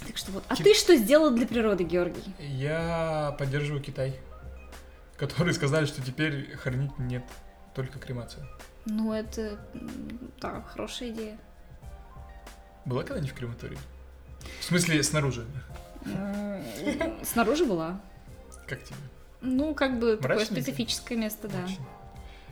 Так 0.07 0.17
что 0.17 0.33
вот. 0.33 0.45
А 0.49 0.57
Тип... 0.57 0.65
ты 0.65 0.75
что 0.75 0.97
сделал 0.97 1.31
для 1.31 1.47
природы, 1.47 1.85
Георгий? 1.85 2.23
Я 2.39 3.35
поддерживаю 3.39 3.83
Китай, 3.83 4.15
которые 5.17 5.53
сказали, 5.53 5.87
что 5.87 6.03
теперь 6.03 6.57
хранить 6.57 6.99
нет. 6.99 7.25
Только 7.75 7.99
кремация. 7.99 8.47
Ну, 8.85 9.13
это, 9.13 9.59
да, 10.41 10.63
хорошая 10.63 11.11
идея. 11.11 11.39
Была 12.85 13.03
когда-нибудь 13.03 13.31
в 13.31 13.35
крематории? 13.35 13.79
В 14.61 14.65
смысле, 14.65 15.03
снаружи? 15.03 15.47
Снаружи 17.23 17.65
была. 17.65 18.01
Как 18.67 18.83
тебе? 18.83 18.97
Ну, 19.41 19.75
как 19.75 19.99
бы 19.99 20.17
такое 20.17 20.45
специфическое 20.45 21.17
место, 21.17 21.49
да. 21.49 21.67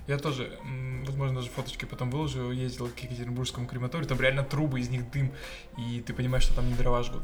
Я 0.07 0.19
тоже, 0.19 0.59
возможно, 1.05 1.37
даже 1.37 1.51
фоточки 1.51 1.85
потом 1.85 2.11
выложу, 2.11 2.51
ездил 2.51 2.89
к 2.89 2.99
Екатеринбургскому 2.99 3.67
крематорию, 3.67 4.09
там 4.09 4.21
реально 4.21 4.43
трубы, 4.43 4.81
из 4.81 4.89
них 4.89 5.09
дым, 5.11 5.33
и 5.79 6.01
ты 6.01 6.13
понимаешь, 6.13 6.45
что 6.45 6.55
там 6.55 6.69
не 6.69 6.75
дрова 6.75 7.03
жгут. 7.03 7.23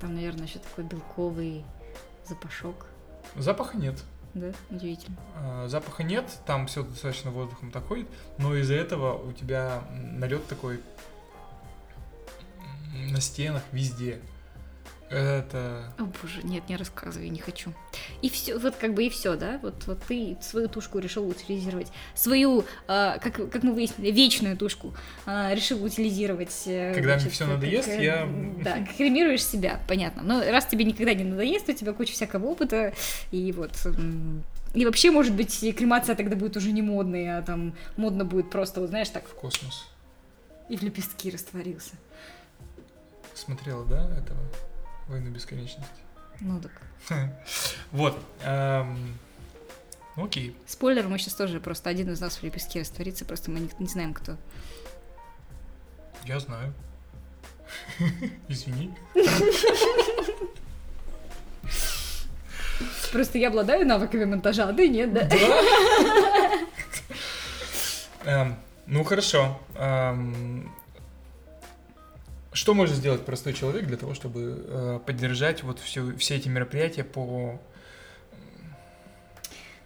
Там, 0.00 0.14
наверное, 0.14 0.46
еще 0.46 0.58
такой 0.58 0.84
белковый 0.84 1.64
запашок. 2.28 2.86
Запаха 3.36 3.76
нет. 3.76 4.02
Да, 4.36 4.52
удивительно. 4.68 5.16
А, 5.34 5.66
запаха 5.66 6.02
нет, 6.02 6.26
там 6.44 6.66
все 6.66 6.82
достаточно 6.82 7.30
воздухом 7.30 7.70
так 7.70 7.86
ходит, 7.86 8.06
но 8.36 8.54
из-за 8.56 8.74
этого 8.74 9.14
у 9.16 9.32
тебя 9.32 9.82
налет 9.90 10.46
такой 10.46 10.82
на 13.10 13.18
стенах 13.22 13.62
везде. 13.72 14.20
Это... 15.08 15.84
О 15.98 16.02
боже, 16.02 16.42
нет, 16.42 16.68
не 16.68 16.76
рассказывай, 16.76 17.28
не 17.28 17.38
хочу. 17.38 17.72
И 18.22 18.28
все, 18.28 18.58
вот 18.58 18.74
как 18.74 18.92
бы 18.92 19.04
и 19.04 19.08
все, 19.08 19.36
да? 19.36 19.60
Вот, 19.62 19.86
вот 19.86 20.02
ты 20.08 20.36
свою 20.40 20.68
тушку 20.68 20.98
решил 20.98 21.28
утилизировать. 21.28 21.92
Свою, 22.14 22.64
э, 22.88 23.18
как, 23.20 23.50
как 23.50 23.62
мы 23.62 23.72
выяснили, 23.72 24.10
вечную 24.10 24.56
тушку 24.56 24.94
э, 25.26 25.54
решил 25.54 25.84
утилизировать. 25.84 26.62
Э, 26.66 26.92
Когда 26.92 27.18
значит, 27.18 27.26
мне 27.26 27.32
все 27.34 27.46
надоест, 27.46 27.88
как, 27.88 28.00
я... 28.00 28.28
Да, 28.64 28.84
кремируешь 28.96 29.44
себя, 29.44 29.80
понятно. 29.86 30.22
Но 30.24 30.40
раз 30.40 30.66
тебе 30.66 30.84
никогда 30.84 31.14
не 31.14 31.22
надоест, 31.22 31.68
у 31.68 31.72
тебя 31.72 31.92
куча 31.92 32.12
всякого 32.12 32.46
опыта, 32.46 32.92
и 33.30 33.52
вот... 33.52 33.72
И 34.74 34.84
вообще, 34.84 35.10
может 35.10 35.34
быть, 35.34 35.60
кремация 35.76 36.16
тогда 36.16 36.36
будет 36.36 36.56
уже 36.56 36.70
не 36.72 36.82
модная, 36.82 37.38
а 37.38 37.42
там 37.42 37.74
модно 37.96 38.24
будет 38.24 38.50
просто, 38.50 38.80
вот 38.80 38.90
знаешь, 38.90 39.08
так... 39.08 39.26
В 39.26 39.34
космос. 39.34 39.86
И 40.68 40.76
в 40.76 40.82
лепестки 40.82 41.30
растворился. 41.30 41.92
Смотрела, 43.34 43.84
да, 43.86 44.02
этого? 44.18 44.40
Войну 45.08 45.30
бесконечности. 45.30 45.84
Ну 46.40 46.60
так. 46.60 46.72
Вот. 47.92 48.18
Эм, 48.42 49.16
окей. 50.16 50.56
Спойлер, 50.66 51.06
мы 51.08 51.18
сейчас 51.18 51.34
тоже 51.34 51.60
просто 51.60 51.88
один 51.88 52.12
из 52.12 52.20
нас 52.20 52.36
в 52.36 52.42
лепестке 52.42 52.80
растворится, 52.80 53.24
просто 53.24 53.50
мы 53.50 53.60
не, 53.60 53.70
не 53.78 53.86
знаем, 53.86 54.12
кто. 54.12 54.36
Я 56.24 56.40
знаю. 56.40 56.74
Извини. 58.48 58.92
Просто 63.12 63.38
я 63.38 63.48
обладаю 63.48 63.86
навыками 63.86 64.24
монтажа, 64.24 64.68
а 64.68 64.72
ты 64.72 64.88
нет, 64.88 65.12
да? 65.14 65.28
Эм, 68.24 68.56
ну 68.86 69.04
хорошо. 69.04 69.58
Эм, 69.76 70.70
что 72.56 72.72
может 72.72 72.96
сделать 72.96 73.24
простой 73.24 73.52
человек 73.52 73.86
для 73.86 73.98
того, 73.98 74.14
чтобы 74.14 74.64
э, 74.66 75.00
поддержать 75.04 75.62
вот 75.62 75.78
все, 75.78 76.16
все 76.16 76.36
эти 76.36 76.48
мероприятия 76.48 77.04
по 77.04 77.60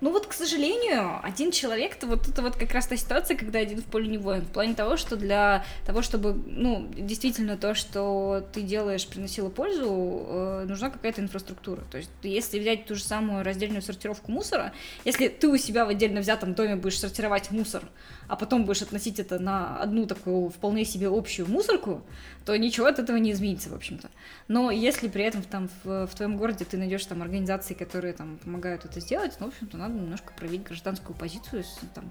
ну 0.01 0.13
вот, 0.13 0.27
к 0.27 0.33
сожалению, 0.33 1.21
один 1.23 1.51
человек, 1.51 1.97
это 1.97 2.07
вот 2.07 2.27
это 2.27 2.41
вот 2.41 2.57
как 2.57 2.73
раз 2.73 2.87
та 2.87 2.97
ситуация, 2.97 3.37
когда 3.37 3.59
один 3.59 3.83
в 3.83 3.85
поле 3.85 4.09
не 4.09 4.17
воин. 4.17 4.47
В 4.47 4.51
плане 4.51 4.75
того, 4.75 4.97
что 4.97 5.17
для 5.17 5.63
того, 5.85 6.01
чтобы, 6.01 6.33
ну, 6.33 6.89
действительно 6.97 7.59
то, 7.59 7.75
что 7.75 8.43
ты 8.55 8.63
делаешь, 8.63 9.07
приносило 9.07 9.51
пользу, 9.51 9.85
э, 9.85 10.65
нужна 10.67 10.89
какая-то 10.89 11.21
инфраструктура. 11.21 11.83
То 11.91 11.99
есть, 11.99 12.11
если 12.23 12.59
взять 12.59 12.87
ту 12.87 12.95
же 12.95 13.05
самую 13.05 13.45
раздельную 13.45 13.83
сортировку 13.83 14.33
мусора, 14.33 14.73
если 15.05 15.29
ты 15.29 15.49
у 15.49 15.59
себя 15.59 15.85
в 15.85 15.91
отдельно 15.91 16.21
взятом 16.21 16.55
доме 16.55 16.77
будешь 16.77 16.99
сортировать 16.99 17.51
мусор, 17.51 17.83
а 18.27 18.37
потом 18.37 18.65
будешь 18.65 18.81
относить 18.81 19.19
это 19.19 19.39
на 19.39 19.77
одну 19.77 20.07
такую 20.07 20.49
вполне 20.49 20.87
себе 20.87 21.09
общую 21.09 21.47
мусорку, 21.47 22.03
то 22.51 22.59
ничего 22.59 22.87
от 22.87 22.99
этого 22.99 23.17
не 23.17 23.31
изменится, 23.31 23.71
в 23.71 23.75
общем-то. 23.75 24.11
Но 24.49 24.73
если 24.73 25.07
при 25.07 25.23
этом 25.23 25.45
там 25.45 25.71
в, 25.85 26.09
в 26.09 26.15
твоем 26.17 26.37
городе 26.37 26.65
ты 26.65 26.77
найдешь 26.79 27.07
там 27.07 27.23
организации, 27.23 27.75
которые 27.75 28.13
там 28.13 28.39
помогают 28.39 28.85
это 28.85 28.99
сделать, 28.99 29.37
ну, 29.39 29.47
в 29.47 29.49
общем-то, 29.51 29.77
надо 29.77 29.95
немножко 29.95 30.33
проявить 30.37 30.65
гражданскую 30.65 31.17
позицию, 31.17 31.63
там, 31.95 32.11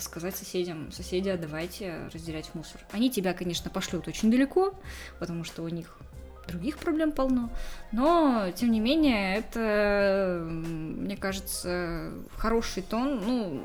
сказать 0.00 0.34
соседям, 0.34 0.90
соседи, 0.92 1.30
давайте 1.36 2.08
разделять 2.10 2.54
мусор. 2.54 2.80
Они 2.90 3.10
тебя, 3.10 3.34
конечно, 3.34 3.68
пошлют 3.68 4.08
очень 4.08 4.30
далеко, 4.30 4.72
потому 5.18 5.44
что 5.44 5.62
у 5.62 5.68
них 5.68 5.98
других 6.46 6.78
проблем 6.78 7.12
полно. 7.12 7.50
Но, 7.92 8.46
тем 8.54 8.70
не 8.70 8.80
менее, 8.80 9.36
это, 9.36 10.44
мне 10.48 11.16
кажется, 11.16 12.12
хороший 12.36 12.82
тон. 12.82 13.20
Ну, 13.24 13.62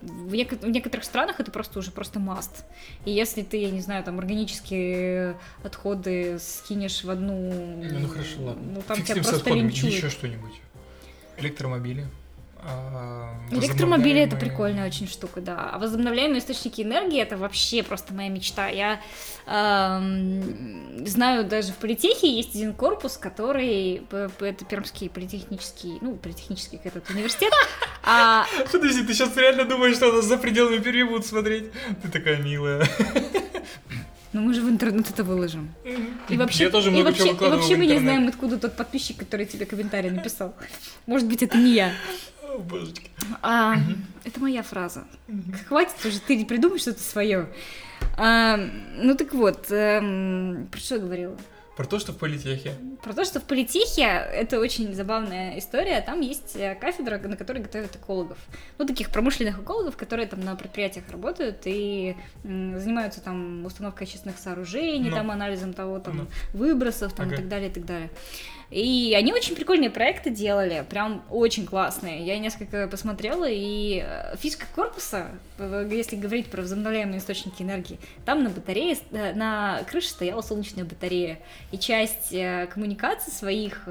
в, 0.00 0.32
нек- 0.32 0.64
в 0.64 0.68
некоторых 0.68 1.04
странах 1.04 1.40
это 1.40 1.50
просто 1.50 1.78
уже 1.78 1.90
просто 1.90 2.18
маст. 2.18 2.64
И 3.04 3.10
если 3.10 3.42
ты, 3.42 3.58
я 3.58 3.70
не 3.70 3.80
знаю, 3.80 4.04
там 4.04 4.18
органические 4.18 5.36
отходы 5.62 6.38
скинешь 6.38 7.04
в 7.04 7.10
одну... 7.10 7.50
Ну, 7.82 7.98
ну 7.98 8.08
хорошо, 8.08 8.42
ладно. 8.42 8.72
Ну, 8.74 8.82
там 8.82 8.96
Фиг 8.96 9.06
с 9.06 9.08
тебя 9.10 9.22
просто 9.22 9.36
отходами. 9.36 9.60
линчуют. 9.60 9.94
Еще 9.94 10.10
что-нибудь. 10.10 10.60
Электромобили. 11.38 12.06
Электромобили 13.50 14.20
это 14.20 14.36
прикольная 14.36 14.86
очень 14.86 15.08
штука, 15.08 15.40
да. 15.40 15.70
А 15.72 15.78
возобновляемые 15.78 16.38
источники 16.38 16.80
энергии 16.80 17.20
это 17.20 17.36
вообще 17.36 17.82
просто 17.82 18.14
моя 18.14 18.28
мечта. 18.28 18.68
Я 18.68 19.00
эм, 19.46 21.06
знаю, 21.06 21.44
даже 21.44 21.72
в 21.72 21.76
политехе 21.76 22.34
есть 22.34 22.54
один 22.54 22.72
корпус, 22.72 23.16
который 23.18 24.06
это 24.10 24.64
Пермский 24.64 25.10
политехнический, 25.10 25.98
ну, 26.00 26.14
политехнический 26.16 26.80
этот 26.82 27.08
университет. 27.10 27.52
А, 28.04 28.46
Подожди, 28.72 29.04
ты 29.04 29.14
сейчас 29.14 29.36
реально 29.36 29.64
думаешь, 29.64 29.94
что 29.94 30.10
нас 30.10 30.24
за 30.24 30.36
пределами 30.36 30.78
Перми 30.78 31.04
будут 31.04 31.24
смотреть? 31.24 31.70
Ты 32.02 32.08
такая 32.08 32.42
милая. 32.42 32.84
ну 34.32 34.40
мы 34.40 34.54
же 34.54 34.60
в 34.60 34.68
интернет 34.68 35.08
это 35.08 35.22
выложим. 35.22 35.72
И 36.28 36.36
вообще, 36.36 36.64
Я 36.64 36.70
тоже 36.70 36.88
и 36.88 36.90
много 36.90 37.10
вообще, 37.10 37.28
чего 37.28 37.46
и 37.46 37.50
вообще 37.50 37.76
мы 37.76 37.86
не 37.86 38.00
знаем, 38.00 38.26
откуда 38.26 38.58
тот 38.58 38.74
подписчик, 38.74 39.18
который 39.18 39.46
тебе 39.46 39.66
комментарий 39.66 40.10
написал. 40.10 40.52
Может 41.06 41.28
быть, 41.28 41.44
это 41.44 41.56
не 41.58 41.74
я. 41.74 41.92
О, 42.54 42.58
божечки. 42.58 43.10
А, 43.42 43.76
Это 44.24 44.40
моя 44.40 44.62
фраза. 44.62 45.04
Хватит 45.68 46.04
уже, 46.04 46.20
ты 46.20 46.36
не 46.36 46.44
придумай 46.44 46.78
что-то 46.78 47.00
свое. 47.00 47.48
А, 48.18 48.56
ну 48.96 49.14
так 49.14 49.32
вот, 49.32 49.66
эм, 49.70 50.68
про 50.70 50.78
что 50.80 50.96
я 50.96 51.00
говорила? 51.00 51.36
Про 51.76 51.86
то, 51.86 51.98
что 51.98 52.12
в 52.12 52.18
политехе. 52.18 52.74
Про 53.02 53.14
то, 53.14 53.24
что 53.24 53.40
в 53.40 53.44
политехе 53.44 54.02
это 54.02 54.60
очень 54.60 54.92
забавная 54.94 55.58
история. 55.58 56.02
Там 56.02 56.20
есть 56.20 56.54
э, 56.56 56.74
кафедра, 56.74 57.18
на 57.18 57.36
которой 57.38 57.62
готовят 57.62 57.96
экологов. 57.96 58.36
Ну, 58.76 58.86
таких 58.86 59.08
промышленных 59.08 59.58
экологов, 59.58 59.96
которые 59.96 60.26
там 60.28 60.40
на 60.40 60.54
предприятиях 60.54 61.08
работают 61.10 61.62
и 61.64 62.14
м, 62.44 62.78
занимаются 62.78 63.22
там 63.22 63.64
установкой 63.64 64.06
очистных 64.06 64.36
сооружений, 64.38 65.08
Ну. 65.08 65.16
там 65.16 65.30
анализом 65.30 65.72
того, 65.72 65.98
там, 65.98 66.16
Ну. 66.18 66.26
выбросов 66.52 67.14
там, 67.14 67.26
и 67.30 67.32
Ага. 67.32 67.36
так 67.38 67.48
далее, 67.48 67.70
и 67.70 67.72
так 67.72 67.86
далее. 67.86 68.10
И 68.72 69.14
они 69.14 69.34
очень 69.34 69.54
прикольные 69.54 69.90
проекты 69.90 70.30
делали, 70.30 70.86
прям 70.88 71.22
очень 71.28 71.66
классные. 71.66 72.24
Я 72.24 72.38
несколько 72.38 72.88
посмотрела, 72.88 73.46
и 73.46 74.02
э, 74.02 74.34
фишка 74.38 74.64
корпуса, 74.74 75.28
э, 75.58 75.86
если 75.92 76.16
говорить 76.16 76.46
про 76.46 76.62
возобновляемые 76.62 77.18
источники 77.18 77.62
энергии, 77.62 78.00
там 78.24 78.42
на 78.42 78.48
батарее, 78.48 78.96
э, 79.10 79.34
на 79.34 79.82
крыше 79.90 80.08
стояла 80.08 80.40
солнечная 80.40 80.84
батарея, 80.84 81.38
и 81.70 81.76
часть 81.76 82.34
коммуникаций 82.70 83.30
своих 83.30 83.86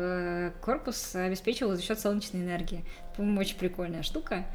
корпус 0.61 1.15
обеспечивал 1.15 1.75
за 1.75 1.83
счет 1.83 1.99
солнечной 1.99 2.41
энергии. 2.41 2.83
По-моему, 3.15 3.39
очень 3.39 3.57
прикольная 3.57 4.01
штука. 4.01 4.45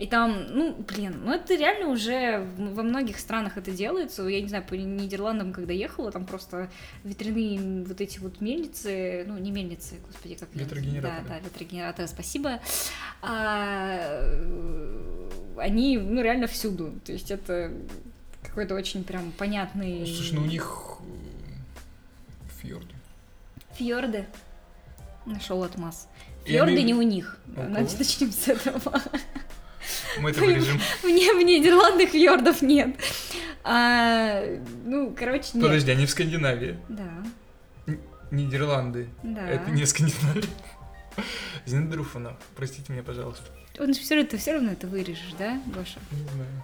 И 0.00 0.06
там, 0.08 0.46
ну, 0.48 0.74
блин, 0.88 1.22
ну 1.24 1.32
это 1.32 1.54
реально 1.54 1.88
уже 1.88 2.44
во 2.58 2.82
многих 2.82 3.18
странах 3.18 3.56
это 3.56 3.70
делается. 3.70 4.24
Я 4.24 4.40
не 4.40 4.48
знаю, 4.48 4.64
по 4.64 4.74
Нидерландам, 4.74 5.52
когда 5.52 5.72
ехала, 5.72 6.10
там 6.10 6.26
просто 6.26 6.68
ветряные 7.04 7.84
вот 7.84 8.00
эти 8.00 8.18
вот 8.18 8.40
мельницы, 8.40 9.24
ну, 9.28 9.38
не 9.38 9.52
мельницы, 9.52 9.94
господи, 10.06 10.34
как 10.34 10.48
Ветрогенераторы. 10.52 11.22
Да, 11.28 11.34
да, 11.34 11.38
ветрогенераторы, 11.38 12.08
спасибо. 12.08 12.60
А, 13.22 13.98
э, 14.00 15.28
они, 15.58 15.98
ну, 15.98 16.22
реально 16.22 16.48
всюду. 16.48 16.98
То 17.04 17.12
есть 17.12 17.30
это 17.30 17.72
какой-то 18.42 18.74
очень 18.74 19.04
прям 19.04 19.30
понятный... 19.32 20.04
Слушай, 20.06 20.34
ну 20.34 20.42
у 20.42 20.46
них 20.46 20.98
э, 21.02 22.60
фьорды. 22.60 22.94
Фьорды. 23.74 24.26
Нашел 25.24 25.62
отмаз. 25.62 26.08
Фьорды 26.44 26.72
они- 26.72 26.82
не 26.82 26.94
у 26.94 27.02
них. 27.02 27.38
Начнем 27.46 28.32
с 28.32 28.48
этого. 28.48 29.00
Мы 30.18 30.30
это 30.30 30.40
вырежем. 30.40 30.80
Мне 31.02 31.32
в 31.32 31.42
Нидерландах 31.42 32.10
фьордов 32.10 32.62
нет. 32.62 32.96
А, 33.64 34.42
ну, 34.84 35.14
короче, 35.18 35.50
нет. 35.54 35.62
Подожди, 35.64 35.90
они 35.90 36.06
в 36.06 36.10
Скандинавии. 36.10 36.78
Да, 36.88 37.94
Нидерланды. 38.30 39.08
да. 39.22 39.46
Это 39.48 39.70
не 39.70 39.84
Скандинавия. 39.86 40.44
Зиндруфана, 41.66 42.36
простите 42.56 42.92
меня, 42.92 43.02
пожалуйста. 43.02 43.44
Он 43.78 43.92
же 43.94 44.00
все 44.00 44.14
равно, 44.16 44.30
ты 44.30 44.36
все 44.38 44.52
равно 44.52 44.72
это 44.72 44.86
вырежешь, 44.86 45.34
да, 45.38 45.60
Гоша? 45.66 45.98
Не 46.10 46.28
знаю. 46.34 46.62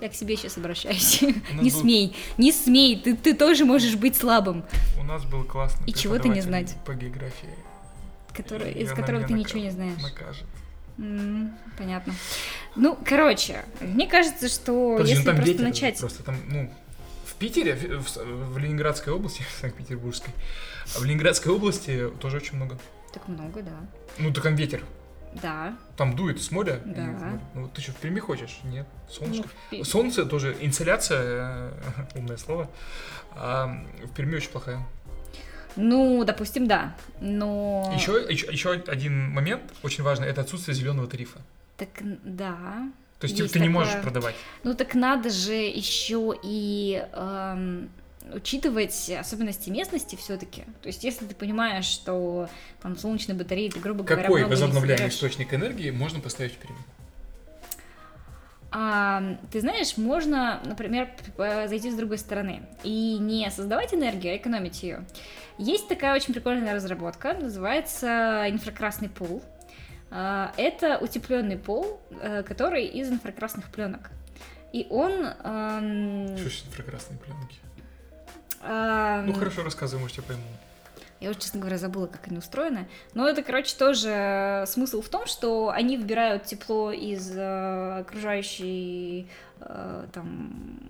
Я 0.00 0.08
к 0.08 0.14
себе 0.14 0.36
сейчас 0.36 0.56
обращаюсь. 0.58 1.22
Не 1.22 1.70
был- 1.70 1.80
смей, 1.80 2.16
не 2.36 2.52
смей, 2.52 3.00
ты, 3.00 3.16
ты 3.16 3.34
тоже 3.34 3.64
можешь 3.64 3.94
быть 3.96 4.16
слабым, 4.16 4.64
У 4.98 5.04
нас 5.04 5.24
был 5.24 5.44
классный 5.44 5.86
И 5.86 5.94
чего 5.94 6.18
ты 6.18 6.28
не 6.28 6.40
знать? 6.40 6.76
по 6.84 6.94
географии. 6.94 7.48
который, 8.34 8.72
из 8.72 8.90
которого 8.90 9.22
ты 9.24 9.32
нака- 9.32 9.38
ничего 9.38 9.60
не 9.60 9.70
знаешь. 9.70 10.02
Накажет. 10.02 10.44
М, 10.98 11.52
понятно. 11.76 12.14
Ну, 12.76 12.98
короче, 13.04 13.64
мне 13.80 14.06
кажется, 14.06 14.48
что 14.48 14.92
Подожди, 14.96 15.14
ну 15.14 15.18
если 15.18 15.24
там 15.26 15.36
просто 15.36 15.52
ветер 15.52 15.64
начать... 15.64 15.98
Просто 15.98 16.22
там, 16.22 16.36
ну, 16.48 16.72
в 17.26 17.34
Питере, 17.34 17.74
в, 17.74 18.16
в- 18.16 18.58
Ленинградской 18.58 19.12
области, 19.12 19.42
в 19.56 19.60
Санкт-Петербургской, 19.60 20.32
а 20.96 21.00
в 21.00 21.04
Ленинградской 21.04 21.52
области 21.52 22.10
тоже 22.20 22.36
очень 22.38 22.56
много. 22.56 22.78
Так 23.12 23.26
много, 23.28 23.62
да. 23.62 23.76
Ну, 24.18 24.32
так 24.32 24.44
там 24.44 24.54
ветер. 24.54 24.82
Да. 25.42 25.76
Там 25.96 26.14
дует 26.14 26.40
с 26.40 26.52
моря. 26.52 26.80
Да. 26.84 27.40
Ну, 27.54 27.62
вот 27.62 27.72
ты 27.72 27.82
что, 27.82 27.90
в 27.92 27.96
Перми 27.96 28.20
хочешь? 28.20 28.60
Нет. 28.62 28.86
Солнышко. 29.10 29.48
Ну, 29.72 29.82
в 29.82 29.86
Солнце 29.86 30.24
тоже, 30.26 30.56
инсоляция, 30.60 31.72
умное 32.14 32.36
слово, 32.36 32.70
а 33.32 33.84
в 34.04 34.14
Перми 34.14 34.36
очень 34.36 34.50
плохая. 34.50 34.86
Ну, 35.76 36.24
допустим, 36.24 36.66
да. 36.66 36.96
Но... 37.20 37.92
Еще, 37.96 38.24
еще, 38.28 38.46
еще 38.50 38.72
один 38.72 39.30
момент 39.30 39.62
очень 39.82 40.04
важный, 40.04 40.28
это 40.28 40.42
отсутствие 40.42 40.74
зеленого 40.74 41.06
тарифа. 41.06 41.40
Так, 41.76 41.88
да. 42.22 42.88
То 43.18 43.26
есть, 43.26 43.38
Есть 43.38 43.52
ты 43.52 43.60
не 43.60 43.68
такое. 43.68 43.84
можешь 43.84 44.02
продавать. 44.02 44.34
Ну 44.64 44.74
так 44.74 44.94
надо 44.94 45.30
же 45.30 45.54
еще 45.54 46.36
и 46.42 47.02
эм, 47.12 47.88
учитывать 48.32 49.10
особенности 49.10 49.70
местности 49.70 50.16
все-таки. 50.16 50.62
То 50.82 50.88
есть, 50.88 51.04
если 51.04 51.24
ты 51.24 51.34
понимаешь, 51.34 51.86
что 51.86 52.48
там 52.82 52.96
солнечные 52.98 53.36
батареи, 53.36 53.70
ты, 53.70 53.80
грубо 53.80 54.04
говоря, 54.04 54.22
Какой 54.22 54.40
много 54.40 54.54
не 54.54 54.60
возобновляемый 54.60 55.08
источник 55.08 55.54
энергии 55.54 55.90
можно 55.90 56.20
поставить 56.20 56.52
в 56.52 56.56
Перми? 56.56 56.78
А, 58.76 59.22
ты 59.52 59.60
знаешь, 59.60 59.96
можно, 59.96 60.60
например, 60.64 61.08
зайти 61.38 61.92
с 61.92 61.94
другой 61.94 62.18
стороны 62.18 62.62
и 62.82 63.18
не 63.20 63.48
создавать 63.52 63.94
энергию, 63.94 64.32
а 64.34 64.36
экономить 64.36 64.82
ее. 64.82 65.04
Есть 65.58 65.86
такая 65.86 66.12
очень 66.12 66.34
прикольная 66.34 66.74
разработка, 66.74 67.34
называется 67.34 68.46
инфракрасный 68.48 69.08
пол. 69.08 69.40
А, 70.10 70.52
Это 70.56 70.98
утепленный 70.98 71.56
пол, 71.56 72.00
э, 72.20 72.42
который 72.42 72.84
из 72.86 73.08
инфракрасных 73.10 73.66
пленок. 73.70 74.10
И 74.72 74.88
он... 74.90 75.12
эм, 75.24 76.36
Что 76.36 76.50
сейчас 76.50 76.66
инфракрасные 76.66 77.18
пленки? 77.20 77.58
эм, 78.62 79.26
Ну 79.26 79.34
хорошо, 79.34 79.62
рассказывай, 79.62 80.02
может, 80.02 80.16
я 80.16 80.24
пойму. 80.24 80.42
Я 81.20 81.30
уже, 81.30 81.38
честно 81.38 81.60
говоря, 81.60 81.78
забыла, 81.78 82.06
как 82.06 82.26
они 82.28 82.38
устроены. 82.38 82.86
Но 83.14 83.26
это, 83.28 83.42
короче, 83.42 83.74
тоже 83.76 84.08
э, 84.10 84.66
смысл 84.66 85.00
в 85.00 85.08
том, 85.08 85.26
что 85.26 85.70
они 85.70 85.96
вбирают 85.96 86.44
тепло 86.44 86.92
из 86.92 87.30
э, 87.34 87.98
окружающей 88.00 89.28
э, 89.60 90.06
там 90.12 90.80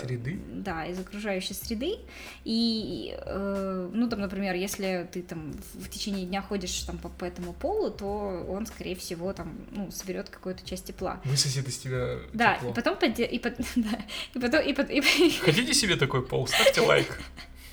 Среды? 0.00 0.40
да, 0.48 0.86
из 0.86 0.98
окружающей 1.00 1.54
среды. 1.54 1.96
И, 2.44 3.16
э, 3.18 3.90
ну, 3.92 4.08
там, 4.08 4.20
например, 4.20 4.54
если 4.54 5.08
ты 5.12 5.22
там 5.22 5.52
в 5.74 5.88
течение 5.88 6.24
дня 6.26 6.40
ходишь 6.40 6.78
там 6.82 6.98
по, 6.98 7.08
по 7.08 7.24
этому 7.24 7.52
полу, 7.52 7.90
то 7.90 8.46
он, 8.48 8.66
скорее 8.66 8.94
всего, 8.94 9.32
там, 9.32 9.56
ну, 9.72 9.90
соберет 9.90 10.28
какую-то 10.30 10.64
часть 10.64 10.84
тепла. 10.86 11.20
Высосет 11.24 11.66
из 11.68 11.78
тебя 11.78 12.18
Да, 12.32 12.54
тепло. 12.56 12.70
и 12.70 12.74
потом, 12.74 12.94
и, 12.98 13.38
под- 13.38 13.56
да, 13.76 13.98
и 14.34 14.38
потом, 14.40 14.60
и, 14.60 14.72
под- 14.72 14.90
и- 14.90 15.30
Хотите 15.40 15.74
себе 15.74 15.96
такой 15.96 16.24
пол? 16.24 16.46
Ставьте 16.46 16.80
лайк. 16.82 17.18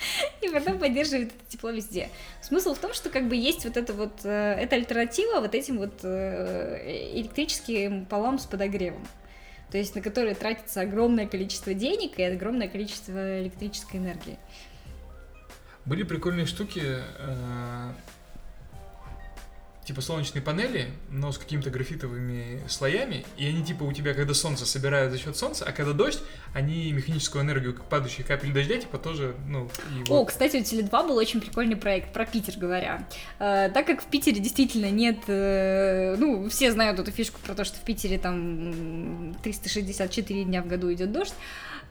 и 0.42 0.50
потом 0.50 0.80
поддерживает 0.80 1.30
это 1.30 1.46
тепло 1.50 1.72
везде. 1.72 2.10
Смысл 2.42 2.74
в 2.74 2.80
том, 2.80 2.94
что 2.94 3.10
как 3.10 3.28
бы 3.28 3.36
есть 3.36 3.66
вот 3.66 3.78
это 3.78 3.94
вот, 3.94 4.22
э, 4.24 4.56
это 4.60 4.76
альтернатива 4.76 5.40
вот 5.40 5.56
этим 5.56 5.78
вот 5.78 6.00
э, 6.04 7.12
электрическим 7.14 8.06
полам 8.06 8.40
с 8.40 8.46
подогревом. 8.46 9.06
То 9.72 9.78
есть 9.78 9.96
на 9.96 10.02
которые 10.02 10.36
тратится 10.36 10.82
огромное 10.82 11.28
количество 11.28 11.74
денег 11.74 12.20
и 12.20 12.24
огромное 12.24 12.68
количество 12.68 13.42
электрической 13.42 14.00
энергии. 14.00 14.38
Были 15.86 16.04
прикольные 16.04 16.46
штуки, 16.46 16.82
э, 16.84 17.92
типа 19.92 20.00
солнечные 20.02 20.42
панели, 20.42 20.88
но 21.10 21.34
с 21.34 21.38
какими-то 21.38 21.70
графитовыми 21.70 22.62
слоями, 22.70 23.26
и 23.36 23.46
они 23.46 23.62
типа 23.62 23.84
у 23.84 23.92
тебя, 23.92 24.14
когда 24.14 24.34
солнце 24.34 24.66
собирают 24.66 25.12
за 25.12 25.20
счет 25.20 25.36
солнца, 25.36 25.66
а 25.68 25.74
когда 25.74 25.92
дождь, 25.92 26.20
они 26.54 26.94
механическую 26.94 27.44
энергию, 27.44 27.74
как 27.74 27.84
падающие 27.90 28.26
капель 28.26 28.54
дождя, 28.54 28.78
типа 28.78 28.98
тоже, 28.98 29.36
ну, 29.50 29.70
и 29.98 30.10
О, 30.10 30.20
вот. 30.20 30.30
кстати, 30.30 30.56
у 30.56 30.60
Теле2 30.62 31.08
был 31.08 31.18
очень 31.18 31.42
прикольный 31.42 31.76
проект 31.76 32.14
про 32.14 32.26
Питер, 32.26 32.58
говоря. 32.58 33.06
Э, 33.40 33.70
так 33.74 33.86
как 33.86 34.02
в 34.02 34.06
Питере 34.06 34.40
действительно 34.40 34.90
нет... 34.90 35.18
э, 35.28 36.16
ну, 36.18 36.48
все 36.50 36.72
знают 36.72 36.98
эту 36.98 37.12
фишку 37.12 37.42
про 37.46 37.54
то, 37.54 37.66
что 37.66 37.78
в 37.78 37.82
Питере 37.82 38.18
там 38.18 39.32
м, 39.32 39.36
364 39.44 40.46
дня 40.46 40.62
в 40.62 40.68
году 40.68 40.92
идет 40.94 41.12
дождь. 41.12 41.34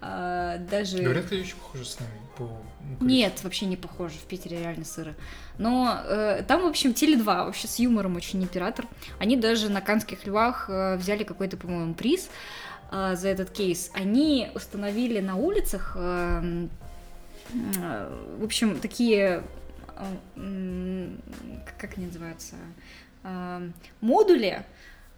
э, 0.00 0.56
даже... 0.70 1.02
Говорят, 1.02 1.24
кстати, 1.24 1.42
очень 1.42 1.56
похоже 1.56 1.84
с 1.84 2.00
нами 2.00 2.12
по... 2.40 2.44
ну, 2.44 2.96
количеству. 2.98 3.06
Нет, 3.06 3.44
вообще 3.44 3.66
не 3.66 3.76
похоже. 3.76 4.14
В 4.14 4.24
Питере 4.24 4.58
реально 4.58 4.84
сыро. 4.84 5.14
Но 5.58 6.00
э, 6.04 6.42
там, 6.46 6.62
в 6.62 6.66
общем, 6.66 6.90
Теле2 6.90 7.24
вообще 7.24 7.68
с 7.68 7.78
юмором 7.78 8.16
очень 8.16 8.42
оператор. 8.44 8.86
Они 9.18 9.36
даже 9.36 9.68
на 9.68 9.80
Канских 9.80 10.26
львах 10.26 10.68
э, 10.68 10.96
взяли 10.96 11.24
какой-то, 11.24 11.56
по-моему, 11.56 11.94
приз 11.94 12.28
э, 12.90 13.14
за 13.16 13.28
этот 13.28 13.50
кейс. 13.50 13.90
Они 13.94 14.50
установили 14.54 15.20
на 15.20 15.36
улицах, 15.36 15.92
э, 15.96 16.66
э, 17.52 18.36
в 18.38 18.44
общем, 18.44 18.80
такие, 18.80 19.42
э, 19.96 20.04
м, 20.36 21.20
как 21.78 21.96
они 21.96 22.06
называются, 22.06 22.56
Э, 23.22 23.68
модули, 24.00 24.64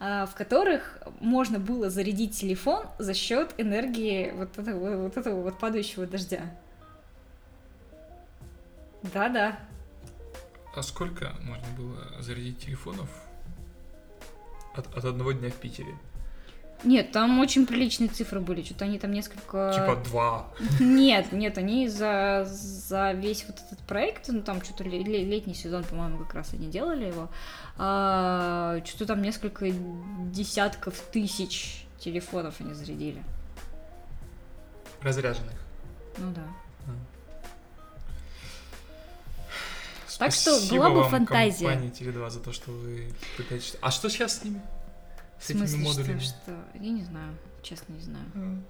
э, 0.00 0.26
в 0.26 0.34
которых 0.34 0.98
можно 1.20 1.58
было 1.58 1.88
зарядить 1.88 2.36
телефон 2.36 2.86
за 2.98 3.14
счет 3.14 3.54
энергии 3.58 4.32
вот 4.34 4.58
этого 4.58 5.04
вот, 5.04 5.16
этого 5.16 5.42
вот 5.42 5.58
падающего 5.58 6.06
дождя. 6.06 6.40
Да-да. 9.02 9.58
А 10.74 10.82
сколько 10.82 11.32
можно 11.42 11.66
было 11.76 12.22
зарядить 12.22 12.58
телефонов 12.64 13.08
от, 14.74 14.86
от 14.96 15.04
одного 15.04 15.32
дня 15.32 15.50
в 15.50 15.54
Питере? 15.54 15.94
Нет, 16.84 17.12
там 17.12 17.38
очень 17.38 17.66
приличные 17.66 18.08
цифры 18.08 18.40
были. 18.40 18.62
Что-то 18.62 18.86
они 18.86 18.98
там 18.98 19.12
несколько... 19.12 19.72
Типа 19.72 19.96
два. 20.04 20.48
Нет, 20.80 21.30
нет, 21.30 21.56
они 21.58 21.86
за, 21.88 22.44
за 22.44 23.12
весь 23.12 23.44
вот 23.46 23.58
этот 23.58 23.78
проект, 23.86 24.28
ну 24.28 24.42
там 24.42 24.60
что-то 24.62 24.82
ле- 24.82 25.04
ле- 25.04 25.24
летний 25.24 25.54
сезон, 25.54 25.84
по-моему, 25.84 26.18
как 26.24 26.34
раз 26.34 26.54
они 26.54 26.66
делали 26.68 27.04
его, 27.04 27.28
а, 27.78 28.80
что-то 28.84 29.06
там 29.06 29.22
несколько 29.22 29.70
десятков 29.70 30.98
тысяч 31.12 31.86
телефонов 32.00 32.56
они 32.60 32.74
зарядили. 32.74 33.22
разряженных. 35.02 35.54
Ну 36.18 36.32
да. 36.32 36.42
Так 40.18 40.32
что 40.32 40.58
была 40.70 40.90
бы 40.90 41.04
фантазия. 41.08 41.66
компании 41.66 41.90
Теле2 41.92 42.30
за 42.30 42.40
то, 42.40 42.52
что 42.52 42.70
вы 42.70 43.12
пытаетесь... 43.36 43.76
А 43.80 43.90
что 43.90 44.08
сейчас 44.08 44.38
с 44.40 44.44
ними? 44.44 44.60
В 45.38 45.44
С 45.44 45.50
этими 45.50 45.66
смысле, 45.66 45.78
модулями? 45.78 46.18
что, 46.20 46.34
что? 46.44 46.64
Я 46.80 46.90
не 46.90 47.02
знаю, 47.04 47.34
честно 47.62 47.92
не 47.94 48.00
знаю. 48.02 48.24
М. 48.34 48.64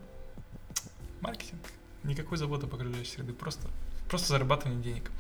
Маркетинг. 1.21 1.61
Никакой 2.05 2.39
заботы 2.39 2.67
по 2.67 2.77
окружающей 2.77 3.13
среды. 3.13 3.33
Просто, 3.33 3.69
просто 4.09 4.29
зарабатывание 4.29 4.83
денег. 4.83 5.11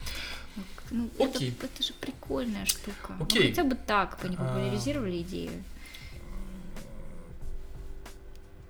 Ну, 0.90 1.08
это, 1.18 1.36
Окей. 1.38 1.56
это 1.62 1.82
же 1.82 1.92
прикольная 1.94 2.66
штука. 2.66 3.14
Ну, 3.18 3.24
Окей. 3.24 3.50
хотя 3.50 3.64
бы 3.64 3.74
так 3.76 4.18
они 4.24 4.36
А. 4.38 4.44
популяризировали 4.44 5.22
идею. 5.22 5.50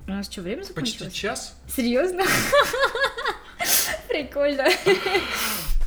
У 0.06 0.10
нас 0.10 0.30
что, 0.30 0.42
время 0.42 0.64
Почти 0.66 0.98
закончилось? 0.98 1.12
час. 1.14 1.56
Серьезно? 1.68 2.24
Прикольно. 4.08 4.64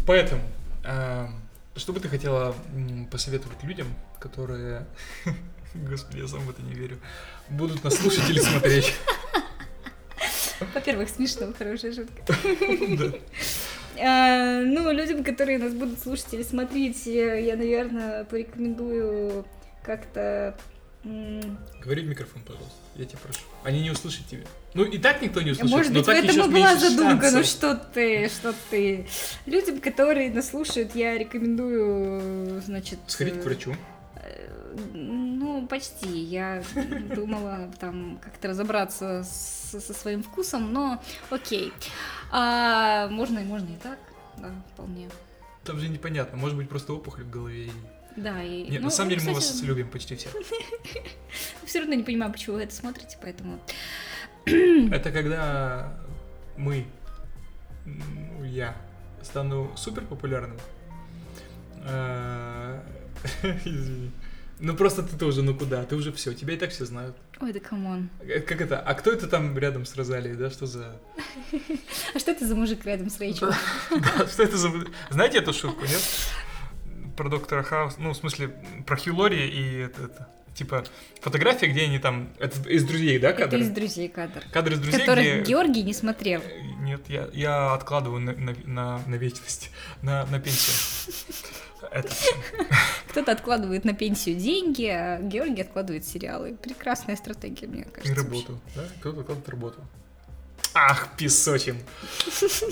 Поэтому, 0.07 0.41
а, 0.83 1.29
что 1.75 1.93
бы 1.93 1.99
ты 1.99 2.09
хотела 2.09 2.55
посоветовать 3.11 3.63
людям, 3.63 3.87
которые... 4.19 4.85
Господи, 5.73 6.21
я 6.21 6.27
сам 6.27 6.39
в 6.41 6.49
это 6.49 6.61
не 6.61 6.73
верю. 6.73 6.99
Будут 7.49 7.83
нас 7.83 7.95
слушать 7.95 8.29
или 8.29 8.39
смотреть. 8.39 8.93
Во-первых, 10.73 11.09
смешно, 11.09 11.53
хорошая 11.57 11.93
шутка. 11.93 12.23
А, 13.97 14.61
Ну, 14.61 14.91
людям, 14.91 15.23
которые 15.23 15.57
нас 15.57 15.73
будут 15.73 15.99
слушать 15.99 16.33
или 16.33 16.43
смотреть, 16.43 17.05
я, 17.05 17.35
я, 17.35 17.55
наверное, 17.55 18.25
порекомендую 18.25 19.45
как-то... 19.83 20.57
Говори 21.83 22.01
в 22.01 22.07
микрофон, 22.07 22.41
пожалуйста. 22.43 22.73
Я 22.95 23.05
тебя 23.05 23.19
прошу. 23.21 23.39
Они 23.63 23.81
не 23.81 23.91
услышат 23.91 24.25
тебя. 24.27 24.43
Ну, 24.73 24.83
и 24.83 24.97
так 24.97 25.21
никто 25.21 25.41
не 25.41 25.51
услышит, 25.51 25.71
Может 25.71 25.91
но 25.91 25.99
быть, 25.99 26.03
в 26.03 26.07
так 26.07 26.23
этом 26.23 26.49
и 26.49 26.53
была 26.53 26.75
задумка, 26.75 27.25
ну 27.31 27.31
шансов. 27.43 27.45
что 27.45 27.75
ты, 27.93 28.27
что 28.29 28.53
ты. 28.69 29.07
Людям, 29.45 29.79
которые 29.81 30.31
нас 30.31 30.49
слушают, 30.49 30.95
я 30.95 31.17
рекомендую, 31.17 32.61
значит... 32.61 32.99
Сходить 33.07 33.35
к 33.35 33.37
э, 33.37 33.41
врачу. 33.41 33.75
э, 34.15 34.49
Ну, 34.93 35.67
почти. 35.67 36.09
Я 36.09 36.63
думала 37.15 37.71
там 37.79 38.19
как-то 38.23 38.47
разобраться 38.49 39.23
с- 39.23 39.79
со 39.79 39.93
своим 39.93 40.23
вкусом, 40.23 40.73
но 40.73 41.01
окей. 41.29 41.71
А, 42.31 43.07
можно 43.09 43.39
и 43.39 43.43
можно 43.45 43.67
и 43.73 43.77
так, 43.81 43.99
да, 44.37 44.51
вполне. 44.73 45.09
Там 45.63 45.79
же 45.79 45.87
непонятно. 45.87 46.37
Может 46.37 46.57
быть, 46.57 46.67
просто 46.69 46.93
опухоль 46.93 47.23
в 47.23 47.29
голове. 47.29 47.69
Да, 48.15 48.41
и... 48.43 48.63
Нет, 48.63 48.81
ну, 48.81 48.85
на 48.85 48.91
самом 48.91 49.09
деле 49.09 49.21
мы 49.25 49.33
вас 49.33 49.45
кстати, 49.45 49.65
любим 49.65 49.89
почти 49.89 50.15
все. 50.15 50.29
Все 51.65 51.79
равно 51.79 51.95
не 51.95 52.03
понимаю, 52.03 52.31
почему 52.31 52.55
вы 52.55 52.63
это 52.63 52.73
смотрите, 52.73 53.17
поэтому... 53.21 53.59
Это 54.45 55.11
когда 55.11 55.97
мы, 56.55 56.85
ну, 57.85 58.43
я, 58.45 58.75
стану 59.21 59.71
супер 59.75 60.03
популярным. 60.03 60.57
А, 61.83 62.81
Извини. 63.65 64.11
Ну 64.59 64.73
просто 64.75 65.03
ты 65.03 65.17
тоже, 65.17 65.41
ну 65.41 65.53
куда? 65.53 65.83
Ты 65.83 65.95
уже 65.95 66.13
все, 66.13 66.33
тебя 66.33 66.53
и 66.53 66.57
так 66.57 66.69
все 66.71 66.85
знают. 66.85 67.15
Ой, 67.41 67.51
да 67.51 67.59
come 67.59 67.88
on. 67.88 68.09
Э, 68.21 68.39
Как 68.39 68.61
это? 68.61 68.79
А 68.79 68.93
кто 68.93 69.11
это 69.11 69.27
там 69.27 69.57
рядом 69.57 69.85
с 69.85 69.95
Розалией, 69.95 70.35
да? 70.35 70.49
Что 70.49 70.65
за... 70.65 70.97
А 72.13 72.19
что 72.19 72.31
это 72.31 72.47
за 72.47 72.55
мужик 72.55 72.85
рядом 72.85 73.09
с 73.09 73.19
Рэйчел? 73.19 73.49
Да, 73.91 74.27
Что 74.27 74.43
это 74.43 74.55
за... 74.55 74.71
Знаете 75.09 75.39
эту 75.39 75.51
шутку, 75.51 75.81
нет? 75.81 76.01
Про 77.15 77.29
доктора 77.29 77.63
Хаус, 77.63 77.95
ну, 77.97 78.11
в 78.11 78.17
смысле, 78.17 78.51
про 78.85 78.97
Хью 78.97 79.15
Лори 79.15 79.47
и 79.47 79.77
это, 79.79 80.03
это, 80.03 80.29
типа, 80.53 80.83
фотография, 81.21 81.67
где 81.67 81.83
они 81.83 81.99
там... 81.99 82.29
Это 82.39 82.67
из 82.69 82.83
друзей, 82.83 83.19
да, 83.19 83.29
Это 83.29 83.43
кадр? 83.43 83.57
из 83.57 83.69
друзей 83.69 84.09
кадр. 84.09 84.43
Кадр 84.51 84.73
из 84.73 84.79
друзей, 84.79 84.99
Которых 84.99 85.23
где... 85.23 85.41
Георгий 85.41 85.83
не 85.83 85.93
смотрел. 85.93 86.41
Нет, 86.79 87.01
я, 87.07 87.29
я 87.33 87.73
откладываю 87.73 88.19
на, 88.19 88.33
на, 88.33 88.55
на, 88.65 89.01
на 89.07 89.15
вечность, 89.15 89.71
на, 90.01 90.25
на 90.25 90.39
пенсию. 90.39 91.13
Это. 91.91 92.13
Кто-то 93.09 93.31
откладывает 93.31 93.85
на 93.85 93.93
пенсию 93.93 94.35
деньги, 94.35 94.85
а 94.85 95.21
Георгий 95.21 95.61
откладывает 95.61 96.05
сериалы. 96.05 96.55
Прекрасная 96.55 97.15
стратегия, 97.15 97.67
мне 97.67 97.83
кажется. 97.83 98.11
И 98.11 98.15
работу, 98.15 98.59
да? 98.75 98.83
Кто-то 98.99 99.21
откладывает 99.21 99.49
работу. 99.49 99.81
Ах, 100.77 101.07
песочим. 101.17 101.77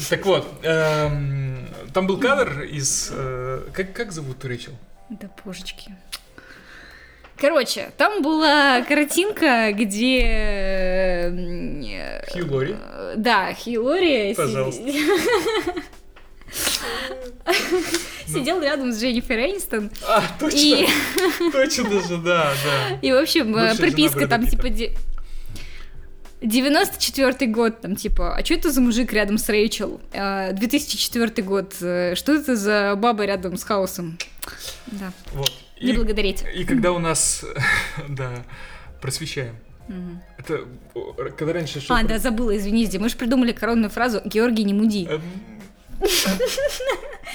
Так 0.10 0.26
вот, 0.26 0.46
эм, 0.64 1.68
там 1.94 2.06
был 2.06 2.20
кадр 2.20 2.64
из... 2.64 3.10
э, 3.14 3.62
Как, 3.74 3.94
как 3.94 4.12
зовут 4.12 4.44
Рэйчел? 4.44 4.74
Да 5.10 5.30
божечки. 5.46 5.96
Короче, 7.38 7.92
там 7.98 8.22
была 8.22 8.82
картинка, 8.88 9.72
где... 9.72 10.20
э, 11.32 12.22
Хью 12.32 12.54
Лори. 12.54 12.76
Да, 13.16 13.54
Хью 13.54 13.84
Лори 13.86 14.34
Пожалуйста. 14.36 14.84
сидел 18.28 18.62
рядом 18.62 18.92
с 18.92 19.02
Дженнифер 19.02 19.40
Энистон. 19.40 19.90
А, 20.08 20.24
точно, 20.40 20.58
И, 20.58 20.88
точно 21.52 22.02
же, 22.02 22.18
да, 22.18 22.54
да. 22.66 22.98
и 23.02 23.12
в 23.12 23.18
общем, 23.22 23.54
приписка 23.78 24.28
там 24.28 24.46
типа... 24.46 24.68
де- 26.44 26.62
94 26.62 27.52
год, 27.52 27.82
там 27.82 27.96
типа, 27.96 28.36
а 28.36 28.44
что 28.46 28.54
это 28.54 28.72
за 28.72 28.82
мужик 28.82 29.14
рядом 29.14 29.38
с 29.38 29.50
Рэйчел? 29.50 30.00
А, 30.14 30.52
2004 30.52 31.42
год, 31.44 31.74
э, 31.82 32.16
что 32.16 32.34
это 32.36 32.56
за 32.56 32.96
баба 32.96 33.26
рядом 33.26 33.58
с 33.58 33.64
Хаусом? 33.64 34.18
Да, 34.88 35.12
Вот. 35.34 35.52
не 35.82 35.92
И, 35.92 35.94
благодарите. 35.96 36.50
и 36.54 36.64
когда 36.66 36.92
у 36.92 37.00
нас, 37.00 37.44
да, 38.10 38.32
просвещаем. 39.02 39.56
Мгм. 39.88 40.22
Это 40.38 40.66
когда 41.38 41.54
раньше 41.54 41.82
шел... 41.82 41.96
А, 41.96 42.04
да, 42.04 42.18
забыла, 42.20 42.56
извини, 42.58 42.86
Ди, 42.86 42.98
мы 43.00 43.10
же 43.10 43.18
придумали 43.18 43.52
коронную 43.52 43.90
фразу 43.90 44.22
«Георгий, 44.24 44.64
не 44.64 44.74
муди». 44.74 45.06
Эм, 45.10 45.22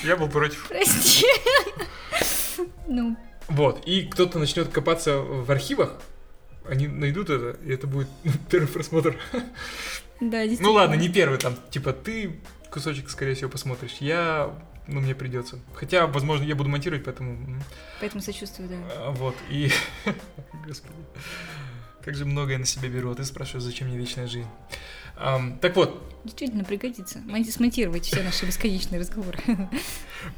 Я 0.05 0.17
был 0.17 0.29
против. 0.29 0.67
Прости. 0.69 1.25
Ну, 2.87 3.17
Вот, 3.49 3.83
и 3.87 4.03
кто-то 4.03 4.39
начнет 4.39 4.69
копаться 4.69 5.19
в 5.19 5.51
архивах, 5.51 6.01
они 6.69 6.89
найдут 6.89 7.31
это, 7.31 7.59
и 7.65 7.71
это 7.73 7.87
будет 7.87 8.09
ну, 8.25 8.33
первый 8.51 8.69
просмотр. 8.69 9.17
да, 10.21 10.43
действительно. 10.43 10.69
Ну 10.69 10.73
ладно, 10.75 10.95
не 10.95 11.09
первый, 11.09 11.39
там, 11.39 11.57
типа, 11.71 11.93
ты 11.93 12.41
кусочек, 12.71 13.11
скорее 13.11 13.35
всего, 13.35 13.51
посмотришь. 13.51 13.97
Я, 14.01 14.55
ну, 14.87 15.01
мне 15.01 15.15
придется. 15.15 15.59
Хотя, 15.75 16.07
возможно, 16.07 16.45
я 16.45 16.55
буду 16.55 16.69
монтировать, 16.69 17.05
поэтому... 17.05 17.33
м, 17.33 17.63
Поэтому 18.01 18.23
сочувствую, 18.23 18.69
да. 18.69 18.77
а, 18.97 19.11
Вот, 19.13 19.35
и... 19.51 19.71
Господи. 20.67 20.95
Как 22.05 22.15
же 22.15 22.25
много 22.25 22.53
я 22.53 22.59
на 22.59 22.65
себя 22.65 22.89
беру, 22.89 23.11
а 23.11 23.15
ты 23.15 23.25
спрашиваешь, 23.25 23.65
зачем 23.65 23.89
мне 23.89 23.99
вечная 23.99 24.27
жизнь. 24.27 24.49
Так 25.61 25.75
вот, 25.75 26.01
Действительно 26.25 26.63
пригодится. 26.65 27.19
Монти- 27.27 27.51
Смонтировать 27.51 28.05
все 28.07 28.23
наши 28.23 28.47
бесконечные 28.47 29.01
разговоры. 29.01 29.39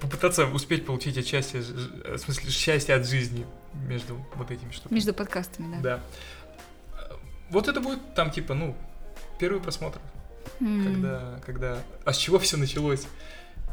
попытаться 0.01 0.47
успеть 0.47 0.87
получить 0.87 1.19
от 1.19 1.27
счастья, 1.27 1.61
ж- 1.61 2.17
в 2.17 2.19
смысле, 2.19 2.51
счастье 2.51 2.95
от 2.95 3.07
жизни 3.07 3.45
между 3.73 4.25
вот 4.35 4.51
этими 4.51 4.71
штуками. 4.73 4.95
Между 4.95 5.15
подкастами, 5.15 5.81
да. 5.81 6.01
Да. 6.99 7.17
Вот 7.51 7.69
это 7.69 7.81
будет 7.81 8.15
там 8.15 8.31
типа, 8.31 8.55
ну, 8.55 8.77
первый 9.39 9.61
просмотр, 9.61 9.99
М. 10.61 10.85
когда, 10.85 11.41
когда... 11.45 11.79
А 12.05 12.13
с 12.13 12.17
чего 12.17 12.39
все 12.39 12.57
началось? 12.57 13.07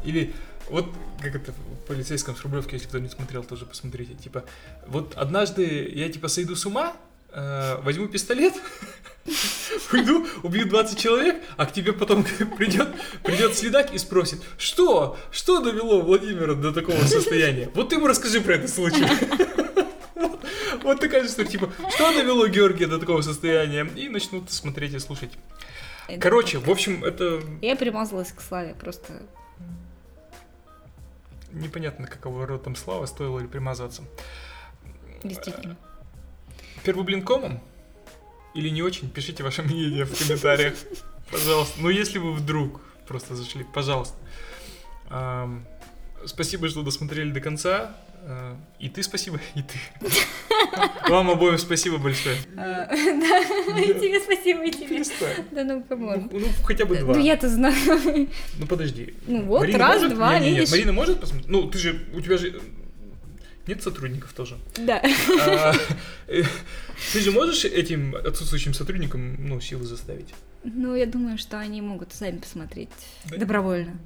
Или 0.04 0.34
вот 0.70 0.86
как 1.20 1.34
это 1.34 1.52
в 1.52 1.86
полицейском 1.86 2.36
с 2.36 2.42
Рублевки, 2.42 2.74
если 2.74 2.86
кто 2.86 2.98
не 2.98 3.08
смотрел, 3.08 3.42
тоже 3.42 3.66
посмотрите. 3.66 4.14
Типа, 4.14 4.44
вот 4.86 5.14
однажды 5.16 5.88
я 5.94 6.08
типа 6.08 6.28
сойду 6.28 6.56
с 6.56 6.66
ума, 6.66 6.96
э, 7.32 7.76
возьму 7.82 8.06
пистолет, 8.06 8.54
уйду, 9.92 10.26
убью 10.42 10.68
20 10.68 10.98
человек, 10.98 11.42
а 11.56 11.66
к 11.66 11.72
тебе 11.72 11.92
потом 11.92 12.24
придет, 12.56 12.88
придет 13.22 13.56
следак 13.56 13.92
и 13.92 13.98
спросит, 13.98 14.40
что? 14.56 15.18
Что 15.30 15.60
довело 15.60 16.00
Владимира 16.00 16.54
до 16.54 16.72
такого 16.72 17.00
состояния? 17.04 17.70
Вот 17.74 17.88
ты 17.90 17.96
ему 17.96 18.06
расскажи 18.06 18.40
про 18.40 18.54
этот 18.54 18.70
случай. 18.70 19.06
Вот- 20.82 21.00
такая 21.00 21.26
история, 21.26 21.48
типа, 21.48 21.70
что 21.90 22.12
довело 22.12 22.46
Георгия 22.48 22.86
до 22.86 22.98
такого 22.98 23.22
состояния? 23.22 23.84
И 23.96 24.08
начнут 24.08 24.50
смотреть 24.50 24.94
и 24.94 24.98
слушать. 24.98 25.32
Это 26.08 26.20
Короче, 26.20 26.58
в 26.58 26.70
общем, 26.70 27.04
это 27.04 27.42
Я 27.60 27.76
примазалась 27.76 28.32
к 28.32 28.40
Славе, 28.40 28.74
просто 28.74 29.22
непонятно, 31.52 32.06
какого 32.06 32.46
рода 32.46 32.64
там 32.64 32.76
слава, 32.76 33.06
стоило 33.06 33.38
ли 33.38 33.46
примазываться. 33.46 34.02
действительно. 35.24 35.76
Первый 36.84 37.04
блин 37.04 37.22
комом? 37.22 37.60
Или 38.54 38.70
не 38.70 38.82
очень? 38.82 39.10
Пишите 39.10 39.42
ваше 39.42 39.62
мнение 39.62 40.04
в 40.04 40.18
комментариях. 40.18 40.74
Пожалуйста. 41.30 41.80
Ну, 41.80 41.90
если 41.90 42.18
вы 42.18 42.32
вдруг 42.32 42.80
просто 43.06 43.34
зашли, 43.34 43.64
пожалуйста. 43.74 44.16
Спасибо, 46.24 46.68
что 46.68 46.82
досмотрели 46.82 47.30
до 47.30 47.40
конца. 47.40 47.96
А, 48.24 48.56
И 48.78 48.88
ты 48.88 49.02
спасибо, 49.02 49.40
и 49.54 49.62
ты. 49.62 49.78
Вам 51.08 51.30
обоим 51.30 51.58
спасибо 51.58 51.98
большое. 51.98 52.36
А, 52.56 52.86
Да, 52.88 53.80
и 53.80 53.94
тебе 53.94 54.20
спасибо, 54.20 54.64
и 54.64 54.70
тебе. 54.70 55.02
Да 55.50 55.64
ну, 55.64 55.82
come 55.82 56.08
on. 56.08 56.28
Ну, 56.32 56.40
ну, 56.40 56.46
хотя 56.64 56.84
бы 56.84 56.96
два. 56.96 57.14
Ну, 57.14 57.20
я-то 57.20 57.48
знаю. 57.48 57.74
Ну, 58.58 58.66
подожди. 58.66 59.14
Ну 59.26 59.44
вот, 59.44 59.68
раз, 59.74 60.02
два, 60.10 60.38
видишь? 60.38 60.70
Марина 60.70 60.92
может 60.92 61.20
посмотреть? 61.20 61.48
Ну, 61.48 61.68
ты 61.70 61.78
же, 61.78 62.06
у 62.14 62.20
тебя 62.20 62.36
же 62.36 62.60
нет 63.68 63.82
сотрудников 63.82 64.32
тоже. 64.32 64.56
Да. 64.78 65.02
А, 65.40 65.74
э, 66.26 66.42
Ты 67.12 67.20
же 67.20 67.30
можешь 67.32 67.66
этим 67.66 68.16
отсутствующим 68.16 68.72
сотрудникам, 68.72 69.36
ну, 69.38 69.60
силы 69.60 69.84
заставить? 69.84 70.34
Ну, 70.64 70.94
я 70.94 71.06
думаю, 71.06 71.36
что 71.38 71.58
они 71.58 71.82
могут 71.82 72.12
сами 72.12 72.38
посмотреть 72.38 72.88
добровольно. 73.30 73.98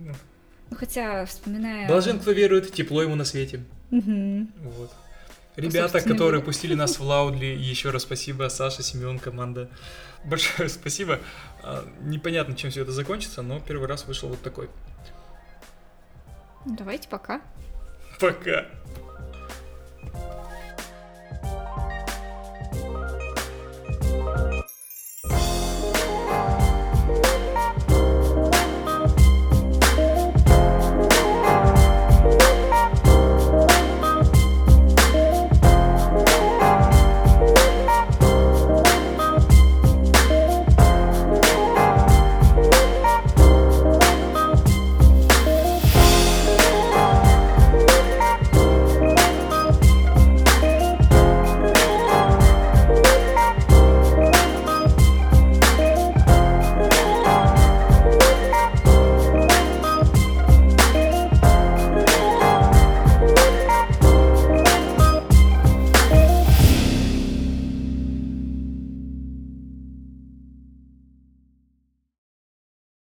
Ну, 0.72 0.74
Ну, 0.74 0.78
хотя, 0.78 1.26
вспоминая... 1.26 1.86
Блажен, 1.86 2.18
кто 2.18 2.32
верует, 2.32 2.72
тепло 2.72 3.02
ему 3.02 3.14
на 3.14 3.24
свете. 3.24 3.62
Мгм. 3.90 4.50
Вот. 4.62 4.90
Ребята, 5.56 5.90
собственно, 5.90 6.14
которые 6.14 6.40
говоря. 6.40 6.46
пустили 6.46 6.74
нас 6.74 6.98
в 6.98 7.02
Лаудли, 7.02 7.44
еще 7.44 7.90
раз 7.90 8.02
спасибо, 8.02 8.48
Саша, 8.48 8.82
Семен, 8.82 9.18
команда. 9.18 9.68
Большое 10.24 10.68
спасибо. 10.70 11.18
А, 11.62 11.84
Непонятно, 12.00 12.56
чем 12.56 12.70
все 12.70 12.82
это 12.82 12.92
закончится, 12.92 13.42
но 13.42 13.60
первый 13.60 13.86
раз 13.86 14.06
вышел 14.06 14.30
вот 14.30 14.40
такой. 14.42 14.70
Ну, 16.64 16.74
Давайте 16.76 17.08
пока. 17.08 17.42
Пока. 18.18 18.66